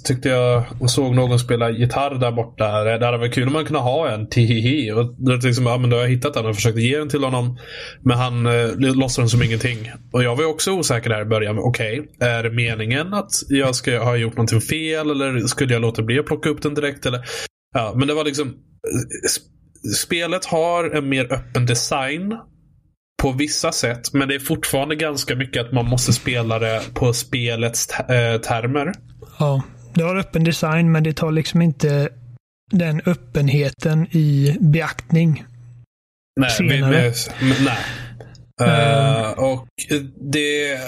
tyckte 0.05 0.29
jag 0.29 0.65
såg 0.91 1.15
någon 1.15 1.39
spela 1.39 1.71
gitarr 1.71 2.15
där 2.15 2.33
borta. 2.33 2.85
Det 2.85 3.07
hade 3.07 3.19
varit 3.19 3.35
kul 3.35 3.47
om 3.47 3.53
man 3.53 3.65
kunde 3.65 3.81
ha 3.81 4.09
en. 4.09 4.29
Tihihi. 4.29 4.93
Och 4.93 5.15
då, 5.19 5.37
det 5.37 5.47
liksom, 5.47 5.67
ja, 5.67 5.79
men 5.79 5.91
då 5.91 5.97
har 5.97 6.03
jag 6.03 6.11
hittat 6.11 6.35
den 6.35 6.47
och 6.47 6.55
försökte 6.55 6.81
ge 6.81 6.99
den 6.99 7.09
till 7.09 7.25
honom. 7.25 7.59
Men 8.03 8.17
han 8.17 8.47
eh, 8.47 8.77
låtsades 8.79 9.31
som 9.31 9.43
ingenting. 9.43 9.79
Och 10.13 10.23
jag 10.23 10.37
var 10.37 10.43
ju 10.43 10.49
också 10.49 10.73
osäker 10.73 11.11
där 11.11 11.23
i 11.23 11.25
början. 11.25 11.59
Okej, 11.59 12.09
är 12.21 12.43
det 12.43 12.51
meningen 12.51 13.15
att 13.15 13.31
jag 13.49 13.75
ska 13.75 13.99
ha 13.99 14.17
gjort 14.17 14.37
någonting 14.37 14.61
fel? 14.61 15.11
Eller 15.11 15.41
skulle 15.47 15.73
jag 15.73 15.83
låta 15.83 16.03
bli 16.03 16.19
att 16.19 16.27
plocka 16.27 16.49
upp 16.49 16.63
den 16.63 16.75
direkt? 16.75 17.07
Eller? 17.07 17.21
Ja, 17.75 17.93
men 17.97 18.09
det 18.09 18.15
var 18.15 18.25
liksom 18.25 18.49
eh, 18.49 19.29
sp- 19.29 19.53
Spelet 19.97 20.45
har 20.45 20.91
en 20.97 21.09
mer 21.09 21.33
öppen 21.33 21.67
design 21.67 22.37
på 23.23 23.33
vissa 23.33 23.73
sätt, 23.73 24.13
men 24.13 24.29
det 24.29 24.35
är 24.35 24.39
fortfarande 24.39 24.97
ganska 24.97 25.37
mycket 25.37 25.67
att 25.67 25.73
man 25.73 25.87
måste 25.87 26.13
spela 26.13 26.59
det 26.59 26.83
på 26.95 27.13
spelets 27.13 28.01
eh, 28.01 28.41
termer. 28.41 28.93
Ja, 29.39 29.63
det 29.95 30.03
har 30.03 30.17
öppen 30.17 30.45
design 30.45 30.93
men 30.93 31.03
det 31.03 31.13
tar 31.13 31.33
liksom 31.33 31.63
inte 31.63 32.09
den 32.71 33.01
öppenheten 33.07 34.07
i 34.17 34.57
beaktning. 34.61 35.45
Nej, 36.41 36.51
vi, 36.61 36.69
senare. 36.69 37.13
vi, 37.41 37.47
men 37.49 37.65
nej. 37.65 37.79
Eh, 38.63 39.31
och 39.31 39.67
det... 40.33 40.81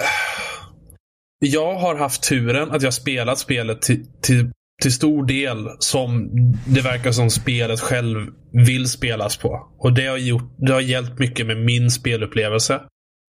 Jag 1.40 1.74
har 1.74 1.96
haft 1.96 2.22
turen 2.22 2.70
att 2.70 2.82
jag 2.82 2.94
spelat 2.94 3.38
spelet 3.38 3.82
till, 3.82 4.06
till, 4.22 4.50
till 4.82 4.92
stor 4.92 5.26
del 5.26 5.68
som 5.78 6.30
det 6.66 6.80
verkar 6.80 7.12
som 7.12 7.30
spelet 7.30 7.80
själv 7.80 8.26
vill 8.66 8.88
spelas 8.88 9.36
på. 9.36 9.68
Och 9.78 9.92
det 9.92 10.06
har, 10.06 10.16
gjort, 10.16 10.56
det 10.58 10.72
har 10.72 10.80
hjälpt 10.80 11.18
mycket 11.18 11.46
med 11.46 11.56
min 11.56 11.90
spelupplevelse. 11.90 12.80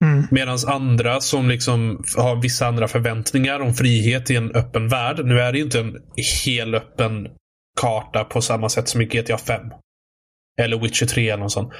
Mm. 0.05 0.27
Medan 0.31 0.57
andra 0.67 1.21
som 1.21 1.49
liksom 1.49 2.03
har 2.17 2.41
vissa 2.41 2.67
andra 2.67 2.87
förväntningar 2.87 3.59
om 3.59 3.73
frihet 3.73 4.31
i 4.31 4.35
en 4.35 4.51
öppen 4.51 4.87
värld. 4.87 5.25
Nu 5.25 5.39
är 5.39 5.51
det 5.51 5.57
ju 5.57 5.63
inte 5.63 5.79
en 5.79 5.95
hel 6.45 6.75
öppen 6.75 7.27
karta 7.81 8.23
på 8.23 8.41
samma 8.41 8.69
sätt 8.69 8.87
som 8.87 9.01
i 9.01 9.05
GTA 9.05 9.37
5. 9.37 9.61
Eller 10.61 10.79
Witcher 10.79 11.05
3 11.05 11.29
eller 11.29 11.43
något 11.43 11.51
sånt. 11.51 11.73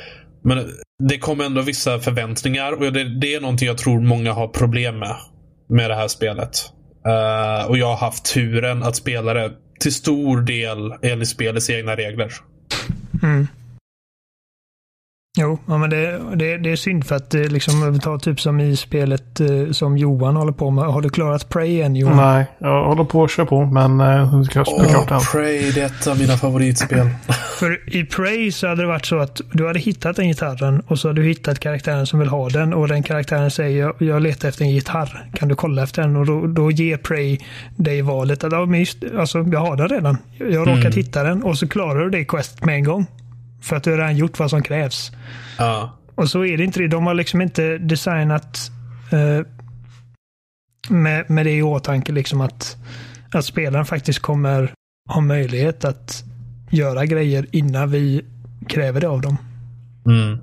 Men 0.44 0.66
det 1.10 1.18
kommer 1.18 1.46
ändå 1.46 1.62
vissa 1.62 2.00
förväntningar 2.00 2.72
och 2.72 2.94
det, 2.94 3.20
det 3.20 3.36
är 3.36 3.42
någonting 3.42 3.68
jag 3.68 3.78
tror 3.78 4.02
många 4.02 4.34
har 4.34 4.48
problem 4.48 5.00
med. 5.00 5.16
Med 5.70 5.90
det 5.90 5.96
här 5.96 6.08
spelet. 6.08 6.52
Uh, 7.08 7.70
och 7.70 7.78
jag 7.78 7.88
har 7.88 7.98
haft 7.98 8.34
turen 8.34 8.84
att 8.84 8.96
spela 8.96 9.34
det 9.34 9.52
till 9.80 9.94
stor 9.94 10.42
del 10.42 10.94
enligt 11.02 11.30
spelets 11.30 11.70
egna 11.70 11.96
regler. 11.96 12.34
Mm. 13.24 13.48
Jo, 15.42 15.60
ja, 15.66 15.78
men 15.78 15.90
det, 15.90 16.20
det, 16.36 16.58
det 16.58 16.72
är 16.72 16.76
synd 16.76 17.06
för 17.06 17.16
att 17.16 17.34
liksom, 17.34 18.00
tar 18.00 18.18
typ 18.18 18.42
som 18.42 18.60
i 18.60 18.76
spelet 18.76 19.40
eh, 19.40 19.72
som 19.72 19.98
Johan 19.98 20.36
håller 20.36 20.52
på 20.52 20.72
med. 20.72 20.84
Har 20.84 21.02
du 21.02 21.10
klarat 21.10 21.50
Prey 21.50 21.82
än 21.82 21.96
Johan? 21.96 22.18
Nej, 22.18 22.46
jag 22.58 22.84
håller 22.84 23.04
på 23.04 23.24
att 23.24 23.32
köra 23.32 23.46
på, 23.46 23.66
men 23.66 24.02
uh, 24.02 24.36
jag 24.36 24.46
ska 24.46 24.66
spela 24.66 24.90
klart 24.90 25.10
den. 25.10 25.20
Prey, 25.20 25.72
det 25.72 25.82
är 25.82 25.86
ett 25.86 26.08
av 26.08 26.20
mina 26.20 26.38
favoritspel. 26.38 27.10
För 27.60 27.96
i 27.96 28.06
Prey 28.06 28.52
så 28.52 28.68
hade 28.68 28.82
det 28.82 28.88
varit 28.88 29.06
så 29.06 29.20
att 29.20 29.42
du 29.52 29.68
hade 29.68 29.80
hittat 29.80 30.16
den 30.16 30.28
gitarren 30.28 30.82
och 30.88 31.00
så 31.00 31.08
hade 31.08 31.22
du 31.22 31.28
hittat 31.28 31.60
karaktären 31.60 32.06
som 32.06 32.20
vill 32.20 32.30
ha 32.30 32.50
den 32.50 32.74
och 32.74 32.88
den 32.88 33.04
karaktären 33.04 33.52
säger 33.52 33.80
jag, 33.80 33.96
jag 33.98 34.22
letar 34.22 34.50
efter 34.50 34.64
en 34.64 34.72
gitarr. 34.72 35.30
Kan 35.34 35.48
du 35.48 35.56
kolla 35.56 35.84
efter 35.84 36.02
den? 36.02 36.16
Och 36.16 36.26
då, 36.26 36.48
då 36.48 36.72
ger 36.72 36.98
Prey 36.98 37.38
dig 37.76 38.02
valet 38.02 38.44
att 38.44 38.52
ja, 38.52 38.66
men 38.66 38.80
just, 38.80 38.98
alltså, 39.20 39.46
jag 39.52 39.60
har 39.60 39.76
den 39.76 39.88
redan. 39.88 40.18
Jag 40.38 40.60
har 40.60 40.76
råkat 40.76 40.96
hitta 40.96 41.24
den 41.24 41.44
och 41.44 41.58
så 41.58 41.68
klarar 41.68 42.04
du 42.04 42.10
det 42.10 42.26
quest 42.26 42.66
med 42.66 42.76
en 42.76 42.84
gång. 42.84 43.08
För 43.62 43.76
att 43.76 43.84
du 43.84 43.92
har 43.92 43.98
redan 43.98 44.18
gjort 44.18 44.40
vad 44.40 44.50
som 44.50 44.64
krävs. 44.64 45.12
Ja. 45.58 45.98
Och 46.16 46.30
så 46.30 46.46
är 46.46 46.58
det 46.58 46.64
inte 46.64 46.80
det. 46.80 46.88
De 46.88 47.06
har 47.08 47.14
liksom 47.14 47.42
inte 47.42 47.78
designat 47.78 48.72
eh, 49.12 49.46
med, 50.90 51.30
med 51.30 51.46
det 51.46 51.52
i 51.52 51.62
åtanke 51.62 52.12
liksom 52.12 52.42
att, 52.42 52.78
att 53.32 53.46
spelaren 53.46 53.86
faktiskt 53.86 54.20
kommer 54.20 54.74
ha 55.10 55.22
möjlighet 55.22 55.86
att 55.86 56.24
göra 56.70 57.06
grejer 57.06 57.46
innan 57.52 57.92
vi 57.92 58.26
kräver 58.68 59.02
det 59.02 59.08
av 59.08 59.22
dem. 59.22 59.38
Mm. 60.06 60.40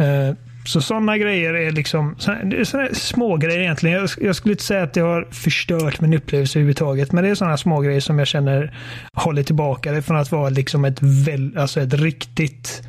Eh, 0.00 0.36
så 0.68 0.80
sådana 0.80 1.18
grejer 1.18 1.54
är 1.54 1.70
liksom 1.70 2.14
såna, 2.18 2.64
såna 2.64 2.88
små 2.94 3.36
grejer 3.36 3.60
egentligen. 3.60 3.96
Jag, 3.96 4.10
jag 4.20 4.36
skulle 4.36 4.52
inte 4.52 4.64
säga 4.64 4.82
att 4.82 4.94
det 4.94 5.00
har 5.00 5.28
förstört 5.30 6.00
min 6.00 6.14
upplevelse 6.14 6.58
överhuvudtaget. 6.58 7.12
Men 7.12 7.24
det 7.24 7.30
är 7.30 7.34
sådana 7.34 7.56
små 7.56 7.80
grejer 7.80 8.00
som 8.00 8.18
jag 8.18 8.28
känner 8.28 8.76
håller 9.12 9.42
tillbaka 9.42 9.92
det 9.92 10.02
från 10.02 10.16
att 10.16 10.32
vara 10.32 10.48
liksom 10.48 10.84
ett, 10.84 11.02
väl, 11.02 11.58
alltså 11.58 11.80
ett 11.80 11.94
riktigt 11.94 12.82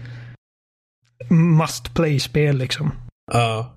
must 1.30 1.94
play-spel. 1.94 2.58
Liksom. 2.58 2.92
Ja. 3.34 3.74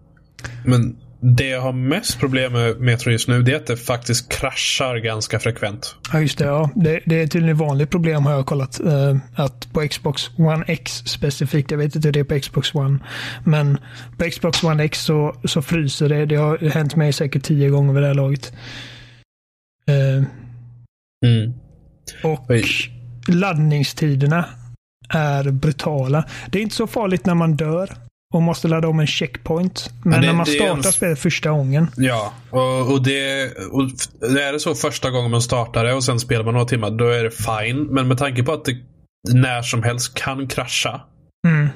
Men 0.64 0.96
det 1.24 1.48
jag 1.48 1.60
har 1.60 1.72
mest 1.72 2.20
problem 2.20 2.52
med 2.52 2.80
Metro 2.80 3.10
just 3.10 3.28
nu, 3.28 3.42
det 3.42 3.52
är 3.52 3.56
att 3.56 3.66
det 3.66 3.76
faktiskt 3.76 4.32
kraschar 4.32 4.96
ganska 4.96 5.38
frekvent. 5.38 5.96
Ja, 6.12 6.20
just 6.20 6.38
det. 6.38 6.44
Ja. 6.44 6.70
Det, 6.74 7.00
det 7.06 7.22
är 7.22 7.26
tydligen 7.26 7.56
ett 7.56 7.60
vanligt 7.60 7.90
problem 7.90 8.26
har 8.26 8.32
jag 8.32 8.46
kollat. 8.46 8.80
Eh, 8.80 9.16
att 9.34 9.72
på 9.72 9.88
Xbox 9.88 10.30
One 10.38 10.64
X 10.66 10.92
specifikt, 11.06 11.70
jag 11.70 11.78
vet 11.78 11.96
inte 11.96 12.08
hur 12.08 12.12
det 12.12 12.20
är 12.20 12.24
på 12.24 12.40
Xbox 12.40 12.74
One. 12.74 12.98
Men 13.44 13.78
på 14.18 14.24
Xbox 14.30 14.64
One 14.64 14.84
X 14.84 14.98
så, 15.04 15.36
så 15.44 15.62
fryser 15.62 16.08
det. 16.08 16.26
Det 16.26 16.36
har 16.36 16.58
hänt 16.70 16.96
mig 16.96 17.12
säkert 17.12 17.42
tio 17.42 17.68
gånger 17.68 17.92
vid 17.92 18.02
det 18.02 18.06
här 18.06 18.14
laget. 18.14 18.52
Eh, 19.88 20.24
Mm. 21.26 21.52
och 22.24 22.50
Oj. 22.50 22.64
laddningstiderna 23.28 24.44
är 25.08 25.50
brutala. 25.50 26.24
Det 26.50 26.58
är 26.58 26.62
inte 26.62 26.74
så 26.74 26.86
farligt 26.86 27.26
när 27.26 27.34
man 27.34 27.56
dör 27.56 27.90
och 28.32 28.42
måste 28.42 28.68
ladda 28.68 28.88
om 28.88 29.00
en 29.00 29.06
checkpoint. 29.06 29.90
Men 30.04 30.12
Ja, 30.12 30.20
det- 30.20 30.26
när 30.26 30.32
man 30.34 30.46
är 30.48 30.50
en- 30.52 30.56
startar 30.56 30.90
spelet 30.90 31.18
första 31.18 31.50
gången. 31.50 31.90
Ja, 31.96 32.32
och, 32.50 32.92
och, 32.92 33.02
det, 33.02 33.52
och 33.72 33.90
det 34.34 34.42
är 34.42 34.52
det 34.52 34.60
så 34.60 34.74
första 34.74 35.10
gången 35.10 35.30
man 35.30 35.42
startar 35.42 35.84
det 35.84 35.94
och 35.94 36.04
sen 36.04 36.20
spelar 36.20 36.44
man 36.44 36.54
några 36.54 36.66
timmar, 36.66 36.90
då 36.90 37.08
är 37.08 37.24
det 37.24 37.30
fine. 37.30 37.82
Men 37.90 38.08
med 38.08 38.18
tanke 38.18 38.42
på 38.42 38.52
att 38.52 38.64
det 38.64 38.76
när 39.32 39.62
som 39.62 39.82
helst 39.82 40.14
kan 40.14 40.48
krascha. 40.48 41.00
Mm. 41.48 41.68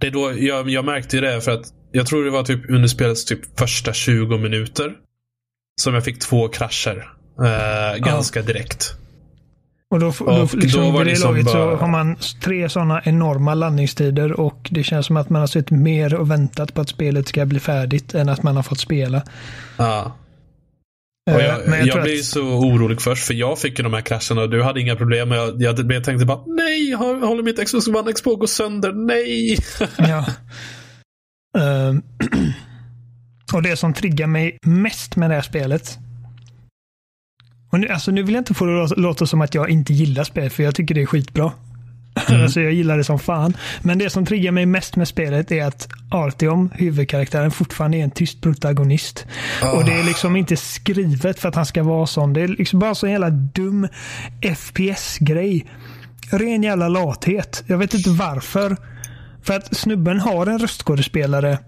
Det 0.00 0.06
är 0.06 0.10
då, 0.10 0.32
jag, 0.38 0.70
jag 0.70 0.84
märkte 0.84 1.16
ju 1.16 1.22
det 1.22 1.40
för 1.40 1.50
att 1.52 1.64
jag 1.92 2.06
tror 2.06 2.24
det 2.24 2.30
var 2.30 2.42
typ 2.42 2.70
under 2.70 2.88
spelets 2.88 3.24
typ 3.24 3.58
första 3.58 3.92
20 3.92 4.38
minuter. 4.38 4.92
Som 5.82 5.94
jag 5.94 6.04
fick 6.04 6.18
två 6.18 6.48
krascher. 6.48 7.08
Eh, 7.44 7.98
ganska 7.98 8.42
direkt. 8.42 8.94
Och 9.90 10.00
då, 10.00 10.06
Och 10.06 10.14
då, 10.26 10.48
liksom, 10.52 10.82
då 10.82 10.90
var 10.90 11.04
det 11.04 11.10
det 11.10 11.16
som 11.16 11.30
laget 11.30 11.46
så 11.50 11.52
bara- 11.56 11.76
har 11.76 11.88
man 11.88 12.16
tre 12.42 12.68
sådana 12.68 13.02
enorma 13.04 13.54
laddningstider 13.54 14.40
och 14.40 14.68
det 14.70 14.82
känns 14.82 15.06
som 15.06 15.16
att 15.16 15.30
man 15.30 15.40
har 15.40 15.46
suttit 15.46 15.70
mer 15.70 16.14
och 16.14 16.30
väntat 16.30 16.74
på 16.74 16.80
att 16.80 16.88
spelet 16.88 17.28
ska 17.28 17.46
bli 17.46 17.60
färdigt 17.60 18.14
än 18.14 18.28
att 18.28 18.42
man 18.42 18.56
har 18.56 18.62
fått 18.62 18.80
spela. 18.80 19.22
Ja. 19.76 20.16
Eh, 21.30 21.36
Och 21.36 21.42
jag, 21.42 21.68
men 21.68 21.78
jag, 21.86 21.92
tror 21.92 22.02
blev 22.02 22.18
att- 22.18 22.24
så 22.24 22.40
orolig 22.42 23.00
först 23.00 23.26
för 23.26 23.34
jag 23.34 23.58
fick 23.58 23.78
ju 23.78 23.82
de 23.82 23.92
här 23.94 24.00
krascherna 24.00 24.42
och 24.42 24.50
du 24.50 24.62
hade 24.62 24.80
inga 24.80 24.96
problem. 24.96 25.30
Jag, 25.30 25.62
jag, 25.62 25.92
jag 25.92 26.04
tänkte 26.04 26.26
bara 26.26 26.40
nej, 26.46 26.92
håller 26.94 27.42
mitt 27.42 27.64
Xbox 27.66 27.88
One 27.88 28.10
X 28.10 28.22
på 28.22 28.32
att 28.32 28.38
gå 28.38 28.46
sönder? 28.46 28.92
Nej! 28.92 29.58
Ja. 30.08 30.24
Ehm, 31.60 32.02
och 33.54 33.62
det 33.62 33.76
som 33.76 33.92
triggar 33.94 34.26
mig 34.26 34.58
mest 34.66 35.16
med 35.16 35.30
det 35.30 35.34
här 35.34 35.42
spelet. 35.42 35.98
Och 37.70 37.80
nu, 37.80 37.88
alltså 37.88 38.10
nu 38.10 38.22
vill 38.22 38.34
jag 38.34 38.40
inte 38.40 38.54
få 38.54 38.64
det 38.64 38.84
att 38.84 38.98
låta- 38.98 39.26
som 39.26 39.40
att 39.40 39.54
jag 39.54 39.70
inte 39.70 39.92
gillar 39.92 40.24
spel, 40.24 40.50
för 40.50 40.62
jag 40.62 40.74
tycker 40.74 40.94
det 40.94 41.02
är 41.02 41.06
skitbra. 41.06 41.52
alltså 42.28 42.60
jag 42.60 42.72
gillar 42.72 42.96
det 42.98 43.04
som 43.04 43.18
fan. 43.18 43.56
Men 43.82 43.98
det 43.98 44.10
som 44.10 44.26
triggar 44.26 44.52
mig 44.52 44.66
mest 44.66 44.96
med 44.96 45.08
spelet 45.08 45.52
är 45.52 45.64
att 45.64 45.88
Artyom, 46.10 46.70
huvudkaraktären, 46.74 47.50
fortfarande 47.50 47.96
är 47.98 48.02
en 48.04 48.10
tyst 48.10 48.40
protagonist. 48.40 49.26
Och 49.74 49.84
det 49.84 49.92
är 49.92 50.04
liksom 50.04 50.36
inte 50.36 50.56
skrivet 50.56 51.38
för 51.38 51.48
att 51.48 51.54
han 51.54 51.66
ska 51.66 51.82
vara 51.82 52.06
sån. 52.06 52.32
Det 52.32 52.40
är 52.40 52.48
liksom 52.48 52.78
bara 52.78 52.94
så 52.94 53.06
jävla 53.08 53.30
dum 53.30 53.88
FPS-grej. 54.42 55.66
Ren 56.30 56.62
jävla 56.62 56.88
lathet. 56.88 57.64
Jag 57.66 57.78
vet 57.78 57.94
inte 57.94 58.10
varför. 58.10 58.76
För 59.42 59.54
att 59.54 59.76
snubben 59.76 60.20
har 60.20 60.46
en 60.46 60.58
röstskådespelare 60.58 61.58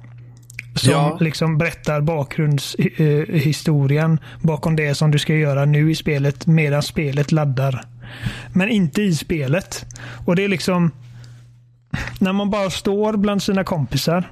som 0.74 0.92
Ja. 0.92 1.16
liksom 1.20 1.58
berättar 1.58 2.00
bakgrundshistorien 2.00 4.20
bakom 4.40 4.76
det 4.76 4.94
som 4.94 5.10
du 5.10 5.18
ska 5.18 5.34
göra 5.34 5.64
nu 5.64 5.90
i 5.90 5.94
spelet 5.94 6.46
medan 6.46 6.82
spelet 6.82 7.32
laddar. 7.32 7.84
Men 8.52 8.68
inte 8.68 9.02
i 9.02 9.14
spelet. 9.14 9.86
Och 10.26 10.36
det 10.36 10.44
är 10.44 10.48
liksom 10.48 10.90
när 12.18 12.32
man 12.32 12.50
bara 12.50 12.70
står 12.70 13.16
bland 13.16 13.42
sina 13.42 13.64
kompisar 13.64 14.30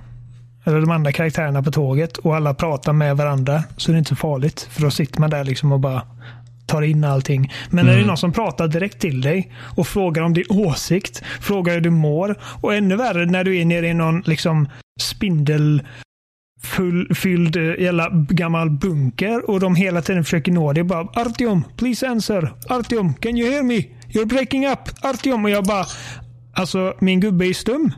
eller 0.64 0.80
de 0.80 0.90
andra 0.90 1.12
karaktärerna 1.12 1.62
på 1.62 1.70
tåget 1.70 2.18
och 2.18 2.36
alla 2.36 2.54
pratar 2.54 2.92
med 2.92 3.16
varandra 3.16 3.62
så 3.76 3.90
är 3.90 3.92
det 3.92 3.98
inte 3.98 4.08
så 4.08 4.16
farligt. 4.16 4.68
För 4.70 4.82
då 4.82 4.90
sitter 4.90 5.20
man 5.20 5.30
där 5.30 5.44
liksom 5.44 5.72
och 5.72 5.80
bara 5.80 6.02
tar 6.66 6.82
in 6.82 7.04
allting. 7.04 7.52
Men 7.70 7.86
när 7.86 7.96
det 7.96 8.02
är 8.02 8.06
någon 8.06 8.16
som 8.16 8.32
pratar 8.32 8.68
direkt 8.68 9.00
till 9.00 9.20
dig 9.20 9.52
och 9.76 9.86
frågar 9.86 10.22
om 10.22 10.34
din 10.34 10.44
åsikt, 10.48 11.22
frågar 11.40 11.74
hur 11.74 11.80
du 11.80 11.90
mår 11.90 12.36
och 12.42 12.74
ännu 12.74 12.96
värre 12.96 13.26
när 13.26 13.44
du 13.44 13.58
är 13.58 13.64
nere 13.64 13.88
i 13.88 13.94
någon 13.94 14.22
liksom 14.26 14.68
spindel 15.00 15.82
full, 16.62 17.14
fylld 17.14 17.56
eh, 17.56 17.62
jävla 17.62 18.08
gammal 18.28 18.70
bunker 18.70 19.50
och 19.50 19.60
de 19.60 19.74
hela 19.74 20.02
tiden 20.02 20.24
försöker 20.24 20.52
nå 20.52 20.72
dig. 20.72 20.84
Bara 20.84 21.08
Artyom, 21.14 21.64
please 21.76 22.08
answer. 22.08 22.52
Artyom, 22.68 23.14
can 23.14 23.36
you 23.36 23.50
hear 23.50 23.62
me? 23.62 23.84
You're 24.08 24.26
breaking 24.26 24.66
up. 24.66 24.78
Artyom. 25.02 25.44
Och 25.44 25.50
jag 25.50 25.64
bara, 25.64 25.86
alltså 26.52 26.94
min 27.00 27.20
gubbe 27.20 27.46
är 27.46 27.54
stum. 27.54 27.92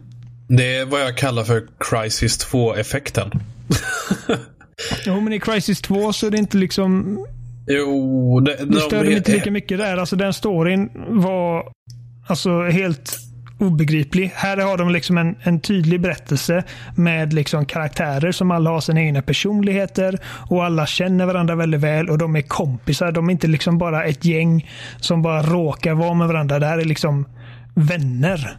Det 0.48 0.76
är 0.76 0.86
vad 0.86 1.00
jag 1.00 1.16
kallar 1.16 1.44
för 1.44 1.66
Crisis 1.78 2.46
2-effekten. 2.46 3.30
Jo, 5.06 5.20
men 5.20 5.32
i 5.32 5.40
Crisis 5.40 5.80
2 5.80 6.12
så 6.12 6.26
är 6.26 6.30
det 6.30 6.38
inte 6.38 6.56
liksom 6.56 7.18
Jo, 7.66 8.40
det, 8.40 8.56
Det 8.64 8.80
störde 8.80 9.04
mig 9.04 9.16
inte 9.16 9.32
lika 9.32 9.50
mycket 9.50 9.78
där. 9.78 9.96
Alltså 9.96 10.16
den 10.16 10.32
storyn 10.32 10.90
var 11.08 11.72
alltså 12.26 12.62
helt 12.62 13.18
obegriplig. 13.62 14.32
Här 14.34 14.56
har 14.56 14.76
de 14.76 14.90
liksom 14.90 15.18
en, 15.18 15.36
en 15.42 15.60
tydlig 15.60 16.00
berättelse 16.00 16.64
med 16.96 17.32
liksom 17.32 17.66
karaktärer 17.66 18.32
som 18.32 18.50
alla 18.50 18.70
har 18.70 18.80
sina 18.80 19.00
egna 19.00 19.22
personligheter 19.22 20.18
och 20.50 20.64
alla 20.64 20.86
känner 20.86 21.26
varandra 21.26 21.54
väldigt 21.54 21.80
väl 21.80 22.10
och 22.10 22.18
de 22.18 22.36
är 22.36 22.42
kompisar. 22.42 23.12
De 23.12 23.28
är 23.28 23.32
inte 23.32 23.46
liksom 23.46 23.78
bara 23.78 24.04
ett 24.04 24.24
gäng 24.24 24.70
som 25.00 25.22
bara 25.22 25.42
råkar 25.42 25.94
vara 25.94 26.14
med 26.14 26.28
varandra. 26.28 26.58
Det 26.58 26.66
här 26.66 26.78
är 26.78 26.84
liksom 26.84 27.26
vänner 27.74 28.58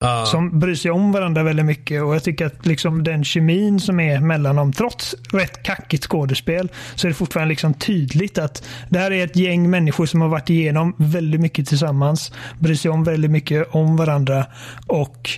Ja. 0.00 0.26
som 0.26 0.58
bryr 0.58 0.74
sig 0.74 0.90
om 0.90 1.12
varandra 1.12 1.42
väldigt 1.42 1.66
mycket. 1.66 2.02
Och 2.02 2.14
jag 2.14 2.22
tycker 2.22 2.46
att 2.46 2.66
liksom 2.66 3.04
den 3.04 3.24
kemin 3.24 3.80
som 3.80 4.00
är 4.00 4.20
mellan 4.20 4.56
dem, 4.56 4.72
trots 4.72 5.14
rätt 5.32 5.62
kackigt 5.62 6.04
skådespel, 6.04 6.68
så 6.94 7.06
är 7.06 7.08
det 7.08 7.14
fortfarande 7.14 7.48
liksom 7.48 7.74
tydligt 7.74 8.38
att 8.38 8.68
det 8.88 8.98
här 8.98 9.10
är 9.10 9.24
ett 9.24 9.36
gäng 9.36 9.70
människor 9.70 10.06
som 10.06 10.20
har 10.20 10.28
varit 10.28 10.50
igenom 10.50 10.94
väldigt 10.98 11.40
mycket 11.40 11.68
tillsammans, 11.68 12.32
bryr 12.58 12.74
sig 12.74 12.90
om 12.90 13.04
väldigt 13.04 13.30
mycket 13.30 13.74
om 13.74 13.96
varandra 13.96 14.46
och 14.86 15.30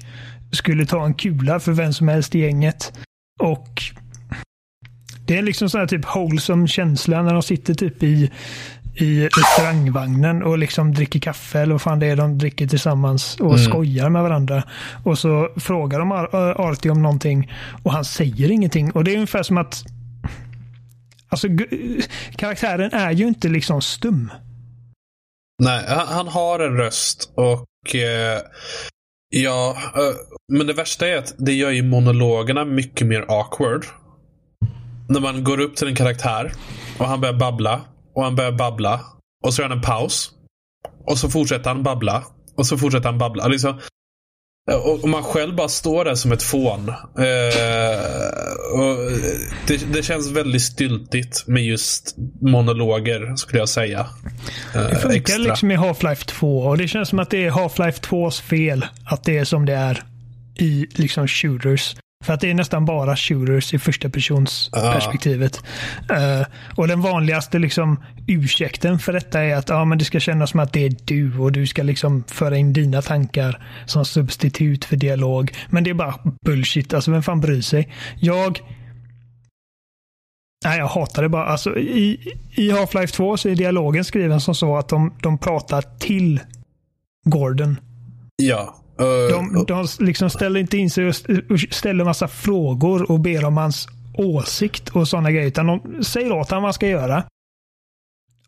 skulle 0.52 0.86
ta 0.86 1.04
en 1.04 1.14
kula 1.14 1.60
för 1.60 1.72
vem 1.72 1.92
som 1.92 2.08
helst 2.08 2.34
i 2.34 2.38
gänget. 2.38 2.92
Och 3.38 3.82
det 5.26 5.38
är 5.38 5.42
liksom 5.42 5.70
sån 5.70 5.80
här 5.80 5.86
typ 5.86 6.14
wholesome 6.14 6.68
känsla 6.68 7.22
när 7.22 7.32
de 7.32 7.42
sitter 7.42 7.74
typ 7.74 8.02
i, 8.02 8.30
i 9.00 9.28
restaurangvagnen 9.28 10.42
och 10.42 10.58
liksom 10.58 10.94
dricker 10.94 11.20
kaffe 11.20 11.58
eller 11.60 11.72
vad 11.72 11.82
fan 11.82 11.98
det 11.98 12.06
är 12.06 12.16
de 12.16 12.38
dricker 12.38 12.66
tillsammans 12.66 13.36
och 13.40 13.52
Mm. 13.54 13.64
skojar 13.64 14.10
med 14.10 14.22
varandra. 14.22 14.62
Och 15.04 15.18
så 15.18 15.48
frågar 15.56 15.98
de 15.98 16.12
Ar- 16.12 16.60
Artie 16.70 16.90
om 16.90 17.02
någonting 17.02 17.52
och 17.82 17.92
han 17.92 18.04
säger 18.04 18.50
ingenting. 18.50 18.92
Och 18.92 19.04
det 19.04 19.10
är 19.10 19.14
ungefär 19.14 19.42
som 19.42 19.58
att 19.58 19.84
Alltså 21.32 21.48
karaktären 22.36 22.92
är 22.92 23.10
ju 23.10 23.28
inte 23.28 23.48
liksom 23.48 23.82
stum. 23.82 24.30
Nej, 25.62 25.84
han, 25.88 26.06
han 26.08 26.28
har 26.28 26.58
en 26.60 26.76
röst 26.76 27.32
och 27.34 27.94
eh, 27.94 28.38
ja, 29.30 29.76
eh, 29.96 30.14
men 30.52 30.66
det 30.66 30.72
värsta 30.72 31.08
är 31.08 31.16
att 31.18 31.34
det 31.38 31.52
gör 31.52 31.70
ju 31.70 31.82
monologerna 31.82 32.64
mycket 32.64 33.06
mer 33.06 33.24
awkward. 33.28 33.84
När 35.08 35.20
man 35.20 35.44
går 35.44 35.60
upp 35.60 35.76
till 35.76 35.88
en 35.88 35.94
karaktär 35.96 36.52
och 36.98 37.06
han 37.06 37.20
börjar 37.20 37.34
babbla 37.34 37.80
och 38.14 38.24
han 38.24 38.36
börjar 38.36 38.52
babbla 38.52 39.00
och 39.44 39.54
så 39.54 39.62
gör 39.62 39.68
han 39.68 39.78
en 39.78 39.84
paus. 39.84 40.30
Och 41.06 41.18
så 41.18 41.28
fortsätter 41.30 41.70
han 41.70 41.82
babbla 41.82 42.24
och 42.56 42.66
så 42.66 42.78
fortsätter 42.78 43.06
han 43.08 43.18
babbla. 43.18 43.48
Liksom, 43.48 43.80
och, 45.02 45.08
man 45.08 45.22
själv 45.22 45.56
bara 45.56 45.68
står 45.68 46.04
där 46.04 46.14
som 46.14 46.32
ett 46.32 46.42
fån. 46.42 46.88
Eh, 46.88 48.80
och 48.80 48.96
det, 49.66 49.92
det 49.92 50.02
känns 50.02 50.30
väldigt 50.30 50.62
styltigt 50.62 51.46
med 51.46 51.64
just 51.64 52.14
monologer, 52.40 53.36
skulle 53.36 53.58
jag 53.58 53.68
säga. 53.68 54.00
Eh, 54.74 54.82
Det 54.88 54.96
funkar 54.96 55.16
extra. 55.16 55.38
liksom 55.38 55.70
i 55.70 55.76
Half-Life 55.76 56.26
2 56.26 56.58
och 56.58 56.78
det 56.78 56.88
känns 56.88 57.08
som 57.08 57.18
att 57.18 57.30
det 57.30 57.44
är 57.46 57.50
Half-Life 57.50 58.00
2s 58.00 58.42
fel 58.42 58.86
att 59.04 59.24
det 59.24 59.38
är 59.38 59.44
som 59.44 59.66
det 59.66 59.74
är 59.74 60.02
i 60.58 60.86
liksom 60.94 61.28
shooters. 61.28 61.96
För 62.24 62.32
att 62.34 62.40
det 62.40 62.50
är 62.50 62.54
nästan 62.54 62.84
bara 62.84 63.16
shooters 63.16 63.74
i 63.74 63.78
första 63.78 64.08
persons 64.10 64.70
Ja. 64.72 64.92
perspektivet. 64.92 65.62
Eh, 66.10 66.46
och 66.76 66.88
den 66.88 67.00
vanligaste 67.00 67.58
liksom 67.58 68.04
ursäkten 68.28 68.98
för 68.98 69.12
detta 69.12 69.40
är 69.40 69.56
att 69.56 69.68
ja, 69.68 69.84
men 69.84 69.98
det 69.98 70.04
ska 70.04 70.20
kännas 70.20 70.50
som 70.50 70.60
att 70.60 70.72
det 70.72 70.86
är 70.86 70.96
du 71.04 71.38
och 71.38 71.52
du 71.52 71.66
ska 71.66 71.82
liksom 71.82 72.24
föra 72.26 72.56
in 72.56 72.72
dina 72.72 73.02
tankar 73.02 73.62
som 73.86 74.04
substitut 74.04 74.84
för 74.84 74.96
dialog. 74.96 75.52
Men 75.70 75.84
det 75.84 75.90
är 75.90 75.94
bara 75.94 76.14
bullshit. 76.46 76.94
Alltså 76.94 77.10
vem 77.10 77.22
fan 77.22 77.40
bryr 77.40 77.60
sig? 77.62 77.92
Jag 78.20 78.60
Nej, 80.64 80.78
jag 80.78 80.86
hatar 80.88 81.22
det 81.22 81.28
bara. 81.28 81.44
Alltså, 81.46 81.78
I 81.78 82.34
i 82.50 82.70
Half-Life 82.72 83.12
2 83.16 83.36
så 83.36 83.48
är 83.48 83.54
dialogen 83.54 84.04
skriven 84.04 84.40
som 84.40 84.54
så 84.54 84.76
att 84.76 84.88
de, 84.88 85.14
de 85.22 85.38
pratar 85.38 85.82
till 85.98 86.40
Gordon. 87.24 87.80
Ja. 88.36 88.76
Eh, 89.00 89.06
De, 89.30 89.64
de 89.68 89.86
liksom 89.98 90.30
ställer 90.30 90.60
inte 90.60 90.76
in 90.78 90.90
sig 90.90 91.04
och 91.04 91.10
st- 91.10 91.40
och 91.50 91.60
ställer 91.70 92.04
massa 92.04 92.28
frågor 92.28 93.10
och 93.10 93.20
ber 93.20 93.44
om 93.44 93.56
hans 93.56 93.88
åsikt 94.14 94.88
och 94.88 95.08
sådana 95.08 95.30
grejer. 95.30 95.46
Utan 95.46 95.66
de 95.66 96.04
säger 96.04 96.32
åt 96.32 96.50
honom 96.50 96.62
vad 96.62 96.68
han 96.68 96.74
ska 96.74 96.86
göra. 96.88 97.24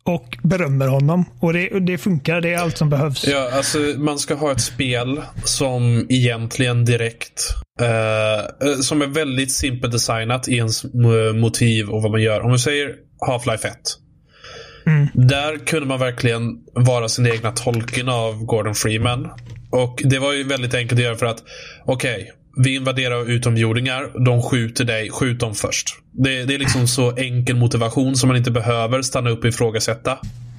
Och 0.05 0.37
berömmer 0.43 0.87
honom. 0.87 1.25
Och 1.39 1.53
det, 1.53 1.79
det 1.79 1.97
funkar. 1.97 2.41
Det 2.41 2.53
är 2.53 2.57
allt 2.59 2.77
som 2.77 2.89
behövs. 2.89 3.27
Ja, 3.27 3.49
alltså 3.53 3.77
man 3.97 4.19
ska 4.19 4.35
ha 4.35 4.51
ett 4.51 4.61
spel 4.61 5.21
som 5.43 6.05
egentligen 6.09 6.85
direkt 6.85 7.41
eh, 7.81 8.67
eh, 8.69 8.75
som 8.81 9.01
är 9.01 9.07
väldigt 9.07 9.51
simpelt 9.51 9.91
designat 9.93 10.47
i 10.47 10.55
ens 10.55 10.83
eh, 10.85 11.33
motiv 11.35 11.89
och 11.89 12.01
vad 12.01 12.11
man 12.11 12.21
gör. 12.21 12.41
Om 12.41 12.51
vi 12.51 12.59
säger 12.59 12.95
Half-Life 13.27 13.67
1. 13.67 13.73
Mm. 14.85 15.07
Där 15.13 15.65
kunde 15.65 15.87
man 15.87 15.99
verkligen 15.99 16.41
vara 16.73 17.09
sin 17.09 17.27
egna 17.27 17.51
tolken 17.51 18.09
av 18.09 18.45
Gordon 18.45 18.75
Freeman. 18.75 19.29
Och 19.73 20.01
det 20.03 20.19
var 20.19 20.33
ju 20.33 20.43
väldigt 20.43 20.73
enkelt 20.73 20.99
att 20.99 21.05
göra 21.05 21.15
för 21.15 21.25
att 21.25 21.43
okej, 21.85 22.31
vi 22.63 22.75
invaderar 22.75 23.29
utomjordingar. 23.29 24.25
De 24.25 24.41
skjuter 24.41 24.85
dig. 24.85 25.09
Skjut 25.09 25.39
dem 25.39 25.55
först. 25.55 25.87
Det, 26.11 26.43
det 26.45 26.55
är 26.55 26.59
liksom 26.59 26.87
så 26.87 27.15
enkel 27.15 27.55
motivation 27.55 28.15
som 28.15 28.27
man 28.27 28.37
inte 28.37 28.51
behöver 28.51 29.01
stanna 29.01 29.29
upp 29.29 29.39
och 29.39 29.49
ifrågasätta 29.49 30.11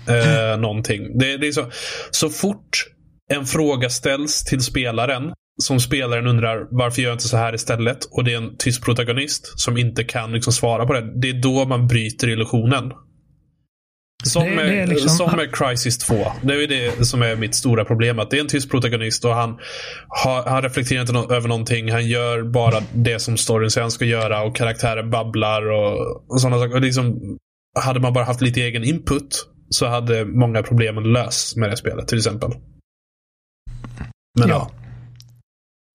eh, 0.09 0.61
någonting. 0.61 1.19
Det, 1.19 1.37
det 1.37 1.49
är 1.49 1.53
så, 1.53 1.71
så 2.11 2.29
fort 2.31 2.87
en 3.33 3.47
fråga 3.47 3.91
ställs 3.91 4.45
till 4.45 4.61
spelaren 4.61 5.33
som 5.63 5.81
spelaren 5.81 6.27
undrar 6.27 6.67
varför 6.71 7.03
gör 7.03 7.09
jag 7.09 7.15
inte 7.15 7.29
så 7.29 7.37
här 7.37 7.55
istället? 7.55 8.05
Och 8.05 8.25
det 8.25 8.33
är 8.33 8.37
en 8.37 8.57
tyst 8.57 8.85
protagonist 8.85 9.61
som 9.61 9.79
inte 9.79 10.05
kan 10.05 10.33
liksom 10.33 10.53
svara 10.53 10.87
på 10.87 10.93
det. 10.93 11.21
Det 11.21 11.29
är 11.29 11.43
då 11.43 11.65
man 11.65 11.87
bryter 11.87 12.29
illusionen. 12.29 12.93
Som, 14.25 14.43
Det- 14.45 14.57
med, 14.57 14.67
det 14.67 14.87
liksom- 14.87 15.09
som 15.09 15.37
med 15.37 15.55
Crisis 15.55 15.99
2. 15.99 16.15
Det 16.43 16.55
är 16.55 16.69
det 16.69 17.07
som 17.07 17.23
är 17.23 17.37
mitt 17.37 17.55
stora 17.55 17.85
problem. 17.85 18.19
Att 18.19 18.31
det 18.31 18.37
är 18.37 18.41
en 18.41 18.47
tyst 18.49 18.71
protagonist 18.71 19.25
och 19.25 19.35
han, 19.35 19.59
har, 20.09 20.43
han 20.43 20.63
reflekterar 20.63 21.01
inte 21.01 21.35
över 21.35 21.49
någonting. 21.49 21.93
Han 21.93 22.07
gör 22.09 22.43
bara 22.43 22.81
det 22.95 23.19
som 23.19 23.37
storyn 23.37 23.71
säger 23.71 23.83
han 23.83 23.91
ska 23.91 24.05
göra 24.05 24.43
och 24.43 24.57
karaktären 24.57 25.11
babblar 25.11 25.71
och, 25.71 26.17
och 26.33 26.41
sådana 26.41 26.59
saker. 26.63 26.75
Och 26.75 26.81
liksom, 26.81 27.21
hade 27.81 28.01
man 28.01 28.13
bara 28.13 28.25
haft 28.25 28.41
lite 28.41 28.61
egen 28.61 28.85
input 28.85 29.47
så 29.69 29.87
hade 29.87 30.25
många 30.25 30.63
problemen 30.63 31.13
lösts 31.13 31.57
med 31.57 31.71
det 31.71 31.77
spelet 31.77 32.09
till 32.09 32.19
exempel. 32.19 32.51
Men 34.41 34.49
ja. 34.49 34.71
Ja. 34.71 34.71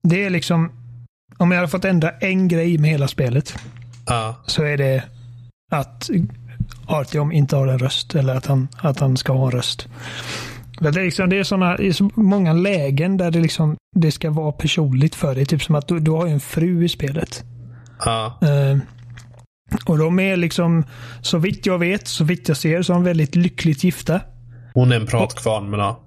Det 0.04 0.24
är 0.26 0.30
liksom, 0.30 0.72
om 1.38 1.52
jag 1.52 1.58
hade 1.58 1.70
fått 1.72 1.86
ändra 1.86 2.12
en 2.12 2.48
grej 2.48 2.78
med 2.78 2.90
hela 2.90 3.08
spelet 3.08 3.54
ja. 4.06 4.36
så 4.48 4.64
är 4.64 4.78
det 4.78 5.04
att 5.72 6.10
Artyom 6.90 7.32
inte 7.32 7.56
har 7.56 7.68
en 7.68 7.80
röst 7.80 8.16
eller 8.16 8.36
att 8.36 8.46
han, 8.46 8.68
att 8.78 9.00
han 9.00 9.18
ska 9.18 9.34
ha 9.34 9.46
en 9.46 9.52
röst. 9.52 9.88
Det 10.80 10.88
är, 10.88 11.04
liksom, 11.04 11.30
det 11.30 11.40
är 11.40 11.44
såna, 11.44 11.78
det 11.78 11.88
är 11.88 11.92
så 11.92 12.10
många 12.16 12.54
lägen 12.54 13.18
där 13.18 13.32
det, 13.32 13.40
liksom, 13.40 13.76
det 13.96 14.12
ska 14.12 14.30
vara 14.32 14.52
personligt 14.52 15.16
för 15.16 15.36
dig. 15.36 15.46
Typ 15.46 15.64
som 15.64 15.76
att 15.76 15.88
du, 15.88 16.00
du 16.00 16.12
har 16.12 16.28
ju 16.28 16.34
en 16.34 16.40
fru 16.40 16.86
i 16.86 16.90
spelet. 16.90 17.44
ja. 18.06 18.40
Eh, 18.42 18.78
och 19.86 19.98
de 19.98 20.20
är 20.20 20.38
liksom, 20.38 20.84
så 21.22 21.38
vitt 21.38 21.66
jag 21.66 21.80
vet, 21.80 22.08
så 22.08 22.24
vitt 22.24 22.48
jag 22.48 22.58
ser, 22.58 22.82
så 22.82 22.94
är 22.94 22.96
de 22.96 23.04
väldigt 23.04 23.36
lyckligt 23.36 23.84
gifta. 23.84 24.22
Hon 24.74 24.92
är 24.92 24.96
en 24.96 25.08
pratkvarn 25.08 25.70
men 25.70 25.80
ja. 25.80 26.00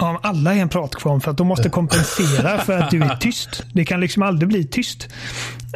Ja, 0.00 0.20
alla 0.22 0.54
är 0.54 0.58
en 0.58 0.68
pratkvarn 0.68 1.20
för 1.20 1.30
att 1.30 1.36
de 1.36 1.46
måste 1.46 1.68
kompensera 1.68 2.58
för 2.58 2.78
att 2.78 2.90
du 2.90 3.02
är 3.02 3.16
tyst. 3.16 3.64
Det 3.74 3.84
kan 3.84 4.00
liksom 4.00 4.22
aldrig 4.22 4.48
bli 4.48 4.64
tyst. 4.64 5.08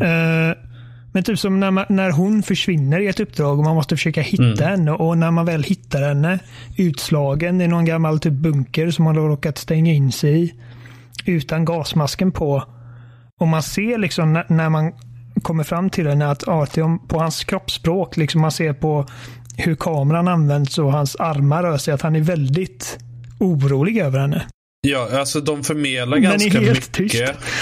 Eh, 0.00 0.56
men 1.14 1.22
typ 1.24 1.38
som 1.38 1.60
när, 1.60 1.70
man, 1.70 1.84
när 1.88 2.10
hon 2.10 2.42
försvinner 2.42 3.00
i 3.00 3.06
ett 3.06 3.20
uppdrag 3.20 3.58
och 3.58 3.64
man 3.64 3.74
måste 3.74 3.96
försöka 3.96 4.20
hitta 4.20 4.64
henne 4.64 4.90
och 4.90 5.18
när 5.18 5.30
man 5.30 5.46
väl 5.46 5.62
hittar 5.62 6.02
henne 6.08 6.38
utslagen 6.76 7.60
i 7.60 7.68
någon 7.68 7.84
gammal 7.84 8.18
typ 8.18 8.32
bunker 8.32 8.90
som 8.90 9.04
man 9.04 9.16
har 9.16 9.28
råkat 9.28 9.58
stänga 9.58 9.92
in 9.92 10.12
sig 10.12 10.44
i 10.44 10.52
utan 11.30 11.64
gasmasken 11.64 12.32
på. 12.32 12.64
Och 13.40 13.48
man 13.48 13.62
ser 13.62 13.98
liksom 13.98 14.32
när, 14.32 14.46
när 14.48 14.68
man 14.68 14.92
kommer 15.42 15.64
fram 15.64 15.90
till 15.90 16.06
henne 16.06 16.30
att 16.30 16.48
Artyom 16.48 17.08
på 17.08 17.18
hans 17.18 17.44
kroppsspråk, 17.44 18.16
liksom 18.16 18.40
man 18.40 18.52
ser 18.52 18.72
på 18.72 19.06
hur 19.56 19.74
kameran 19.74 20.28
används 20.28 20.78
och 20.78 20.92
hans 20.92 21.16
armar 21.16 21.62
rör 21.62 21.78
sig, 21.78 21.94
att 21.94 22.02
han 22.02 22.16
är 22.16 22.20
väldigt 22.20 22.98
orolig 23.40 23.98
över 23.98 24.18
henne. 24.18 24.46
Ja, 24.86 25.08
alltså 25.18 25.40
de 25.40 25.64
förmedlar 25.64 26.16
Den 26.16 26.22
ganska 26.22 26.60
mycket. 26.60 26.92
tyst. 26.92 27.14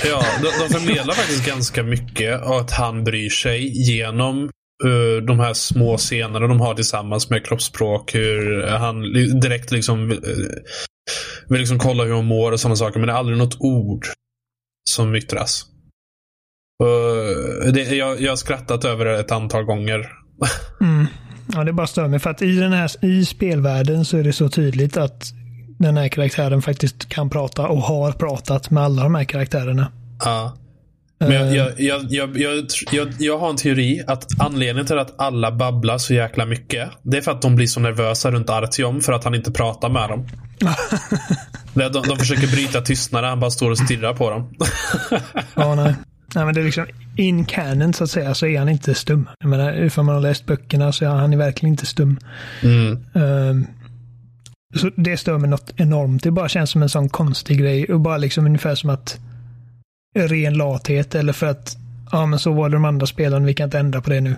Ja, 0.04 0.24
de, 0.42 0.48
de 0.68 0.80
förmedlar 0.80 1.14
faktiskt 1.14 1.46
ganska 1.46 1.82
mycket 1.82 2.42
att 2.42 2.70
han 2.70 3.04
bryr 3.04 3.30
sig 3.30 3.82
genom 3.90 4.44
eh, 4.84 5.24
de 5.26 5.40
här 5.40 5.54
små 5.54 5.96
scenerna 5.96 6.46
de 6.46 6.60
har 6.60 6.74
tillsammans 6.74 7.30
med 7.30 7.46
kroppsspråk. 7.46 8.14
Hur 8.14 8.66
han 8.66 9.02
direkt 9.40 9.70
liksom 9.72 10.10
eh, 10.10 10.18
vill 11.48 11.60
liksom 11.60 11.78
kolla 11.78 12.04
hur 12.04 12.12
hon 12.12 12.26
mår 12.26 12.52
och 12.52 12.60
sådana 12.60 12.76
saker. 12.76 13.00
Men 13.00 13.06
det 13.06 13.12
är 13.12 13.16
aldrig 13.16 13.38
något 13.38 13.56
ord 13.60 14.06
som 14.90 15.14
yttras. 15.14 15.64
Och 16.82 17.72
det, 17.72 17.82
jag, 17.82 18.20
jag 18.20 18.32
har 18.32 18.36
skrattat 18.36 18.84
över 18.84 19.04
det 19.04 19.18
ett 19.18 19.32
antal 19.32 19.64
gånger. 19.64 20.08
Mm. 20.80 21.06
Ja, 21.54 21.64
det 21.64 21.72
bara 21.72 21.86
stör 21.86 22.08
mig 22.08 22.18
för 22.18 22.30
att 22.30 22.42
i, 22.42 22.52
den 22.52 22.72
här, 22.72 23.04
i 23.04 23.24
spelvärlden 23.24 24.04
så 24.04 24.18
är 24.18 24.22
det 24.22 24.32
så 24.32 24.48
tydligt 24.48 24.96
att 24.96 25.24
den 25.82 25.96
här 25.96 26.08
karaktären 26.08 26.62
faktiskt 26.62 27.08
kan 27.08 27.30
prata 27.30 27.68
och 27.68 27.82
har 27.82 28.12
pratat 28.12 28.70
med 28.70 28.82
alla 28.82 29.02
de 29.02 29.14
här 29.14 29.24
karaktärerna. 29.24 29.92
Ja. 30.24 30.56
Men 31.28 31.54
jag, 31.54 31.80
jag, 31.80 32.06
jag, 32.92 33.12
jag, 33.18 33.38
har 33.38 33.50
en 33.50 33.56
teori 33.56 34.02
att 34.06 34.26
anledningen 34.40 34.86
till 34.86 34.98
att 34.98 35.20
alla 35.20 35.52
babblar 35.52 35.98
så 35.98 36.14
jäkla 36.14 36.46
mycket. 36.46 36.90
Det 37.02 37.16
är 37.16 37.20
för 37.20 37.30
att 37.30 37.42
de 37.42 37.56
blir 37.56 37.66
så 37.66 37.80
nervösa 37.80 38.30
runt 38.30 38.50
Artyom 38.50 39.00
för 39.00 39.12
att 39.12 39.24
han 39.24 39.34
inte 39.34 39.52
pratar 39.52 39.88
med 39.88 40.08
dem. 40.08 40.28
De, 41.74 41.88
de, 41.88 42.16
försöker 42.16 42.46
bryta 42.46 42.80
tystnaden. 42.80 43.30
Han 43.30 43.40
bara 43.40 43.50
står 43.50 43.70
och 43.70 43.78
stirrar 43.78 44.14
på 44.14 44.30
dem. 44.30 44.54
Ja, 45.54 45.74
nej. 45.74 45.94
nej, 46.34 46.44
men 46.44 46.54
det 46.54 46.60
är 46.60 46.64
liksom 46.64 46.86
in 47.16 47.44
canon 47.44 47.92
så 47.92 48.04
att 48.04 48.10
säga 48.10 48.34
så 48.34 48.46
är 48.46 48.58
han 48.58 48.68
inte 48.68 48.94
stum. 48.94 49.28
Jag 49.40 49.48
menar, 49.50 49.84
ifall 49.84 50.04
man 50.04 50.14
har 50.14 50.22
läst 50.22 50.46
böckerna 50.46 50.92
så 50.92 51.04
är 51.04 51.08
han 51.08 51.38
verkligen 51.38 51.72
inte 51.72 51.86
stum. 51.86 52.18
Mm. 52.62 52.98
Ehm, 53.14 53.66
så 54.74 54.90
det 54.96 55.16
stör 55.16 55.38
mig 55.38 55.50
något 55.50 55.72
enormt. 55.76 56.22
Det 56.22 56.30
bara 56.30 56.48
känns 56.48 56.70
som 56.70 56.82
en 56.82 56.88
sån 56.88 57.08
konstig 57.08 57.58
grej 57.58 57.84
och 57.84 58.00
bara 58.00 58.16
liksom 58.16 58.46
ungefär 58.46 58.74
som 58.74 58.90
att 58.90 59.18
ren 60.14 60.54
lathet 60.54 61.14
eller 61.14 61.32
för 61.32 61.46
att 61.46 61.76
ja, 62.12 62.26
men 62.26 62.38
så 62.38 62.52
var 62.52 62.68
det 62.68 62.76
de 62.76 62.84
andra 62.84 63.06
spelarna. 63.06 63.46
Vi 63.46 63.54
kan 63.54 63.64
inte 63.64 63.78
ändra 63.78 64.00
på 64.00 64.10
det 64.10 64.20
nu. 64.20 64.36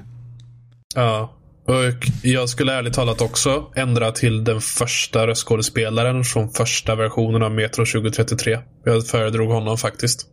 Ja. 0.94 1.30
Och 1.66 2.04
jag 2.22 2.48
skulle 2.48 2.72
ärligt 2.72 2.94
talat 2.94 3.20
också 3.20 3.64
ändra 3.76 4.12
till 4.12 4.44
den 4.44 4.60
första 4.60 5.26
röstskådespelaren 5.26 6.24
från 6.24 6.50
första 6.50 6.94
versionen 6.94 7.42
av 7.42 7.50
Metro 7.52 7.84
2033. 7.86 8.58
Jag 8.84 9.06
föredrog 9.06 9.50
honom 9.50 9.78
faktiskt. 9.78 10.26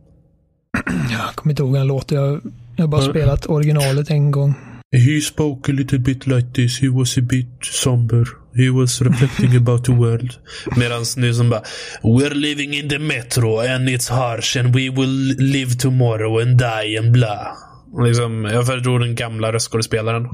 Jag 1.11 1.35
kommer 1.35 1.51
inte 1.53 1.63
ihåg 1.63 1.75
en 1.75 1.87
låt. 1.87 2.11
Jag 2.11 2.41
jag 2.75 2.83
har 2.83 2.87
bara 2.87 3.01
Mm. 3.01 3.13
spelat 3.13 3.45
originalet 3.45 4.09
en 4.09 4.31
gång. 4.31 4.53
He 4.95 5.21
spoke 5.21 5.71
a 5.71 5.75
little 5.75 5.99
bit 5.99 6.27
like 6.27 6.47
this. 6.53 6.81
He 6.81 6.89
was 6.89 7.17
a 7.17 7.21
bit 7.21 7.47
somber. 7.61 8.27
He 8.53 8.69
was 8.69 9.01
reflecting 9.01 9.55
about 9.55 9.85
the 9.85 9.91
world. 9.91 10.33
Medan 10.77 11.03
nu 11.17 11.33
som 11.33 11.49
bara 11.49 11.63
We're 12.01 12.33
living 12.33 12.73
in 12.73 12.89
the 12.89 12.99
metro 12.99 13.59
and 13.59 13.89
it's 13.89 14.09
harsh 14.09 14.57
and 14.57 14.75
we 14.75 14.89
will 14.89 15.35
live 15.37 15.77
tomorrow 15.77 16.41
and 16.41 16.57
die 16.57 16.97
and 16.99 17.11
bla. 17.11 17.57
Liksom, 18.05 18.45
jag 18.45 18.65
föredrar 18.65 18.99
den 18.99 19.15
gamla 19.15 19.53
röstskådespelaren. 19.53 20.29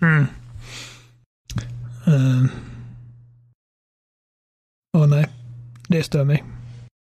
Mm. 0.00 0.26
Uh. 2.08 2.46
Åh 4.96 5.06
nej. 5.06 5.26
Det 5.88 6.02
stör 6.02 6.24
mig. 6.24 6.44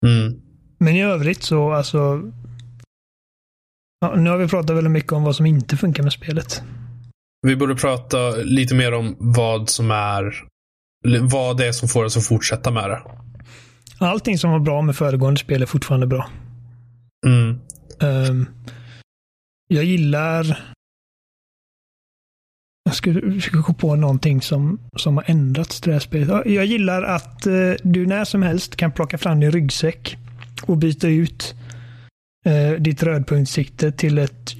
Mm. 0.05 0.41
Men 0.77 0.95
i 0.95 1.03
övrigt 1.03 1.43
så 1.43 1.71
alltså. 1.71 2.31
Ja, 3.99 4.15
nu 4.15 4.29
har 4.29 4.37
vi 4.37 4.47
pratat 4.47 4.77
väldigt 4.77 4.91
mycket 4.91 5.11
om 5.11 5.23
vad 5.23 5.35
som 5.35 5.45
inte 5.45 5.77
funkar 5.77 6.03
med 6.03 6.13
spelet. 6.13 6.63
Vi 7.45 7.55
borde 7.55 7.75
prata 7.75 8.35
lite 8.35 8.75
mer 8.75 8.93
om 8.93 9.15
vad 9.19 9.69
som 9.69 9.91
är 9.91 10.33
vad 11.21 11.57
det 11.57 11.67
är 11.67 11.71
som 11.71 11.89
får 11.89 12.05
oss 12.05 12.17
att 12.17 12.25
fortsätta 12.25 12.71
med 12.71 12.89
det. 12.89 13.01
Allting 13.97 14.37
som 14.37 14.51
var 14.51 14.59
bra 14.59 14.81
med 14.81 14.95
föregående 14.95 15.39
spel 15.39 15.61
är 15.61 15.65
fortfarande 15.65 16.07
bra. 16.07 16.29
Mm. 17.25 17.59
Ehm, 18.01 18.45
jag 19.67 19.83
gillar... 19.83 20.59
Jag 22.83 22.95
ska 22.95 23.13
försöka 23.13 23.57
gå 23.57 23.73
på 23.73 23.95
någonting 23.95 24.41
som, 24.41 24.79
som 24.97 25.17
har 25.17 25.23
ändrats 25.27 25.81
till 25.81 25.89
det 25.89 25.95
här 25.95 25.99
spelet. 25.99 26.29
Ja, 26.29 26.45
Jag 26.45 26.65
gillar 26.65 27.03
att 27.03 27.47
eh, 27.47 27.73
du 27.83 28.05
när 28.05 28.25
som 28.25 28.43
helst 28.43 28.75
kan 28.75 28.91
plocka 28.91 29.17
fram 29.17 29.39
din 29.39 29.51
ryggsäck 29.51 30.17
och 30.65 30.77
byta 30.77 31.07
ut 31.07 31.55
eh, 32.45 32.71
ditt 32.71 33.03
rödpunktssikte 33.03 33.91
till 33.91 34.17
ett, 34.17 34.55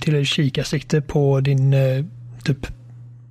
till 0.00 0.14
ett 0.14 0.26
kikarsikte 0.26 1.00
på 1.00 1.40
din, 1.40 1.74
eh, 1.74 2.04
typ, 2.44 2.66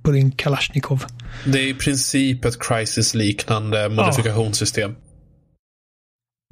på 0.02 0.10
din 0.10 0.30
Kalashnikov. 0.30 1.04
Det 1.46 1.58
är 1.58 1.68
i 1.68 1.74
princip 1.74 2.44
ett 2.44 2.58
Crisis-liknande 2.58 3.88
modifikationssystem. 3.88 4.94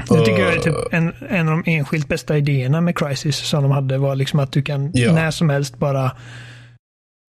Det 0.08 0.18
tycker 0.24 0.38
jag 0.42 0.54
är 0.54 0.60
typ 0.60 0.74
en, 0.92 1.14
en 1.28 1.48
av 1.48 1.62
de 1.64 1.70
enskilt 1.70 2.08
bästa 2.08 2.36
idéerna 2.36 2.80
med 2.80 2.98
Crisis 2.98 3.36
som 3.36 3.62
de 3.62 3.72
hade 3.72 3.98
var 3.98 4.16
liksom 4.16 4.40
att 4.40 4.52
du 4.52 4.62
kan 4.62 4.90
Ja. 4.94 5.12
när 5.12 5.30
som 5.30 5.50
helst 5.50 5.78
bara 5.78 6.12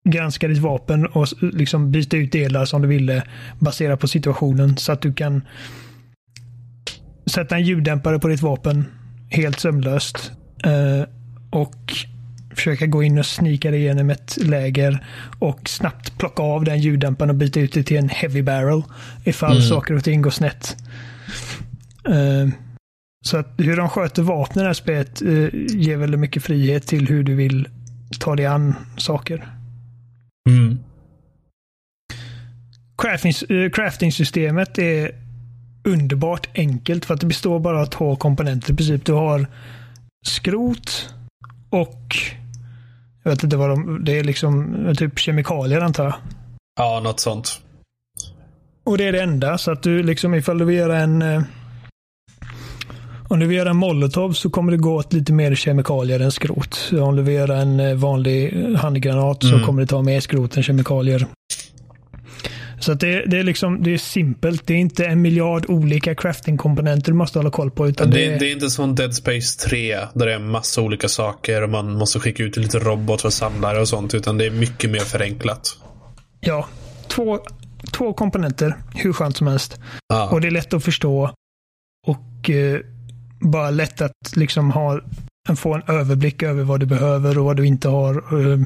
granska 0.09 0.47
ditt 0.47 0.57
vapen 0.57 1.05
och 1.05 1.27
liksom 1.41 1.91
byta 1.91 2.17
ut 2.17 2.31
delar 2.31 2.65
som 2.65 2.81
du 2.81 2.87
ville 2.87 3.23
baserat 3.59 3.99
på 3.99 4.07
situationen 4.07 4.77
så 4.77 4.91
att 4.91 5.01
du 5.01 5.13
kan 5.13 5.41
sätta 7.25 7.55
en 7.55 7.63
ljuddämpare 7.63 8.19
på 8.19 8.27
ditt 8.27 8.41
vapen 8.41 8.85
helt 9.29 9.59
sömlöst 9.59 10.31
eh, 10.63 11.09
och 11.51 11.93
försöka 12.57 12.85
gå 12.85 13.03
in 13.03 13.17
och 13.17 13.25
snika 13.25 13.71
dig 13.71 13.79
igenom 13.79 14.09
ett 14.09 14.37
läger 14.41 15.05
och 15.39 15.69
snabbt 15.69 16.17
plocka 16.17 16.43
av 16.43 16.63
den 16.63 16.79
ljuddämparen 16.79 17.29
och 17.29 17.35
byta 17.35 17.59
ut 17.59 17.73
det 17.73 17.83
till 17.83 17.97
en 17.97 18.09
heavy 18.09 18.41
barrel 18.41 18.83
ifall 19.23 19.51
Mm. 19.57 19.63
saker 19.69 19.93
och 19.93 20.03
ting 20.03 20.21
går 20.21 20.31
snett. 20.31 20.75
Eh, 22.07 22.49
så 23.25 23.37
att 23.37 23.53
hur 23.57 23.77
de 23.77 23.89
sköter 23.89 24.21
vapnen 24.23 24.61
i 24.61 24.63
det 24.63 24.69
här 24.69 24.73
spelet 24.73 25.21
eh, 25.21 25.49
ger 25.79 25.97
väldigt 25.97 26.19
mycket 26.19 26.43
frihet 26.43 26.87
till 26.87 27.07
hur 27.07 27.23
du 27.23 27.35
vill 27.35 27.67
ta 28.19 28.35
dig 28.35 28.45
an 28.45 28.75
saker. 28.97 29.47
Mm. 30.49 30.79
Eh, 33.49 33.69
crafting-systemet 33.71 34.77
är 34.77 35.11
underbart 35.83 36.47
enkelt 36.55 37.05
för 37.05 37.13
att 37.13 37.19
det 37.19 37.27
består 37.27 37.59
bara 37.59 37.81
av 37.81 37.85
två 37.85 38.15
komponenter 38.15 38.73
i 38.73 38.75
princip. 38.75 39.05
Du 39.05 39.13
har 39.13 39.47
skrot 40.25 41.09
och 41.69 42.15
jag 43.27 43.35
vet 43.35 43.43
inte 43.43 43.57
vad 43.57 43.69
de, 43.69 44.03
det 44.05 44.19
är 44.19 44.23
liksom 44.23 44.85
eh, 44.87 44.93
typ 44.93 45.19
kemikalier 45.19 45.81
antar 45.81 46.03
jag. 46.03 46.13
Ja, 46.79 46.99
något 47.03 47.19
sånt. 47.19 47.61
Och 48.83 48.97
det 48.97 49.03
är 49.07 49.11
det 49.11 49.21
enda. 49.21 49.57
Så 49.57 49.71
att 49.71 49.83
du 49.83 50.03
liksom 50.03 50.35
ifall 50.35 50.57
du 50.57 50.65
vill 50.65 50.75
göra 50.75 50.97
en 50.99 51.21
eh, 51.21 51.41
om 53.29 53.39
du 53.39 53.45
vill 53.45 53.57
göra 53.57 53.69
en 53.69 53.75
molotov 53.77 54.31
så 54.31 54.49
kommer 54.49 54.71
det 54.71 54.77
gå 54.77 54.95
åt 54.95 55.13
lite 55.13 55.33
mer 55.33 55.55
kemikalier 55.55 56.19
än 56.19 56.31
skrot. 56.31 56.91
Om 57.01 57.15
du 57.15 57.21
vill 57.21 57.35
göra 57.35 57.57
en 57.57 57.79
eh, 57.79 57.95
vanlig 57.95 58.65
handgranat 58.77 59.43
så 59.43 59.53
Mm. 59.53 59.65
kommer 59.65 59.81
det 59.81 59.87
ta 59.87 60.01
mer 60.01 60.19
skrot 60.19 60.57
än 60.57 60.63
kemikalier. 60.63 61.27
Så 62.79 62.93
det, 62.93 63.25
det 63.25 63.39
är 63.39 63.43
liksom 63.43 63.83
det 63.83 63.93
är 63.93 63.97
simpelt. 63.97 64.67
Det 64.67 64.73
är 64.73 64.77
inte 64.77 65.05
en 65.05 65.21
miljard 65.21 65.65
olika 65.69 66.15
crafting-komponenter 66.15 67.11
du 67.11 67.17
måste 67.17 67.39
hålla 67.39 67.49
koll 67.51 67.71
på. 67.71 67.87
Utan 67.87 68.09
Det, 68.09 68.17
det, 68.17 68.25
är, 68.33 68.39
det 68.39 68.45
är 68.45 68.51
inte 68.51 68.69
som 68.69 68.95
Dead 68.95 69.15
Space 69.15 69.69
3 69.69 69.97
där 70.13 70.25
det 70.25 70.33
är 70.33 70.39
massa 70.39 70.81
olika 70.81 71.07
saker 71.07 71.61
och 71.63 71.69
man 71.69 71.91
måste 71.93 72.19
skicka 72.19 72.43
ut 72.43 72.57
lite 72.57 72.79
robot 72.79 73.25
och 73.25 73.33
samlare 73.33 73.79
och 73.81 73.87
sånt. 73.87 74.13
Utan 74.13 74.37
det 74.37 74.45
är 74.45 74.51
mycket 74.51 74.89
mer 74.89 74.99
förenklat. 74.99 75.77
ja, 76.39 76.67
två, 77.07 77.39
två 77.91 78.13
komponenter, 78.13 78.75
hur 78.95 79.13
skönt 79.13 79.37
som 79.37 79.47
helst. 79.47 79.79
Ja. 80.07 80.29
Och 80.29 80.41
det 80.41 80.47
är 80.47 80.51
lätt 80.51 80.73
att 80.73 80.83
förstå. 80.83 81.31
Och 82.07 82.49
eh, 82.49 82.79
bara 83.41 83.69
lätt 83.69 84.01
att 84.01 84.35
liksom 84.35 84.71
ha, 84.71 85.01
få 85.55 85.73
en 85.73 85.81
överblick 85.87 86.43
över 86.43 86.63
vad 86.63 86.79
du 86.79 86.85
behöver 86.85 87.37
och 87.37 87.45
vad 87.45 87.57
du 87.57 87.65
inte 87.65 87.89
har 87.89 88.15
eh, 88.51 88.59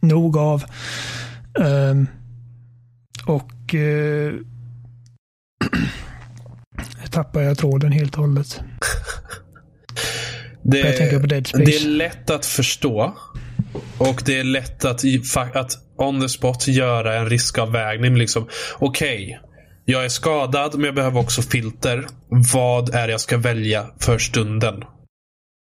nog 0.00 0.36
av. 0.36 0.64
Ehm, 1.60 2.06
och 3.26 3.74
eh, 3.74 4.34
tappar 7.10 7.40
jag 7.40 7.58
tråden 7.58 7.92
helt 7.92 8.14
och 8.14 8.20
hållet. 8.20 8.60
det, 10.62 10.78
jag 10.78 10.96
tänker 10.96 11.20
på 11.20 11.26
Dead 11.26 11.46
Space. 11.46 11.64
det 11.64 11.76
är 11.76 11.88
lätt 11.88 12.30
att 12.30 12.46
förstå. 12.46 13.16
Och 13.98 14.22
det 14.26 14.38
är 14.38 14.44
lätt 14.44 14.84
att, 14.84 15.04
att 15.54 15.72
on 15.96 16.20
the 16.20 16.28
spot 16.28 16.68
göra 16.68 17.18
en 17.18 17.28
riskavvägning. 17.28 18.16
Liksom, 18.16 18.48
Okej, 18.78 19.40
jag 19.84 20.04
är 20.04 20.08
skadad 20.08 20.74
men 20.74 20.84
jag 20.84 20.94
behöver 20.94 21.20
också 21.20 21.42
filter. 21.42 22.06
Vad 22.52 22.94
är 22.94 23.06
det 23.06 23.10
jag 23.10 23.20
ska 23.20 23.38
välja 23.38 23.86
för 24.00 24.18
stunden? 24.18 24.74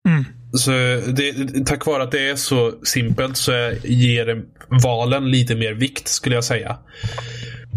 Mm. 0.08 0.24
Så 0.52 0.70
det, 1.16 1.34
tack 1.66 1.86
vare 1.86 2.02
att 2.02 2.10
det 2.10 2.28
är 2.28 2.36
så 2.36 2.72
simpelt 2.84 3.36
så 3.36 3.52
ger 3.84 4.42
valen 4.82 5.30
lite 5.30 5.54
mer 5.54 5.72
vikt 5.72 6.08
skulle 6.08 6.34
jag 6.34 6.44
säga. 6.44 6.78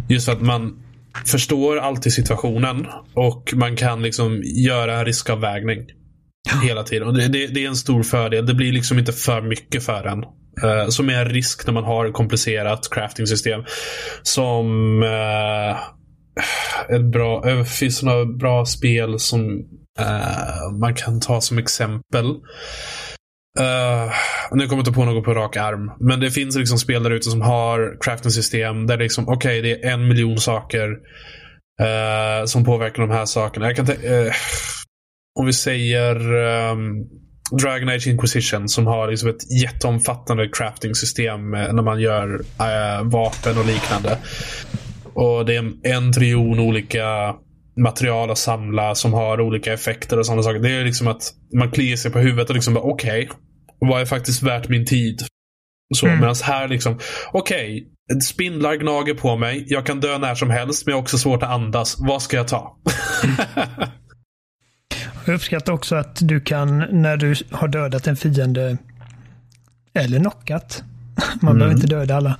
Just 0.10 0.30
att 0.30 0.42
man 0.42 0.84
förstår 1.26 1.78
alltid 1.78 2.14
situationen 2.14 2.88
och 3.14 3.54
man 3.56 3.76
kan 3.76 4.02
liksom 4.02 4.42
göra 4.44 5.00
en 5.00 5.06
riskavvägning. 5.06 5.86
Hela 6.64 6.84
tiden. 6.84 7.08
Och 7.08 7.14
det, 7.18 7.28
det, 7.28 7.48
det 7.48 7.64
är 7.64 7.68
en 7.68 7.76
stor 7.76 8.04
fördel. 8.04 8.46
Det 8.46 8.54
blir 8.54 8.74
liksom 8.74 9.00
inte 9.00 9.14
för 9.14 9.42
mycket 9.42 9.84
för 9.86 10.08
en. 10.08 10.24
Uh, 10.64 10.90
som 10.90 11.10
är 11.10 11.26
en 11.26 11.30
risk 11.30 11.66
när 11.68 11.74
man 11.74 11.84
har 11.84 12.06
ett 12.06 12.14
komplicerat 12.14 12.90
crafting-system. 12.92 13.64
Som 14.22 14.68
uh, 15.04 15.78
ett 16.96 17.06
bra, 17.12 17.64
finns 17.64 18.00
det 18.00 18.06
några 18.06 18.26
bra 18.26 18.66
spel 18.66 19.20
som 19.20 19.66
Eh, 20.00 20.72
man 20.80 20.96
kan 20.96 21.20
ta 21.20 21.42
som 21.42 21.58
exempel. 21.58 22.26
Uh, 23.60 24.12
nu 24.52 24.68
kommer 24.68 24.78
jag 24.78 24.80
inte 24.80 24.92
på 24.92 25.06
något 25.06 25.26
på 25.26 25.34
rak 25.34 25.58
arm. 25.58 25.92
Men 26.00 26.20
det 26.20 26.32
finns 26.32 26.56
liksom 26.56 26.78
spel 26.78 27.04
där 27.04 27.12
ute 27.12 27.30
som 27.30 27.42
har 27.42 27.98
crafting-system 28.02 28.88
där 28.88 28.98
det 28.98 29.04
liksom, 29.04 29.30
okej, 29.30 29.62
det 29.62 29.86
är 29.86 29.92
en 29.92 30.08
miljon 30.08 30.38
saker 30.38 30.90
uh, 31.82 32.46
som 32.46 32.66
påverkar 32.66 33.02
de 33.02 33.12
här 33.12 33.26
sakerna. 33.26 33.66
Jag 33.66 33.76
kan 33.76 33.90
uh, 33.90 34.32
om 35.40 35.46
vi 35.46 35.54
säger 35.54 36.36
um, 36.36 37.08
Dragon 37.62 37.90
Age 37.90 38.08
Inquisition 38.08 38.70
som 38.70 38.88
har 38.88 39.08
liksom 39.08 39.30
ett 39.30 39.62
jätteomfattande 39.62 40.50
crafting-system 40.50 41.52
när 41.52 41.84
man 41.84 42.00
gör 42.00 42.42
vapen 43.04 43.58
och 43.58 43.66
liknande. 43.66 44.18
Och 45.14 45.46
det 45.46 45.56
är 45.56 45.60
en, 45.60 45.80
en 45.84 46.14
triljon 46.14 46.60
olika 46.60 47.36
material 47.84 48.32
att 48.32 48.38
samla 48.38 48.96
som 48.96 49.14
har 49.14 49.42
olika 49.42 49.74
effekter 49.74 50.20
och 50.20 50.26
sådana 50.26 50.44
saker. 50.44 50.60
Det 50.60 50.72
är 50.72 50.84
liksom 50.84 51.08
att 51.08 51.22
man 51.60 51.72
kliar 51.72 51.96
sig 51.96 52.12
på 52.12 52.20
huvudet 52.20 52.50
och 52.50 52.56
liksom 52.56 52.74
bara 52.74 52.84
okej, 52.84 53.30
vad 53.80 54.02
är 54.02 54.06
faktiskt 54.06 54.44
värt 54.44 54.70
min 54.70 54.86
tid? 54.86 55.22
Så, 55.96 56.06
Mm. 56.08 56.20
Medan 56.20 56.36
här 56.44 56.68
liksom, 56.68 57.00
okej, 57.32 57.88
spindlar 58.24 58.76
gnager 58.76 59.14
på 59.14 59.38
mig. 59.38 59.66
Jag 59.68 59.86
kan 59.86 60.00
dö 60.00 60.18
när 60.18 60.36
som 60.36 60.50
helst, 60.50 60.86
men 60.86 60.92
jag 60.92 60.98
har 60.98 61.02
också 61.02 61.18
svårt 61.18 61.44
att 61.44 61.50
andas. 61.50 61.96
Vad 62.00 62.22
ska 62.22 62.38
jag 62.38 62.48
ta? 62.48 62.78
Jag 65.26 65.36
uppskattar 65.36 65.74
också 65.74 65.96
att 65.96 66.18
du 66.28 66.40
kan, 66.42 66.78
när 66.80 67.18
du 67.18 67.36
har 67.52 67.68
dödat 67.68 68.08
en 68.08 68.16
fiende, 68.16 68.78
eller 69.94 70.20
knockat, 70.20 70.84
man 71.42 71.56
Mm. 71.56 71.58
behöver 71.60 71.76
inte 71.76 71.88
döda 71.88 72.16
alla, 72.16 72.38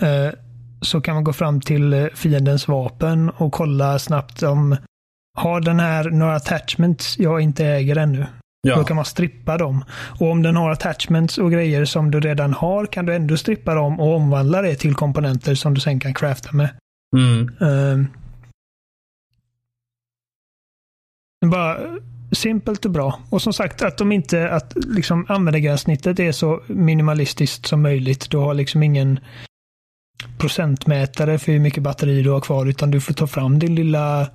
eh, 0.00 0.32
så 0.80 1.00
kan 1.00 1.14
man 1.14 1.24
gå 1.24 1.32
fram 1.32 1.60
till 1.60 1.92
eh, 1.92 2.06
fiendens 2.14 2.68
vapen 2.68 3.30
och 3.30 3.52
kolla 3.52 3.98
snabbt 3.98 4.42
om 4.42 4.76
har 5.36 5.60
den 5.60 5.80
här 5.80 6.10
några 6.10 6.36
attachments 6.36 7.18
jag 7.18 7.40
inte 7.40 7.66
äger 7.66 7.96
ännu. 7.96 8.26
Då 8.62 8.70
ja. 8.70 8.84
kan 8.84 8.96
man 8.96 9.04
strippa 9.04 9.58
dem. 9.58 9.84
Och 10.20 10.30
om 10.30 10.42
den 10.42 10.56
har 10.56 10.70
attachments 10.70 11.38
och 11.38 11.52
grejer 11.52 11.84
som 11.84 12.10
du 12.10 12.20
redan 12.20 12.52
har 12.52 12.86
kan 12.86 13.06
du 13.06 13.14
ändå 13.14 13.36
strippa 13.36 13.74
dem 13.74 14.00
och 14.00 14.14
omvandla 14.14 14.62
det 14.62 14.74
till 14.74 14.94
komponenter 14.94 15.54
som 15.54 15.74
du 15.74 15.80
sen 15.80 16.00
kan 16.00 16.14
crafta 16.14 16.52
med. 16.52 16.68
Mm. 17.16 17.50
Ehm. 17.60 18.06
bara 21.50 21.78
simpelt 22.32 22.84
och 22.84 22.90
bra. 22.90 23.20
Och 23.30 23.42
som 23.42 23.52
sagt 23.52 23.82
att 23.82 23.98
de 23.98 24.12
inte, 24.12 24.50
att 24.50 24.72
liksom 24.76 25.26
användargränssnittet 25.28 26.18
är 26.18 26.32
så 26.32 26.62
minimalistiskt 26.66 27.66
som 27.66 27.82
möjligt. 27.82 28.30
Du 28.30 28.36
har 28.36 28.54
liksom 28.54 28.82
ingen 28.82 29.20
procentmätare 30.38 31.38
för 31.38 31.52
hur 31.52 31.60
mycket 31.60 31.82
batteri 31.82 32.22
du 32.22 32.30
har 32.30 32.40
kvar 32.40 32.66
utan 32.66 32.90
du 32.90 33.00
får 33.00 33.14
ta 33.14 33.26
fram 33.26 33.58
din 33.58 33.74
lilla 33.74 34.28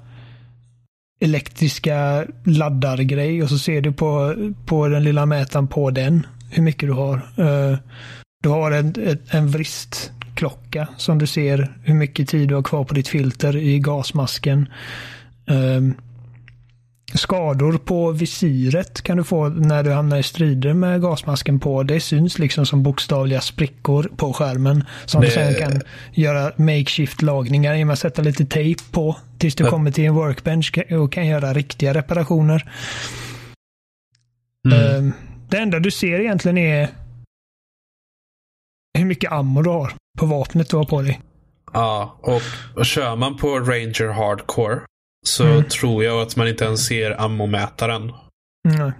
elektriska 1.21 2.25
laddargrej 2.45 3.43
och 3.43 3.49
så 3.49 3.59
ser 3.59 3.81
du 3.81 3.93
på, 3.93 4.35
på 4.65 4.87
den 4.87 5.03
lilla 5.03 5.25
mätaren 5.25 5.67
på 5.67 5.91
den 5.91 6.25
hur 6.49 6.63
mycket 6.63 6.89
du 6.89 6.93
har. 6.93 7.15
Eh, 7.15 7.77
du 8.43 8.49
har 8.49 8.71
en, 8.71 9.17
en 9.29 9.47
vristklocka 9.47 10.87
som 10.97 11.17
du 11.17 11.27
ser 11.27 11.77
hur 11.83 11.93
mycket 11.93 12.29
tid 12.29 12.49
du 12.49 12.55
har 12.55 12.63
kvar 12.63 12.83
på 12.83 12.93
ditt 12.93 13.07
filter 13.07 13.57
i 13.57 13.79
gasmasken. 13.79 14.69
Eh, 15.47 15.81
Skador 17.13 17.77
på 17.77 18.11
visiret 18.11 19.01
kan 19.01 19.17
du 19.17 19.23
få 19.23 19.49
när 19.49 19.83
du 19.83 19.91
hamnar 19.91 20.17
i 20.17 20.23
strider 20.23 20.73
med 20.73 21.01
gasmasken 21.01 21.59
på. 21.59 21.83
Det 21.83 21.99
syns 21.99 22.39
liksom 22.39 22.65
som 22.65 22.83
bokstavliga 22.83 23.41
sprickor 23.41 24.11
på 24.17 24.33
skärmen. 24.33 24.83
Som 25.05 25.21
det... 25.21 25.27
du 25.27 25.33
sen 25.33 25.55
kan 25.55 25.81
göra 26.13 26.51
makeshift 26.55 27.21
lagningar 27.21 27.75
genom 27.75 27.93
att 27.93 27.99
sätta 27.99 28.21
lite 28.21 28.45
tejp 28.45 28.83
på. 28.91 29.15
Tills 29.37 29.55
du 29.55 29.63
ja. 29.63 29.69
kommer 29.69 29.91
till 29.91 30.05
en 30.05 30.15
workbench 30.15 30.77
och 30.91 31.11
kan 31.11 31.27
göra 31.27 31.53
riktiga 31.53 31.93
reparationer. 31.93 32.71
Mm. 34.67 34.97
Ehm, 34.97 35.13
det 35.49 35.57
enda 35.57 35.79
du 35.79 35.91
ser 35.91 36.19
egentligen 36.19 36.57
är 36.57 36.89
hur 38.97 39.05
mycket 39.05 39.31
ammo 39.31 39.61
du 39.61 39.69
har 39.69 39.93
på 40.19 40.25
vapnet 40.25 40.69
du 40.69 40.77
har 40.77 40.85
på 40.85 41.01
dig. 41.01 41.21
Ja, 41.73 42.19
och 42.75 42.85
kör 42.85 43.15
man 43.15 43.37
på 43.37 43.59
Ranger 43.59 44.07
Hardcore 44.07 44.79
så 45.25 45.45
mm. 45.45 45.63
tror 45.63 46.03
jag 46.03 46.21
att 46.21 46.35
man 46.35 46.47
inte 46.47 46.65
ens 46.65 46.85
ser 46.85 47.21
ammomätaren. 47.21 48.11
Nej. 48.63 48.91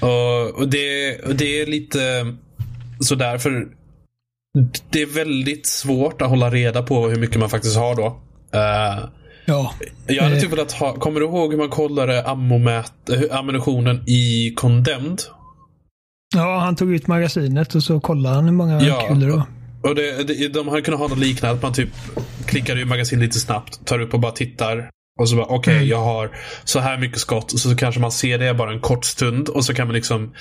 Och, 0.00 0.60
och, 0.60 0.68
det, 0.68 1.18
och 1.24 1.34
det 1.34 1.60
är 1.60 1.66
lite 1.66 2.34
sådär 3.00 3.38
för 3.38 3.68
det 4.90 5.02
är 5.02 5.06
väldigt 5.06 5.66
svårt 5.66 6.22
att 6.22 6.28
hålla 6.28 6.50
reda 6.50 6.82
på 6.82 7.08
hur 7.08 7.16
mycket 7.16 7.40
man 7.40 7.50
faktiskt 7.50 7.76
har 7.76 7.94
då. 7.94 8.06
Uh, 8.06 9.08
ja. 9.44 9.74
Jag 10.06 10.22
hade 10.22 10.40
typ 10.40 10.52
velat 10.52 10.72
ha, 10.72 10.92
kommer 10.92 11.20
du 11.20 11.26
ihåg 11.26 11.50
hur 11.50 11.58
man 11.58 11.68
kollade 11.68 12.26
ammomät, 12.26 12.92
ammunitionen 13.30 14.02
i 14.06 14.54
Condemned? 14.56 15.20
Ja, 16.34 16.58
han 16.58 16.76
tog 16.76 16.94
ut 16.94 17.06
magasinet 17.06 17.74
och 17.74 17.82
så 17.82 18.00
kollade 18.00 18.34
han 18.34 18.44
hur 18.44 18.52
många 18.52 18.82
ja. 18.82 19.06
kulor 19.08 19.26
det 19.26 19.36
var. 19.36 19.46
Och 19.82 19.94
det, 19.94 20.24
det, 20.24 20.48
de 20.48 20.68
hade 20.68 20.82
kunnat 20.82 21.00
ha 21.00 21.08
något 21.08 21.18
liknande. 21.18 21.56
Att 21.56 21.62
man 21.62 21.72
typ 21.72 21.88
klickar 22.46 22.78
i 22.78 22.84
magasinet 22.84 23.22
lite 23.22 23.38
snabbt, 23.38 23.86
tar 23.86 24.00
upp 24.00 24.14
och 24.14 24.20
bara 24.20 24.32
tittar. 24.32 24.90
Och 25.18 25.28
så 25.28 25.36
bara, 25.36 25.46
okej, 25.46 25.58
okay, 25.58 25.76
mm. 25.76 25.88
jag 25.88 26.00
har 26.04 26.30
så 26.64 26.78
här 26.78 26.98
mycket 26.98 27.18
skott. 27.18 27.52
Och 27.52 27.58
så 27.58 27.76
kanske 27.76 28.00
man 28.00 28.12
ser 28.12 28.38
det 28.38 28.54
bara 28.54 28.72
en 28.72 28.80
kort 28.80 29.04
stund. 29.04 29.48
Och 29.48 29.64
så 29.64 29.74
kan 29.74 29.86
man 29.86 29.94
liksom 29.94 30.34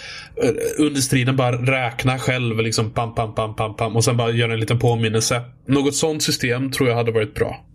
eh, 0.43 0.85
under 0.85 1.01
striden 1.01 1.35
bara 1.35 1.51
räkna 1.51 2.19
själv. 2.19 2.59
Liksom 2.59 2.91
pam, 2.91 3.15
pam, 3.15 3.35
pam, 3.35 3.55
pam, 3.55 3.75
pam. 3.75 3.95
Och 3.95 4.03
sen 4.03 4.17
bara 4.17 4.31
göra 4.31 4.53
en 4.53 4.59
liten 4.59 4.79
påminnelse. 4.79 5.41
Något 5.67 5.95
sånt 5.95 6.23
system 6.23 6.71
tror 6.71 6.89
jag 6.89 6.95
hade 6.95 7.11
varit 7.11 7.35
bra. 7.35 7.65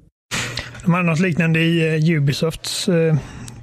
De 0.82 0.94
har 0.94 1.02
något 1.02 1.20
liknande 1.20 1.60
i 1.60 1.98
uh, 1.98 2.16
Ubisofts 2.16 2.88
uh, 2.88 3.16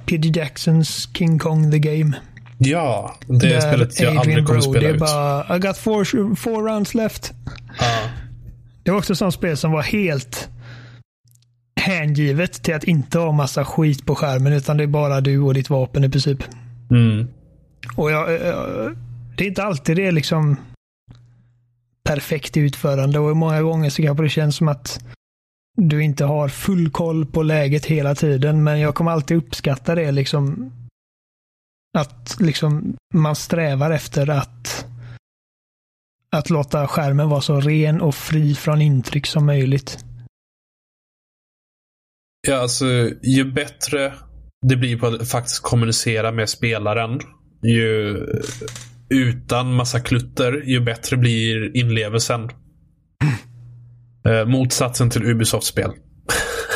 P.D. 0.06 0.28
Jacksons 0.34 1.08
King 1.14 1.38
Kong 1.38 1.70
the 1.70 1.78
Game. 1.78 2.12
Ja, 2.58 3.16
det 3.26 3.48
Där 3.48 3.60
spelet 3.60 4.00
jag 4.00 4.08
Adrian 4.08 4.18
aldrig 4.18 4.46
kommer 4.46 4.60
spela 4.60 4.80
det 4.80 4.86
är 4.86 4.94
ut. 4.94 5.00
bara, 5.00 5.56
I 5.56 5.58
got 5.58 5.78
four, 5.78 6.34
four 6.34 6.62
rounds 6.62 6.94
left. 6.94 7.32
Ja. 7.78 8.10
Det 8.82 8.90
var 8.90 8.98
också 8.98 9.12
ett 9.12 9.18
sånt 9.18 9.34
spel 9.34 9.56
som 9.56 9.72
var 9.72 9.82
helt 9.82 10.48
hängivet 11.86 12.62
till 12.62 12.74
att 12.74 12.84
inte 12.84 13.18
ha 13.18 13.32
massa 13.32 13.64
skit 13.64 14.06
på 14.06 14.14
skärmen 14.14 14.52
utan 14.52 14.76
det 14.76 14.82
är 14.82 14.88
bara 14.88 15.20
du 15.20 15.40
och 15.40 15.54
ditt 15.54 15.70
vapen 15.70 16.04
i 16.04 16.10
princip. 16.10 16.38
Mm. 16.90 17.28
Och 17.96 18.10
jag, 18.10 18.28
det 19.36 19.44
är 19.44 19.48
inte 19.48 19.62
alltid 19.62 19.96
det 19.96 20.06
är 20.06 20.12
liksom 20.12 20.56
perfekt 22.04 22.56
utförande 22.56 23.18
och 23.18 23.36
många 23.36 23.62
gånger 23.62 23.90
så 23.90 24.02
kanske 24.02 24.24
det 24.24 24.28
känns 24.28 24.56
som 24.56 24.68
att 24.68 25.04
du 25.76 26.02
inte 26.02 26.24
har 26.24 26.48
full 26.48 26.90
koll 26.90 27.26
på 27.26 27.42
läget 27.42 27.86
hela 27.86 28.14
tiden. 28.14 28.64
Men 28.64 28.80
jag 28.80 28.94
kommer 28.94 29.10
alltid 29.10 29.36
uppskatta 29.36 29.94
det 29.94 30.12
liksom. 30.12 30.72
Att 31.98 32.36
liksom 32.40 32.96
man 33.14 33.36
strävar 33.36 33.90
efter 33.90 34.30
att 34.30 34.86
att 36.30 36.50
låta 36.50 36.88
skärmen 36.88 37.28
vara 37.28 37.40
så 37.40 37.60
ren 37.60 38.00
och 38.00 38.14
fri 38.14 38.54
från 38.54 38.82
intryck 38.82 39.26
som 39.26 39.46
möjligt. 39.46 40.05
Ja, 42.46 42.56
alltså 42.56 42.86
ju 43.22 43.52
bättre 43.52 44.12
det 44.66 44.76
blir 44.76 44.98
på 44.98 45.06
att 45.06 45.28
faktiskt 45.28 45.62
kommunicera 45.62 46.32
med 46.32 46.48
spelaren, 46.48 47.20
ju 47.62 48.16
utan 49.08 49.74
massa 49.74 50.00
klutter, 50.00 50.62
ju 50.66 50.80
bättre 50.80 51.16
blir 51.16 51.76
inlevelsen. 51.76 52.48
Eh, 54.28 54.46
motsatsen 54.46 55.10
till 55.10 55.24
Ubisoft-spel. 55.24 55.90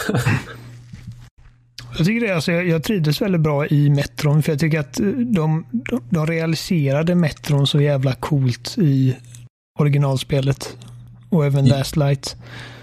jag 1.97 2.07
tycker 2.07 2.27
det, 2.27 2.35
alltså, 2.35 2.53
jag, 2.53 2.69
jag 2.69 2.83
trivdes 2.83 3.23
väldigt 3.23 3.41
bra 3.41 3.67
i 3.67 3.91
Metron 3.91 4.43
för 4.43 4.53
jag 4.53 4.59
tycker 4.59 4.81
att 4.81 4.95
de, 5.35 5.67
de, 5.73 6.03
de 6.11 6.27
realiserade 6.27 7.15
Metron 7.15 7.67
så 7.67 7.81
jävla 7.81 8.15
coolt 8.15 8.79
i 8.79 9.17
originalspelet. 9.79 10.77
Och 11.31 11.47
även 11.47 11.67
Last 11.67 11.97
Light. 11.97 12.37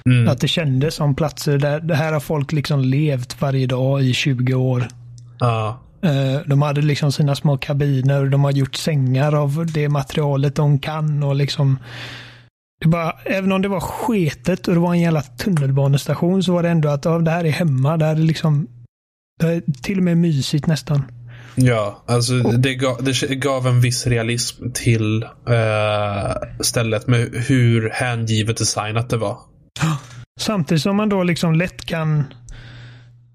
Mm. 0.07 0.27
Att 0.27 0.39
det 0.39 0.47
kändes 0.47 0.95
som 0.95 1.15
platser 1.15 1.57
där 1.57 1.79
det 1.79 1.95
här 1.95 2.13
har 2.13 2.19
folk 2.19 2.51
liksom 2.51 2.81
levt 2.81 3.41
varje 3.41 3.67
dag 3.67 4.03
i 4.03 4.13
20 4.13 4.53
år. 4.53 4.87
Ja. 5.39 5.79
Eh, 6.01 6.41
de 6.45 6.61
hade 6.61 6.81
liksom 6.81 7.11
sina 7.11 7.35
små 7.35 7.57
kabiner 7.57 8.21
och 8.21 8.29
de 8.29 8.43
har 8.43 8.51
gjort 8.51 8.75
sängar 8.75 9.35
av 9.35 9.65
det 9.73 9.89
materialet 9.89 10.55
de 10.55 10.79
kan 10.79 11.23
och 11.23 11.35
liksom 11.35 11.79
det 12.81 12.87
bara, 12.87 13.15
även 13.25 13.51
om 13.51 13.61
det 13.61 13.67
var 13.67 13.79
sketet 13.79 14.67
och 14.67 14.73
det 14.73 14.79
var 14.79 14.93
en 14.93 14.99
jävla 14.99 15.21
tunnelbanestation 15.21 16.43
så 16.43 16.53
var 16.53 16.63
det 16.63 16.69
ändå 16.69 16.89
att 16.89 17.05
ja, 17.05 17.19
det 17.19 17.31
här 17.31 17.45
är 17.45 17.51
hemma. 17.51 17.97
Det 17.97 18.05
här 18.05 18.15
är 18.15 18.19
liksom 18.19 18.67
det 19.39 19.47
är 19.47 19.61
till 19.83 19.97
och 19.97 20.03
med 20.03 20.17
mysigt 20.17 20.67
nästan. 20.67 21.03
Ja, 21.55 22.03
alltså 22.07 22.33
det 22.33 22.75
gav, 22.75 23.03
det 23.03 23.35
gav 23.35 23.67
en 23.67 23.81
viss 23.81 24.07
realism 24.07 24.71
till 24.73 25.23
uh, 25.23 26.61
stället 26.61 27.07
med 27.07 27.29
hur 27.47 27.89
hängivet 27.89 28.57
designat 28.57 29.09
det 29.09 29.17
var. 29.17 29.37
Samtidigt 30.39 30.83
som 30.83 30.95
man 30.95 31.09
då 31.09 31.23
liksom 31.23 31.55
lätt 31.55 31.85
kan 31.85 32.23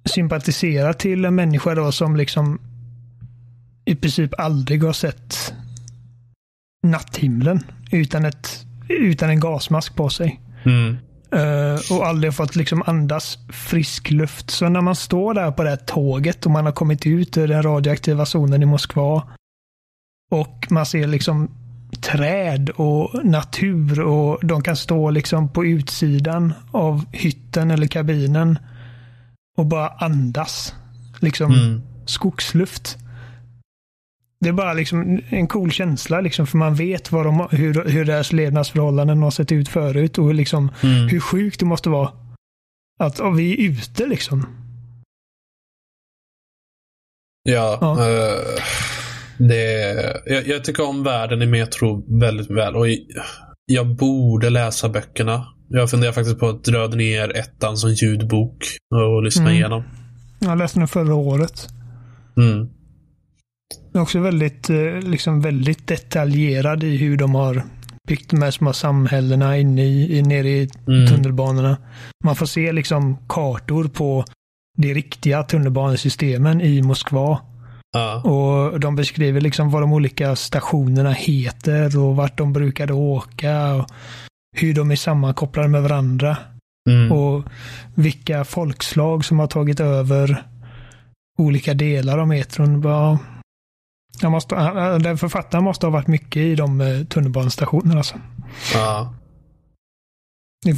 sympatisera 0.04 0.94
till 0.94 1.24
en 1.24 1.34
människa 1.34 1.74
då 1.74 1.92
som 1.92 2.16
liksom 2.16 2.60
i 3.84 3.94
princip 3.94 4.40
aldrig 4.40 4.82
har 4.82 4.92
sett 4.92 5.54
natthimlen 6.86 7.60
utan, 7.90 8.24
ett, 8.24 8.66
utan 8.88 9.30
en 9.30 9.40
gasmask 9.40 9.96
på 9.96 10.08
sig. 10.08 10.40
Mm. 10.64 10.96
Uh, 11.34 11.92
och 11.92 12.06
aldrig 12.06 12.34
fått 12.34 12.56
liksom 12.56 12.82
andas 12.86 13.38
frisk 13.48 14.10
luft. 14.10 14.50
Så 14.50 14.68
när 14.68 14.80
man 14.80 14.96
står 14.96 15.34
där 15.34 15.50
på 15.50 15.62
det 15.62 15.70
här 15.70 15.76
tåget 15.76 16.46
och 16.46 16.52
man 16.52 16.64
har 16.64 16.72
kommit 16.72 17.06
ut 17.06 17.36
ur 17.36 17.48
den 17.48 17.62
radioaktiva 17.62 18.26
zonen 18.26 18.62
i 18.62 18.66
Moskva 18.66 19.22
och 20.30 20.66
man 20.70 20.86
ser 20.86 21.06
liksom 21.06 21.50
träd 22.00 22.70
och 22.70 23.24
natur 23.24 24.00
och 24.00 24.46
de 24.46 24.62
kan 24.62 24.76
stå 24.76 25.10
liksom 25.10 25.52
på 25.52 25.64
utsidan 25.64 26.52
av 26.70 27.04
hytten 27.12 27.70
eller 27.70 27.86
kabinen 27.86 28.58
och 29.58 29.66
bara 29.66 29.88
andas. 29.88 30.74
Liksom 31.20 31.52
mm. 31.52 31.82
skogsluft. 32.06 32.98
Det 34.40 34.48
är 34.48 34.52
bara 34.52 34.72
liksom 34.72 35.20
en 35.28 35.46
cool 35.48 35.72
känsla 35.72 36.20
liksom 36.20 36.46
för 36.46 36.58
man 36.58 36.74
vet 36.74 37.12
vad 37.12 37.26
de, 37.26 37.48
hur, 37.50 37.88
hur 37.88 38.04
deras 38.04 38.32
levnadsförhållanden 38.32 39.22
har 39.22 39.30
sett 39.30 39.52
ut 39.52 39.68
förut 39.68 40.18
och 40.18 40.34
liksom 40.34 40.70
mm. 40.82 41.08
hur 41.08 41.20
sjukt 41.20 41.60
det 41.60 41.66
måste 41.66 41.88
vara. 41.90 42.12
Att 43.00 43.20
oh, 43.20 43.34
vi 43.34 43.52
är 43.52 43.70
ute 43.70 44.06
liksom. 44.06 44.46
Ja. 47.42 47.78
ja. 47.80 47.96
Uh 47.96 49.01
det, 49.38 50.22
jag, 50.26 50.48
jag, 50.48 50.64
tycker 50.64 50.88
om 50.88 51.02
världen 51.02 51.42
i 51.42 51.46
Metro 51.46 52.18
väldigt 52.20 52.50
väl. 52.50 52.76
Och 52.76 52.86
jag 53.66 53.96
borde 53.96 54.50
läsa 54.50 54.88
böckerna. 54.88 55.46
Jag 55.68 55.90
funderar 55.90 56.12
faktiskt 56.12 56.38
på 56.38 56.48
att 56.48 56.64
dra 56.64 56.86
ner 56.86 57.36
ettan 57.36 57.76
som 57.76 57.90
ljudbok 57.90 58.64
och 58.94 59.22
lyssna 59.22 59.42
mm. 59.42 59.54
igenom. 59.54 59.84
Jag 60.38 60.58
läste 60.58 60.78
den 60.78 60.88
förra 60.88 61.14
året. 61.14 61.68
Mm. 62.36 62.68
Den 63.92 64.00
är 64.00 64.02
också 64.02 64.20
väldigt, 64.20 64.70
eh, 64.70 65.00
liksom 65.00 65.40
väldigt 65.40 65.86
detaljerad 65.86 66.84
i 66.84 66.96
hur 66.96 67.16
de 67.16 67.34
har 67.34 67.62
byggt 68.08 68.30
de 68.30 68.42
här 68.42 68.50
små 68.50 68.72
samhällena 68.72 69.58
inne 69.58 69.84
i, 69.84 70.22
nere 70.22 70.48
i 70.48 70.68
mm. 70.88 71.06
tunnelbanorna. 71.06 71.76
Man 72.24 72.36
får 72.36 72.46
se 72.46 72.72
liksom 72.72 73.16
kartor 73.28 73.84
på 73.84 74.24
de 74.78 74.94
riktiga 74.94 75.42
tunnelbanesystemen 75.42 76.60
i 76.60 76.82
Moskva. 76.82 77.40
Ja. 77.92 78.20
Och 78.20 78.80
De 78.80 78.96
beskriver 78.96 79.40
liksom 79.40 79.70
vad 79.70 79.82
de 79.82 79.92
olika 79.92 80.36
stationerna 80.36 81.12
heter 81.12 81.98
och 81.98 82.16
vart 82.16 82.38
de 82.38 82.52
brukade 82.52 82.92
åka. 82.92 83.74
Och 83.74 83.86
hur 84.56 84.74
de 84.74 84.90
är 84.90 84.96
sammankopplade 84.96 85.68
med 85.68 85.82
varandra. 85.82 86.36
Mm. 86.90 87.12
Och 87.12 87.44
vilka 87.94 88.44
folkslag 88.44 89.24
som 89.24 89.38
har 89.38 89.46
tagit 89.46 89.80
över 89.80 90.46
olika 91.38 91.74
delar 91.74 92.18
av 92.18 92.28
metron. 92.28 92.82
Jag 94.20 94.32
måste, 94.32 94.54
den 94.98 95.18
författaren 95.18 95.64
måste 95.64 95.86
ha 95.86 95.90
varit 95.90 96.06
mycket 96.06 96.36
i 96.36 96.54
de 96.54 96.80
eh, 96.80 97.04
tunnelbanestationerna. 97.04 97.96
Alltså. 97.96 98.14
Ja. 98.74 99.14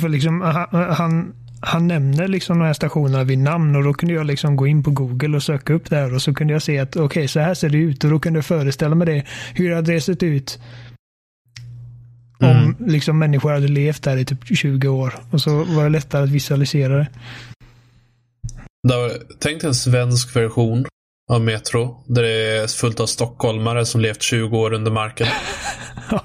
Liksom, 0.09 0.41
han, 0.41 0.93
han, 0.93 1.35
han 1.67 1.89
nämner 1.89 2.29
liksom 2.29 2.59
de 2.59 2.65
här 2.65 2.73
stationerna 2.73 3.25
vid 3.25 3.39
namn 3.39 3.77
och 3.77 3.85
då 3.85 3.95
kunde 3.95 4.15
jag 4.15 4.27
liksom 4.27 4.57
gå 4.57 4.67
in 4.67 4.83
på 4.83 4.91
Google 4.91 5.37
och 5.37 5.43
söka 5.43 5.73
upp 5.73 5.91
det 5.91 5.97
här 5.97 6.15
och 6.15 6.23
så 6.23 6.35
kunde 6.35 6.53
jag 6.53 6.63
se 6.63 6.79
att 6.79 6.97
okej, 6.97 7.05
okay, 7.05 7.29
så 7.29 7.41
här 7.41 7.55
ser 7.55 7.69
det 7.69 7.79
ut 7.79 8.05
och 8.05 8.11
då 8.11 8.19
kunde 8.19 8.37
jag 8.37 8.45
föreställa 8.45 8.95
mig 8.95 9.07
det. 9.07 9.25
Hur 9.55 9.75
hade 9.75 9.93
det 9.93 10.01
sett 10.01 10.23
ut 10.23 10.59
om 12.41 12.49
mm. 12.49 12.77
liksom 12.79 13.19
människor 13.19 13.53
hade 13.53 13.69
levt 13.69 14.03
där 14.03 14.17
i 14.17 14.25
typ 14.25 14.57
20 14.57 14.89
år 14.89 15.15
och 15.31 15.41
så 15.41 15.65
var 15.65 15.83
det 15.83 15.89
lättare 15.91 16.23
att 16.23 16.31
visualisera 16.31 16.97
det. 16.97 17.09
Tänk 19.41 19.61
dig 19.61 19.69
en 19.69 19.75
svensk 19.75 20.37
version 20.37 20.87
av 21.31 21.41
Metro. 21.41 22.05
Där 22.07 22.23
det 22.23 22.57
är 22.57 22.67
fullt 22.67 23.01
av 23.01 23.07
stockholmare 23.07 23.87
som 23.87 24.01
levt 24.01 24.23
20 24.23 24.59
år 24.59 24.73
under 24.73 24.91
marken. 24.91 25.27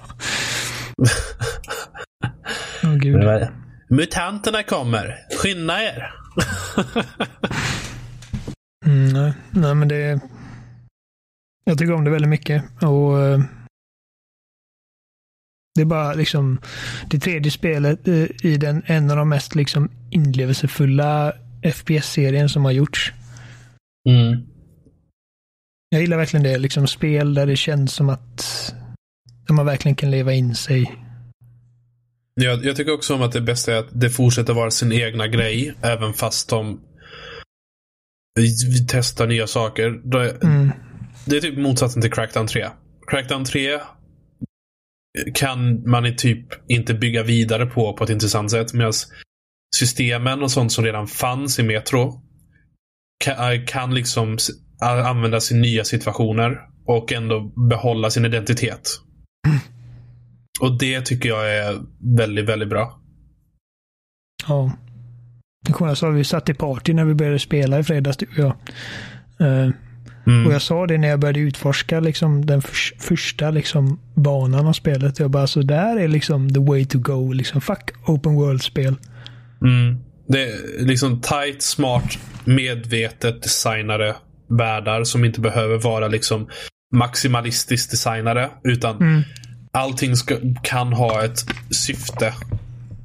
oh, 2.84 2.96
gud. 2.96 3.50
Mutanterna 3.90 4.64
kommer. 4.64 5.16
Skynda 5.42 5.84
er. 5.84 6.14
mm, 8.86 9.14
nej. 9.14 9.34
nej, 9.52 9.76
men 9.76 9.88
det... 9.88 10.20
Jag 11.64 11.78
tycker 11.78 11.94
om 11.94 12.04
det 12.04 12.12
väldigt 12.12 12.30
mycket. 12.30 12.64
Och 12.82 13.22
eh, 13.22 13.42
Det 15.76 15.82
är 15.82 15.86
bara 15.86 16.14
liksom 16.14 16.62
det 17.10 17.20
tredje 17.20 17.52
spelet 17.52 18.08
eh, 18.08 18.46
i 18.46 18.58
den 18.58 18.84
en 18.86 19.12
av 19.12 19.18
de 19.18 19.30
mest 19.30 19.56
liksom 19.56 19.92
inlevelsefulla 20.12 21.34
FPS-serien 21.74 22.50
som 22.50 22.66
har 22.66 22.72
gjorts. 22.72 23.14
Mm. 24.10 24.46
Jag 25.90 26.02
gillar 26.02 26.18
verkligen 26.18 26.44
det. 26.44 26.58
Liksom 26.58 26.88
spel 26.88 27.34
där 27.34 27.46
det 27.46 27.56
känns 27.56 27.94
som 27.94 28.10
att 28.10 28.74
man 29.50 29.66
verkligen 29.66 29.96
kan 29.96 30.12
leva 30.12 30.34
in 30.34 30.56
sig. 30.56 30.96
Jag, 32.42 32.66
jag 32.66 32.76
tycker 32.76 32.94
också 32.94 33.16
om 33.16 33.22
att 33.22 33.32
det 33.32 33.42
bästa 33.42 33.74
är 33.74 33.78
att 33.78 33.90
det 33.92 34.10
fortsätter 34.10 34.54
vara 34.54 34.72
sin 34.72 34.92
egna 34.92 35.28
grej. 35.28 35.74
Även 35.82 36.14
fast 36.14 36.50
de 36.50 36.82
vi 38.36 38.86
testar 38.88 39.28
nya 39.28 39.48
saker. 39.48 39.90
Det, 39.90 40.44
mm. 40.44 40.72
det 41.26 41.38
är 41.38 41.42
typ 41.42 41.58
motsatsen 41.58 42.02
till 42.02 42.12
Crackdown 42.12 42.48
3. 42.48 42.70
Crackdown 43.08 43.46
3 43.46 43.80
kan 45.34 45.90
man 45.90 46.16
typ 46.16 46.48
inte 46.68 46.94
bygga 46.94 47.24
vidare 47.24 47.66
på 47.66 47.94
på 47.94 48.04
ett 48.04 48.10
intressant 48.10 48.52
sätt. 48.52 48.74
Medan 48.74 48.94
systemen 49.76 50.44
och 50.44 50.52
sånt 50.52 50.72
som 50.72 50.86
redan 50.86 51.08
fanns 51.08 51.60
i 51.60 51.64
Metro 51.64 52.22
kan, 53.24 53.66
kan 53.66 53.94
liksom 53.96 54.38
användas 54.82 55.52
i 55.52 55.56
nya 55.56 55.84
situationer 55.84 56.58
och 56.86 57.14
ändå 57.14 57.42
behålla 57.70 58.10
sin 58.10 58.26
identitet. 58.26 58.90
Mm. 59.48 59.60
Och 60.60 60.78
det 60.78 61.02
tycker 61.02 61.30
jag 61.30 61.56
är 61.56 61.82
väldigt, 62.18 62.46
väldigt 62.46 62.70
bra. 62.70 63.00
Ja. 64.48 64.72
Det 65.66 65.74
kommer 65.74 65.96
så 65.96 66.10
vi 66.10 66.24
satt 66.24 66.50
i 66.50 66.54
party 66.54 66.94
när 66.94 67.06
vi 67.06 67.14
började 67.14 67.40
spela 67.40 67.80
i 67.80 67.84
fredags, 67.84 68.18
du 68.18 68.26
och 68.26 68.38
jag. 68.38 68.56
Uh, 69.48 69.72
mm. 70.28 70.48
Och 70.48 70.54
jag 70.54 70.62
sa 70.62 70.88
det 70.88 70.98
när 70.98 71.08
jag 71.08 71.20
började 71.20 71.40
utforska 71.40 72.00
liksom, 72.00 72.46
den 72.46 72.62
för, 72.62 72.76
första 73.00 73.52
liksom, 73.52 74.00
banan 74.16 74.68
av 74.68 74.74
spelet. 74.74 75.20
Jag 75.20 75.32
bara, 75.32 75.48
så 75.48 75.62
där 75.62 76.00
är 76.00 76.08
liksom 76.08 76.54
the 76.54 76.60
way 76.60 76.86
to 76.86 77.00
go. 77.00 77.32
Liksom, 77.32 77.62
fuck 77.62 77.92
open 78.06 78.36
world-spel. 78.36 78.96
Mm. 79.62 79.98
Det 80.28 80.44
är 80.44 80.86
liksom 80.86 81.22
tight, 81.22 81.62
smart, 81.62 82.20
medvetet 82.46 83.44
designade 83.44 84.16
världar 84.50 85.04
som 85.04 85.26
inte 85.26 85.42
behöver 85.42 85.78
vara 85.78 86.08
liksom 86.08 86.50
maximalistiskt 86.96 87.92
designade. 87.92 88.50
Utan 88.64 88.98
mm. 88.98 89.22
Allting 89.72 90.16
ska, 90.16 90.36
kan 90.64 90.94
ha 90.94 91.24
ett 91.26 91.40
syfte. 91.72 92.34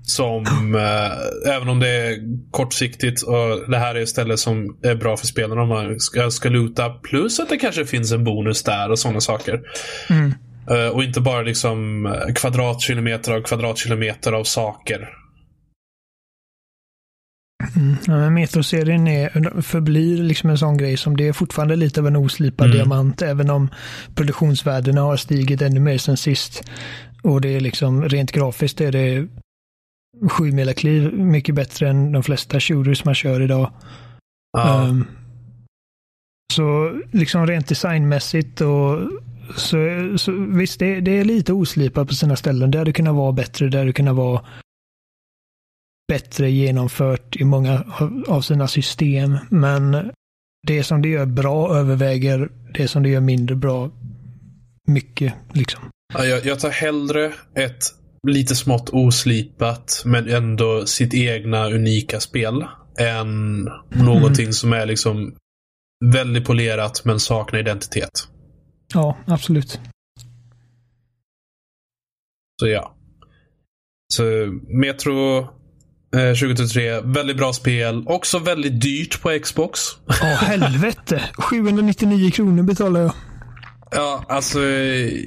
Som, 0.07 0.75
eh, 0.75 1.55
även 1.55 1.69
om 1.69 1.81
det 1.81 1.89
är 1.89 2.19
kortsiktigt 2.51 3.23
och 3.23 3.71
det 3.71 3.79
här 3.79 3.95
är 3.95 4.03
ett 4.03 4.09
ställe 4.09 4.37
som 4.37 4.77
är 4.83 4.95
bra 4.95 5.17
för 5.17 5.27
spelarna 5.27 5.63
om 5.63 5.69
man 5.69 6.01
ska, 6.01 6.31
ska 6.31 6.49
luta. 6.49 6.91
Plus 6.91 7.41
att 7.41 7.49
det 7.49 7.57
kanske 7.57 7.87
finns 7.87 8.13
en 8.13 8.25
bonus 8.25 8.63
där 8.63 8.91
och 8.91 8.99
sådana 8.99 9.21
saker. 9.21 9.61
Mm. 10.11 10.35
Eh, 10.71 10.89
och 10.89 11.05
inte 11.05 11.21
bara 11.21 11.43
liksom 11.43 12.09
kvadratkilometer 12.35 13.33
av 13.33 13.43
kvadratkilometer 13.43 14.33
av 14.33 14.45
saker. 14.45 15.09
Mm. 17.77 17.97
Ja, 18.07 18.31
Metroserien 18.31 19.09
är, 19.09 19.61
förblir 19.63 20.23
liksom 20.23 20.51
en 20.51 20.59
sån 20.59 20.77
grej 20.77 20.97
som 20.97 21.17
det 21.17 21.29
är 21.29 21.33
fortfarande 21.33 21.77
lite 21.77 22.01
av 22.01 22.07
en 22.07 22.17
oslipad 22.17 22.67
mm. 22.67 22.77
diamant 22.77 23.23
även 23.23 23.51
om 23.51 23.71
produktionsvärdena 24.15 25.01
har 25.01 25.17
stigit 25.17 25.63
ännu 25.63 25.81
mer 25.81 25.99
sen 25.99 26.17
sist. 26.17 26.71
Och 27.23 27.41
det 27.41 27.57
är 27.57 27.61
liksom 27.61 28.09
rent 28.09 28.33
grafiskt 28.33 28.81
är 28.81 28.93
det 28.93 29.29
sju 30.31 30.73
kliv 30.77 31.13
mycket 31.13 31.55
bättre 31.55 31.89
än 31.89 32.13
de 32.13 32.23
flesta 32.23 32.61
shooters 32.61 33.05
man 33.05 33.15
kör 33.15 33.41
idag. 33.41 33.73
Ja. 34.53 34.87
Um, 34.89 35.07
så 36.53 37.01
liksom 37.13 37.47
rent 37.47 37.69
designmässigt 37.69 38.61
och 38.61 38.99
så, 39.57 39.79
så 40.17 40.33
visst, 40.33 40.79
det, 40.79 41.01
det, 41.01 41.19
är 41.19 41.25
lite 41.25 41.53
oslipat 41.53 42.09
på 42.09 42.15
sina 42.15 42.37
ställen. 42.37 42.71
Det 42.71 42.79
hade 42.79 42.93
kunnat 42.93 43.15
vara 43.15 43.33
bättre, 43.33 43.69
det 43.69 43.79
hade 43.79 43.93
kunnat 43.93 44.17
vara 44.17 44.41
bättre 46.09 46.51
genomfört 46.51 47.37
i 47.37 47.45
många 47.45 47.85
av 48.29 48.41
sina 48.41 48.69
system. 48.69 49.39
Men 49.51 50.11
det 50.67 50.85
som 50.85 51.03
det 51.03 51.09
gör 51.09 51.27
bra 51.27 51.77
överväger 51.77 52.49
det 52.75 52.89
som 52.89 53.03
det 53.03 53.09
gör 53.09 53.21
mindre 53.21 53.57
bra 53.57 53.91
mycket. 54.87 55.35
Liksom. 55.53 55.83
Ja, 56.15 56.25
jag, 56.25 56.47
jag 56.47 56.61
tar 56.61 56.71
hellre 56.71 57.33
ett 57.55 57.85
lite 58.27 58.55
smått 58.55 58.91
oslipat 58.91 60.03
men 60.05 60.29
ändå 60.29 60.87
sitt 60.87 61.15
egna 61.15 61.71
unika 61.71 62.21
spel 62.21 62.65
än 62.99 63.65
någonting 63.89 64.45
mm. 64.45 64.53
som 64.53 64.73
är 64.73 64.87
liksom 64.87 65.35
väldigt 66.13 66.45
polerat 66.45 67.05
men 67.05 67.21
saknar 67.21 67.61
identitet. 67.61 68.29
Ja, 68.95 69.19
absolut. 69.27 69.81
Så 72.61 72.67
ja. 72.67 72.97
Så 74.15 74.23
Metro 74.69 75.49
2023. 76.15 76.89
Eh, 76.89 77.03
väldigt 77.03 77.37
bra 77.37 77.53
spel. 77.53 78.05
Också 78.07 78.39
väldigt 78.39 78.81
dyrt 78.81 79.23
på 79.23 79.39
Xbox. 79.43 79.81
Ja, 80.07 80.27
helvete. 80.27 81.23
799 81.39 82.31
kronor 82.31 82.63
betalar 82.63 83.01
jag. 83.01 83.13
Ja, 83.91 84.25
alltså 84.29 84.61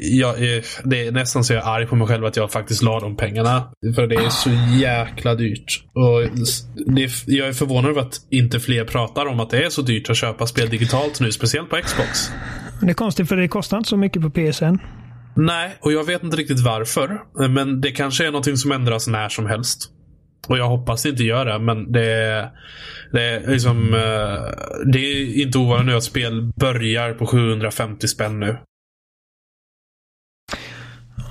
jag 0.02 0.42
är, 0.42 0.66
det 0.90 1.08
är 1.08 1.12
nästan 1.12 1.44
så 1.44 1.54
jag 1.54 1.64
är 1.64 1.70
arg 1.70 1.88
på 1.88 1.96
mig 1.96 2.08
själv 2.08 2.26
att 2.26 2.36
jag 2.36 2.52
faktiskt 2.52 2.84
la 2.84 3.00
de 3.00 3.16
pengarna. 3.18 3.72
För 3.96 4.08
det 4.08 4.16
är 4.16 4.30
så 4.30 4.50
jäkla 4.80 5.36
dyrt. 5.36 5.84
Och 5.94 6.22
är, 6.22 7.32
jag 7.32 7.48
är 7.48 7.54
förvånad 7.54 7.92
över 7.92 8.02
att 8.02 8.16
inte 8.32 8.60
fler 8.60 8.86
pratar 8.86 9.26
om 9.26 9.40
att 9.40 9.50
det 9.50 9.66
är 9.66 9.70
så 9.70 9.82
dyrt 9.82 10.10
att 10.10 10.18
köpa 10.18 10.48
spel 10.48 10.70
digitalt 10.70 11.20
nu, 11.20 11.32
speciellt 11.32 11.70
på 11.70 11.76
Xbox. 11.76 12.32
Det 12.82 12.90
är 12.90 12.94
konstigt 12.94 13.28
för 13.28 13.36
det 13.36 13.48
kostar 13.48 13.78
inte 13.78 13.90
så 13.90 13.98
mycket 13.98 14.22
på 14.22 14.30
PSN. 14.30 14.78
Nej, 15.36 15.78
och 15.82 15.92
jag 15.92 16.04
vet 16.04 16.24
inte 16.24 16.38
riktigt 16.38 16.60
varför. 16.60 17.22
Men 17.50 17.82
det 17.82 17.92
kanske 17.92 18.28
är 18.28 18.32
någonting 18.32 18.58
som 18.58 18.72
ändras 18.72 19.08
när 19.08 19.30
som 19.30 19.46
helst. 19.46 19.92
Och 20.48 20.58
jag 20.58 20.70
hoppas 20.70 21.04
det 21.04 21.10
inte 21.10 21.24
gör 21.24 21.46
det, 21.46 21.60
men 21.60 21.92
det 21.92 22.06
är, 22.06 22.50
det 23.12 23.24
är 23.24 23.52
liksom... 23.52 23.94
Eh, 23.94 24.66
det 24.86 25.00
är 25.00 25.42
inte 25.42 25.58
ovanligt 25.58 25.86
nu 25.86 25.96
att 25.96 26.04
spel 26.04 26.52
börjar 26.56 27.14
på 27.14 27.26
750 27.26 28.08
spänn 28.08 28.40
nu. 28.40 28.58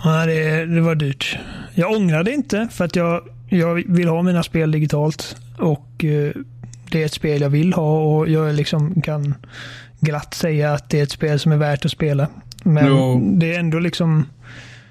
Ja, 0.05 0.27
det, 0.27 0.67
det 0.67 0.81
var 0.81 0.95
dyrt. 0.95 1.39
Jag 1.75 1.93
ångrar 1.93 2.23
det 2.23 2.33
inte 2.33 2.69
för 2.73 2.85
att 2.85 2.97
jag, 2.97 3.29
jag 3.51 3.75
vill 3.75 4.09
ha 4.09 4.23
mina 4.23 4.43
spel 4.43 4.71
digitalt. 4.71 5.37
Och 5.59 6.05
eh, 6.05 6.33
det 6.91 7.03
är 7.03 7.07
ett 7.07 7.13
spel 7.13 7.41
jag 7.41 7.51
vill 7.51 7.73
ha 7.73 7.99
och 7.99 8.29
jag 8.29 8.55
liksom 8.55 9.03
kan 9.03 9.35
glatt 10.01 10.35
säga 10.35 10.73
att 10.73 10.91
det 10.91 10.99
är 10.99 11.03
ett 11.03 11.11
spel 11.11 11.39
som 11.39 11.53
är 11.53 11.57
värt 11.57 11.85
att 11.85 11.91
spela. 11.91 12.29
Men 12.63 12.87
jo. 12.87 13.21
det 13.39 13.55
är 13.55 13.59
ändå 13.59 13.79
liksom 13.79 14.27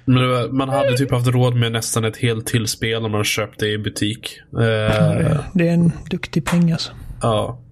men 0.06 0.56
man 0.56 0.68
hade 0.68 0.96
typ 0.96 1.10
haft 1.10 1.26
råd 1.26 1.56
med 1.56 1.72
nästan 1.72 2.04
ett 2.04 2.16
helt 2.16 2.46
till 2.46 2.66
spel 2.66 3.04
om 3.04 3.12
man 3.12 3.24
köpte 3.24 3.66
i 3.66 3.78
butik. 3.78 4.40
Ja, 4.50 4.58
det, 4.58 5.44
det, 5.54 5.68
är 5.68 5.72
en 5.72 5.92
duktig 6.10 6.44
peng 6.44 6.72
alltså. 6.72 6.92
Ja. 7.22 7.62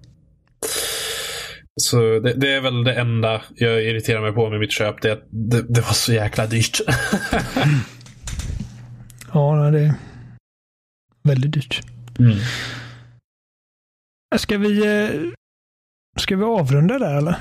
Så 1.81 2.19
det, 2.19 2.33
det, 2.33 2.53
är 2.53 2.61
väl 2.61 2.83
det 2.83 2.93
enda 2.93 3.41
jag 3.55 3.83
irriterar 3.83 4.21
mig 4.21 4.31
på 4.31 4.49
med 4.49 4.59
mitt 4.59 4.71
köp. 4.71 5.01
Det, 5.01 5.21
det, 5.29 5.61
det 5.73 5.81
var 5.81 5.93
så 5.93 6.13
jäkla 6.13 6.47
dyrt. 6.47 6.79
ja, 9.33 9.69
det 9.71 9.79
är 9.79 9.93
väldigt 11.23 11.53
dyrt. 11.53 11.81
Mm. 12.19 12.37
Ska 14.37 14.57
vi, 14.57 15.03
eh, 15.03 15.09
ska 16.17 16.35
vi 16.35 16.43
avrunda 16.43 16.99
där 16.99 17.17
eller? 17.17 17.35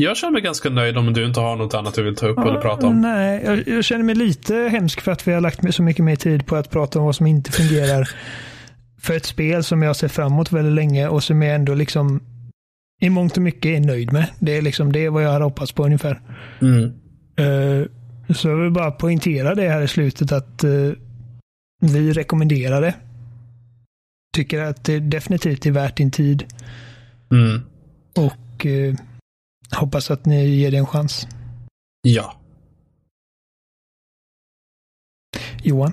Jag 0.00 0.16
känner 0.16 0.32
mig 0.32 0.42
ganska 0.42 0.70
nöjd 0.70 0.96
om 0.96 1.12
du 1.12 1.26
inte 1.26 1.40
har 1.40 1.56
något 1.56 1.74
annat 1.74 1.94
du 1.94 2.02
vill 2.02 2.16
ta 2.16 2.28
upp 2.28 2.36
ja, 2.36 2.48
eller 2.48 2.60
prata 2.60 2.86
om. 2.86 3.00
Nej, 3.00 3.42
jag, 3.44 3.68
jag, 3.68 3.84
känner 3.84 4.04
mig 4.04 4.14
lite 4.14 4.54
hemsk 4.54 5.00
för 5.00 5.12
att 5.12 5.28
vi 5.28 5.32
har 5.32 5.40
lagt 5.40 5.74
så 5.74 5.82
mycket 5.82 6.04
mer 6.04 6.16
tid 6.16 6.46
på 6.46 6.56
att 6.56 6.70
prata 6.70 6.98
om 6.98 7.04
vad 7.04 7.16
som 7.16 7.26
inte 7.26 7.52
fungerar 7.52 8.08
för 9.00 9.16
ett 9.16 9.26
spel 9.26 9.64
som 9.64 9.82
jag 9.82 9.96
ser 9.96 10.08
fram 10.08 10.32
emot 10.32 10.52
väldigt 10.52 10.74
länge 10.74 11.08
och 11.08 11.24
som 11.24 11.42
är 11.42 11.54
ändå 11.54 11.74
liksom 11.74 12.20
i 13.00 13.10
mångt 13.10 13.36
och 13.36 13.42
mycket 13.42 13.66
är 13.66 13.80
nöjd 13.80 14.12
med. 14.12 14.26
Det 14.38 14.56
är 14.56 14.62
liksom 14.62 14.92
det 14.92 15.08
vad 15.08 15.22
jag 15.22 15.32
hade 15.32 15.44
hoppats 15.44 15.72
på 15.72 15.84
ungefär. 15.84 16.20
Mm. 16.60 16.84
Eh, 17.36 17.86
så 18.34 18.48
jag 18.48 18.56
vill 18.56 18.70
bara 18.70 18.90
poängtera 18.90 19.54
det 19.54 19.68
här 19.68 19.82
i 19.82 19.88
slutet 19.88 20.32
att 20.32 20.64
eh, 20.64 20.90
vi 21.80 22.12
rekommenderar 22.12 22.80
det. 22.80 22.94
Tycker 24.34 24.60
att 24.60 24.84
det 24.84 24.98
definitivt 24.98 25.66
är 25.66 25.70
värt 25.70 25.96
din 25.96 26.10
tid 26.10 26.44
Mm. 27.30 27.62
och 28.16 28.66
eh, 28.66 28.94
hoppas 29.76 30.10
att 30.10 30.26
ni 30.26 30.46
ger 30.46 30.70
det 30.70 30.76
en 30.76 30.86
chans. 30.86 31.26
Ja. 32.02 32.34
Johan? 35.62 35.92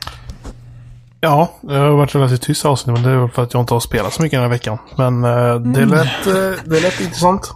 Ja, 1.20 1.52
jag 1.62 1.80
har 1.80 1.90
varit 1.90 2.16
relativt 2.16 2.42
tyst 2.42 2.66
i 2.66 2.68
avsnittet, 2.68 3.02
men 3.02 3.12
det 3.12 3.18
är 3.18 3.22
väl 3.22 3.32
för 3.32 3.44
att 3.44 3.54
jag 3.54 3.62
inte 3.64 3.74
har 3.74 3.80
spelat 3.80 4.14
så 4.14 4.22
mycket 4.22 4.38
den 4.38 4.44
här 4.44 4.50
veckan. 4.50 4.78
Men 4.98 5.24
eh, 5.24 5.56
det 5.74 5.82
Mm. 5.82 5.90
lät, 5.90 6.28
eh, 6.28 6.64
det 6.66 6.80
lät 6.82 7.02
intressant. 7.02 7.54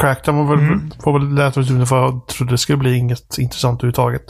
Crackdown 0.00 0.36
var 0.46 0.56
väl, 0.56 0.64
Mm. 0.66 0.90
var 1.04 1.12
väl 1.18 1.34
lät 1.34 1.56
väl 1.56 1.84
vad 1.84 2.00
jag 2.02 2.26
trodde 2.28 2.52
det 2.52 2.58
skulle 2.58 2.78
bli 2.78 2.96
inget 2.96 3.38
intressant 3.38 3.80
överhuvudtaget. 3.80 4.22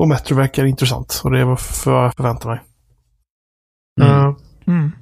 Och 0.00 0.08
Metro 0.08 0.36
verkar 0.36 0.64
intressant 0.64 1.20
och 1.24 1.30
det 1.30 1.44
var 1.44 1.60
vad 1.86 2.04
jag 2.04 2.14
förväntade 2.14 2.54
mig. 2.54 2.60
Mm. 4.02 4.12
Eh, 4.28 4.34
Mm. 4.66 4.92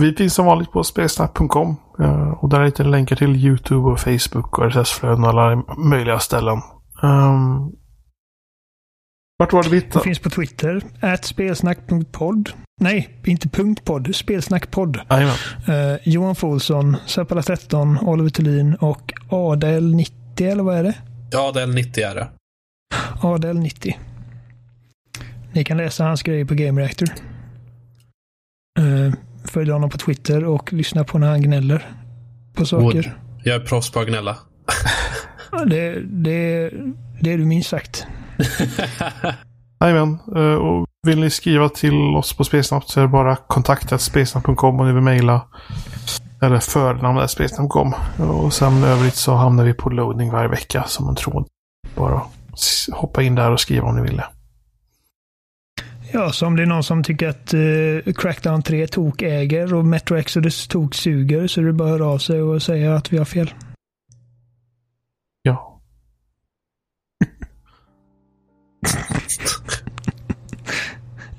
vi 0.00 0.12
finns 0.14 0.34
som 0.34 0.46
vanligt 0.46 0.72
på 0.72 0.84
spelsnack.com 0.84 1.76
eh, 2.02 2.30
och 2.30 2.48
där 2.48 2.64
hittar 2.64 2.84
ni 2.84 2.90
länkar 2.90 3.16
till 3.16 3.36
YouTube 3.36 3.88
och 3.90 4.00
Facebook 4.00 4.58
och 4.58 4.64
RSS-flöden 4.72 5.24
och 5.24 5.30
alla 5.30 5.62
möjliga 5.78 6.18
ställen. 6.18 6.58
Um, 7.02 7.72
vart 9.38 9.52
var 9.52 9.62
det 9.62 9.68
vi 9.68 9.78
Det 9.80 9.84
hittade? 9.86 10.04
finns 10.04 10.18
på 10.18 10.30
Twitter, 10.30 10.82
at 11.00 11.24
spelsnack.podd. 11.24 12.50
Nej, 12.80 13.20
inte 13.26 13.48
punkt 13.48 13.84
.podd, 13.84 14.14
spelsnackpodd. 14.14 15.00
Jajamän. 15.10 15.34
Eh, 15.68 15.98
Johan 16.04 16.34
Folsson, 16.34 16.96
Seppala 17.06 17.42
13, 17.42 17.98
Oliver 17.98 18.30
Thulin 18.30 18.74
och 18.74 19.12
Adel 19.30 19.94
90, 19.94 20.46
eller 20.46 20.62
vad 20.62 20.76
är 20.76 20.82
det? 20.84 20.94
Ja, 21.32 21.52
det 21.52 21.62
är 21.62 21.66
90 21.66 22.04
är 22.04 22.14
det. 22.14 22.28
Adel 23.22 23.58
90. 23.58 23.98
Ni 25.52 25.64
kan 25.64 25.76
läsa 25.76 26.04
hans 26.04 26.22
grejer 26.22 26.44
på 26.44 26.54
Game 26.54 26.80
Reactor. 26.80 27.08
Uh, 28.80 29.12
följ 29.44 29.70
honom 29.70 29.90
på 29.90 29.98
Twitter 29.98 30.44
och 30.44 30.72
lyssna 30.72 31.04
på 31.04 31.18
när 31.18 31.28
han 31.28 31.42
gnäller 31.42 31.86
på 32.54 32.66
saker. 32.66 33.16
Jag 33.44 33.54
är 33.56 33.60
proffs 33.60 33.90
på 33.90 34.00
att 34.00 34.06
gnälla. 34.08 34.36
Det, 35.66 36.00
det, 36.00 36.70
det 37.20 37.32
är 37.32 37.38
du 37.38 37.44
minst 37.44 37.68
sagt. 37.70 38.06
Jajamän. 39.80 40.18
Eh, 40.36 40.54
Och 40.54 40.86
vill 41.06 41.20
ni 41.20 41.30
skriva 41.30 41.68
till 41.68 41.94
oss 42.16 42.32
på 42.32 42.44
Spelsnack 42.44 42.84
så 42.86 43.00
är 43.00 43.02
det 43.04 43.08
bara 43.08 43.36
kontakta.spelsnack.com 43.36 44.80
om 44.80 44.86
ni 44.86 44.92
vill 44.92 45.02
mejla. 45.02 45.46
Eller 46.42 46.58
förnamn 46.58 47.28
spelsnack.com. 47.28 47.94
Och 48.18 48.52
sen 48.52 48.84
övrigt 48.84 49.14
så 49.14 49.34
hamnar 49.34 49.64
vi 49.64 49.74
på 49.74 49.90
loading 49.90 50.30
varje 50.30 50.48
vecka 50.48 50.84
som 50.86 51.08
en 51.08 51.14
tråd. 51.14 51.46
Bara 51.96 52.22
hoppa 52.92 53.22
in 53.22 53.34
där 53.34 53.50
och 53.50 53.60
skriva 53.60 53.88
om 53.88 53.96
ni 53.96 54.02
vill 54.02 54.16
det. 54.16 54.26
Ja, 56.12 56.32
så 56.32 56.46
om 56.46 56.56
det 56.56 56.62
är 56.62 56.66
någon 56.66 56.84
som 56.84 57.02
tycker 57.02 57.28
att 57.28 57.54
eh, 57.54 58.12
Crackdown 58.14 58.62
3 58.62 58.86
tok 58.86 59.22
äger 59.22 59.74
och 59.74 59.84
Metro 59.84 60.16
Exodus 60.16 60.68
tok 60.68 60.94
suger 60.94 61.46
så 61.46 61.60
är 61.60 61.64
det 61.64 61.72
bara 61.72 61.88
att 61.88 62.00
höra 62.00 62.06
av 62.06 62.18
sig 62.18 62.42
och 62.42 62.62
säga 62.62 62.94
att 62.94 63.12
vi 63.12 63.18
har 63.18 63.24
fel. 63.24 63.54
Ja. 65.42 65.80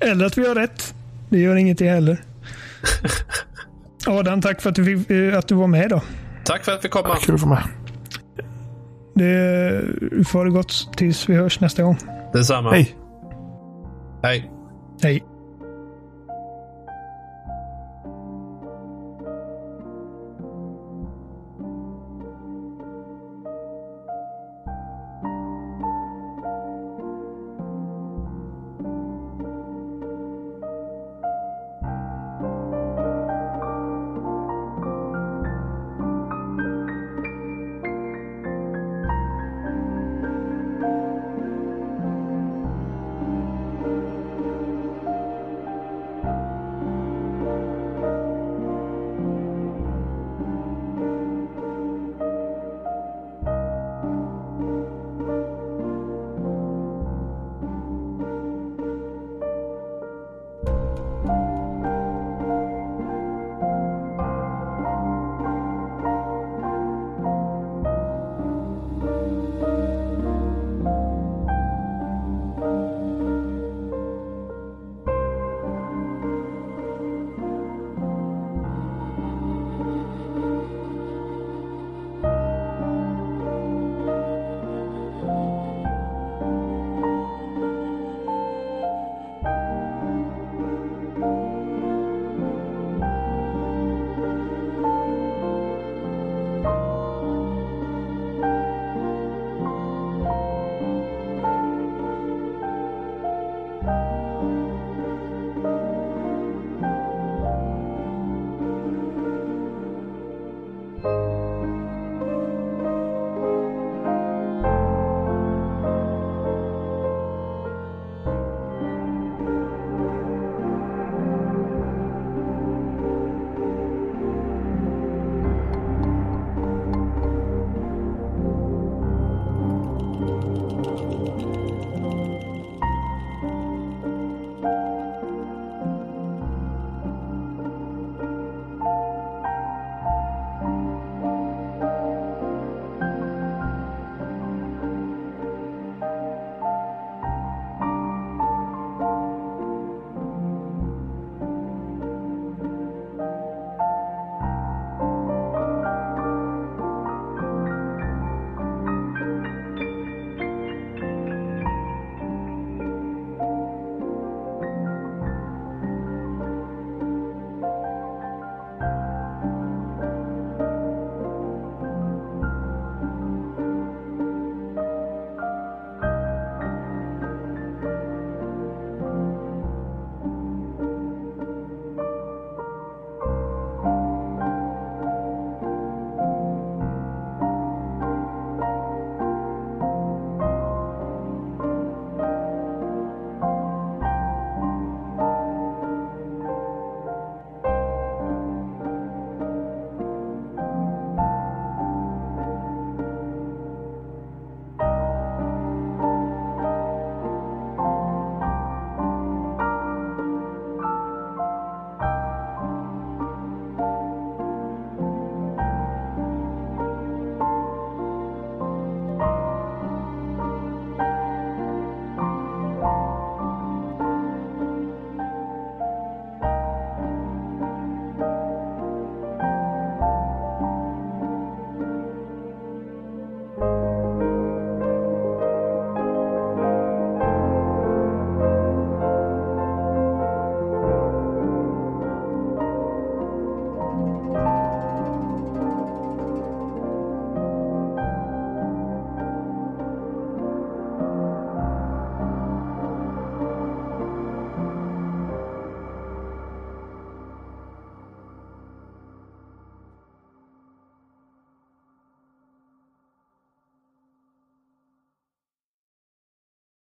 Eller 0.00 0.26
att 0.26 0.38
vi 0.38 0.48
har 0.48 0.54
rätt. 0.54 0.94
Det 1.28 1.38
gör 1.38 1.56
ingenting 1.56 1.88
heller. 1.88 2.22
Adam, 4.06 4.40
tack 4.40 4.60
för 4.60 4.70
att 4.70 4.76
du, 4.76 4.84
fick, 4.84 5.10
eh, 5.10 5.38
att 5.38 5.48
du 5.48 5.54
var 5.54 5.66
med 5.66 5.90
då. 5.90 6.00
Tack 6.44 6.64
för 6.64 6.72
att 6.72 6.84
vi 6.84 6.88
kom. 6.88 7.08
man. 7.08 7.16
Kul 7.16 7.34
att 7.34 7.40
få 7.40 7.46
med. 7.46 7.62
Det, 9.14 9.82
du 10.10 10.24
får 10.24 10.38
ha 10.38 10.44
det 10.44 10.50
gott 10.50 10.88
tills 10.96 11.28
vi 11.28 11.34
hörs 11.34 11.60
nästa 11.60 11.82
gång. 11.82 11.98
Detsamma. 12.32 12.70
Hej! 12.70 12.96
Hej. 14.22 14.50
Hej. 15.02 15.31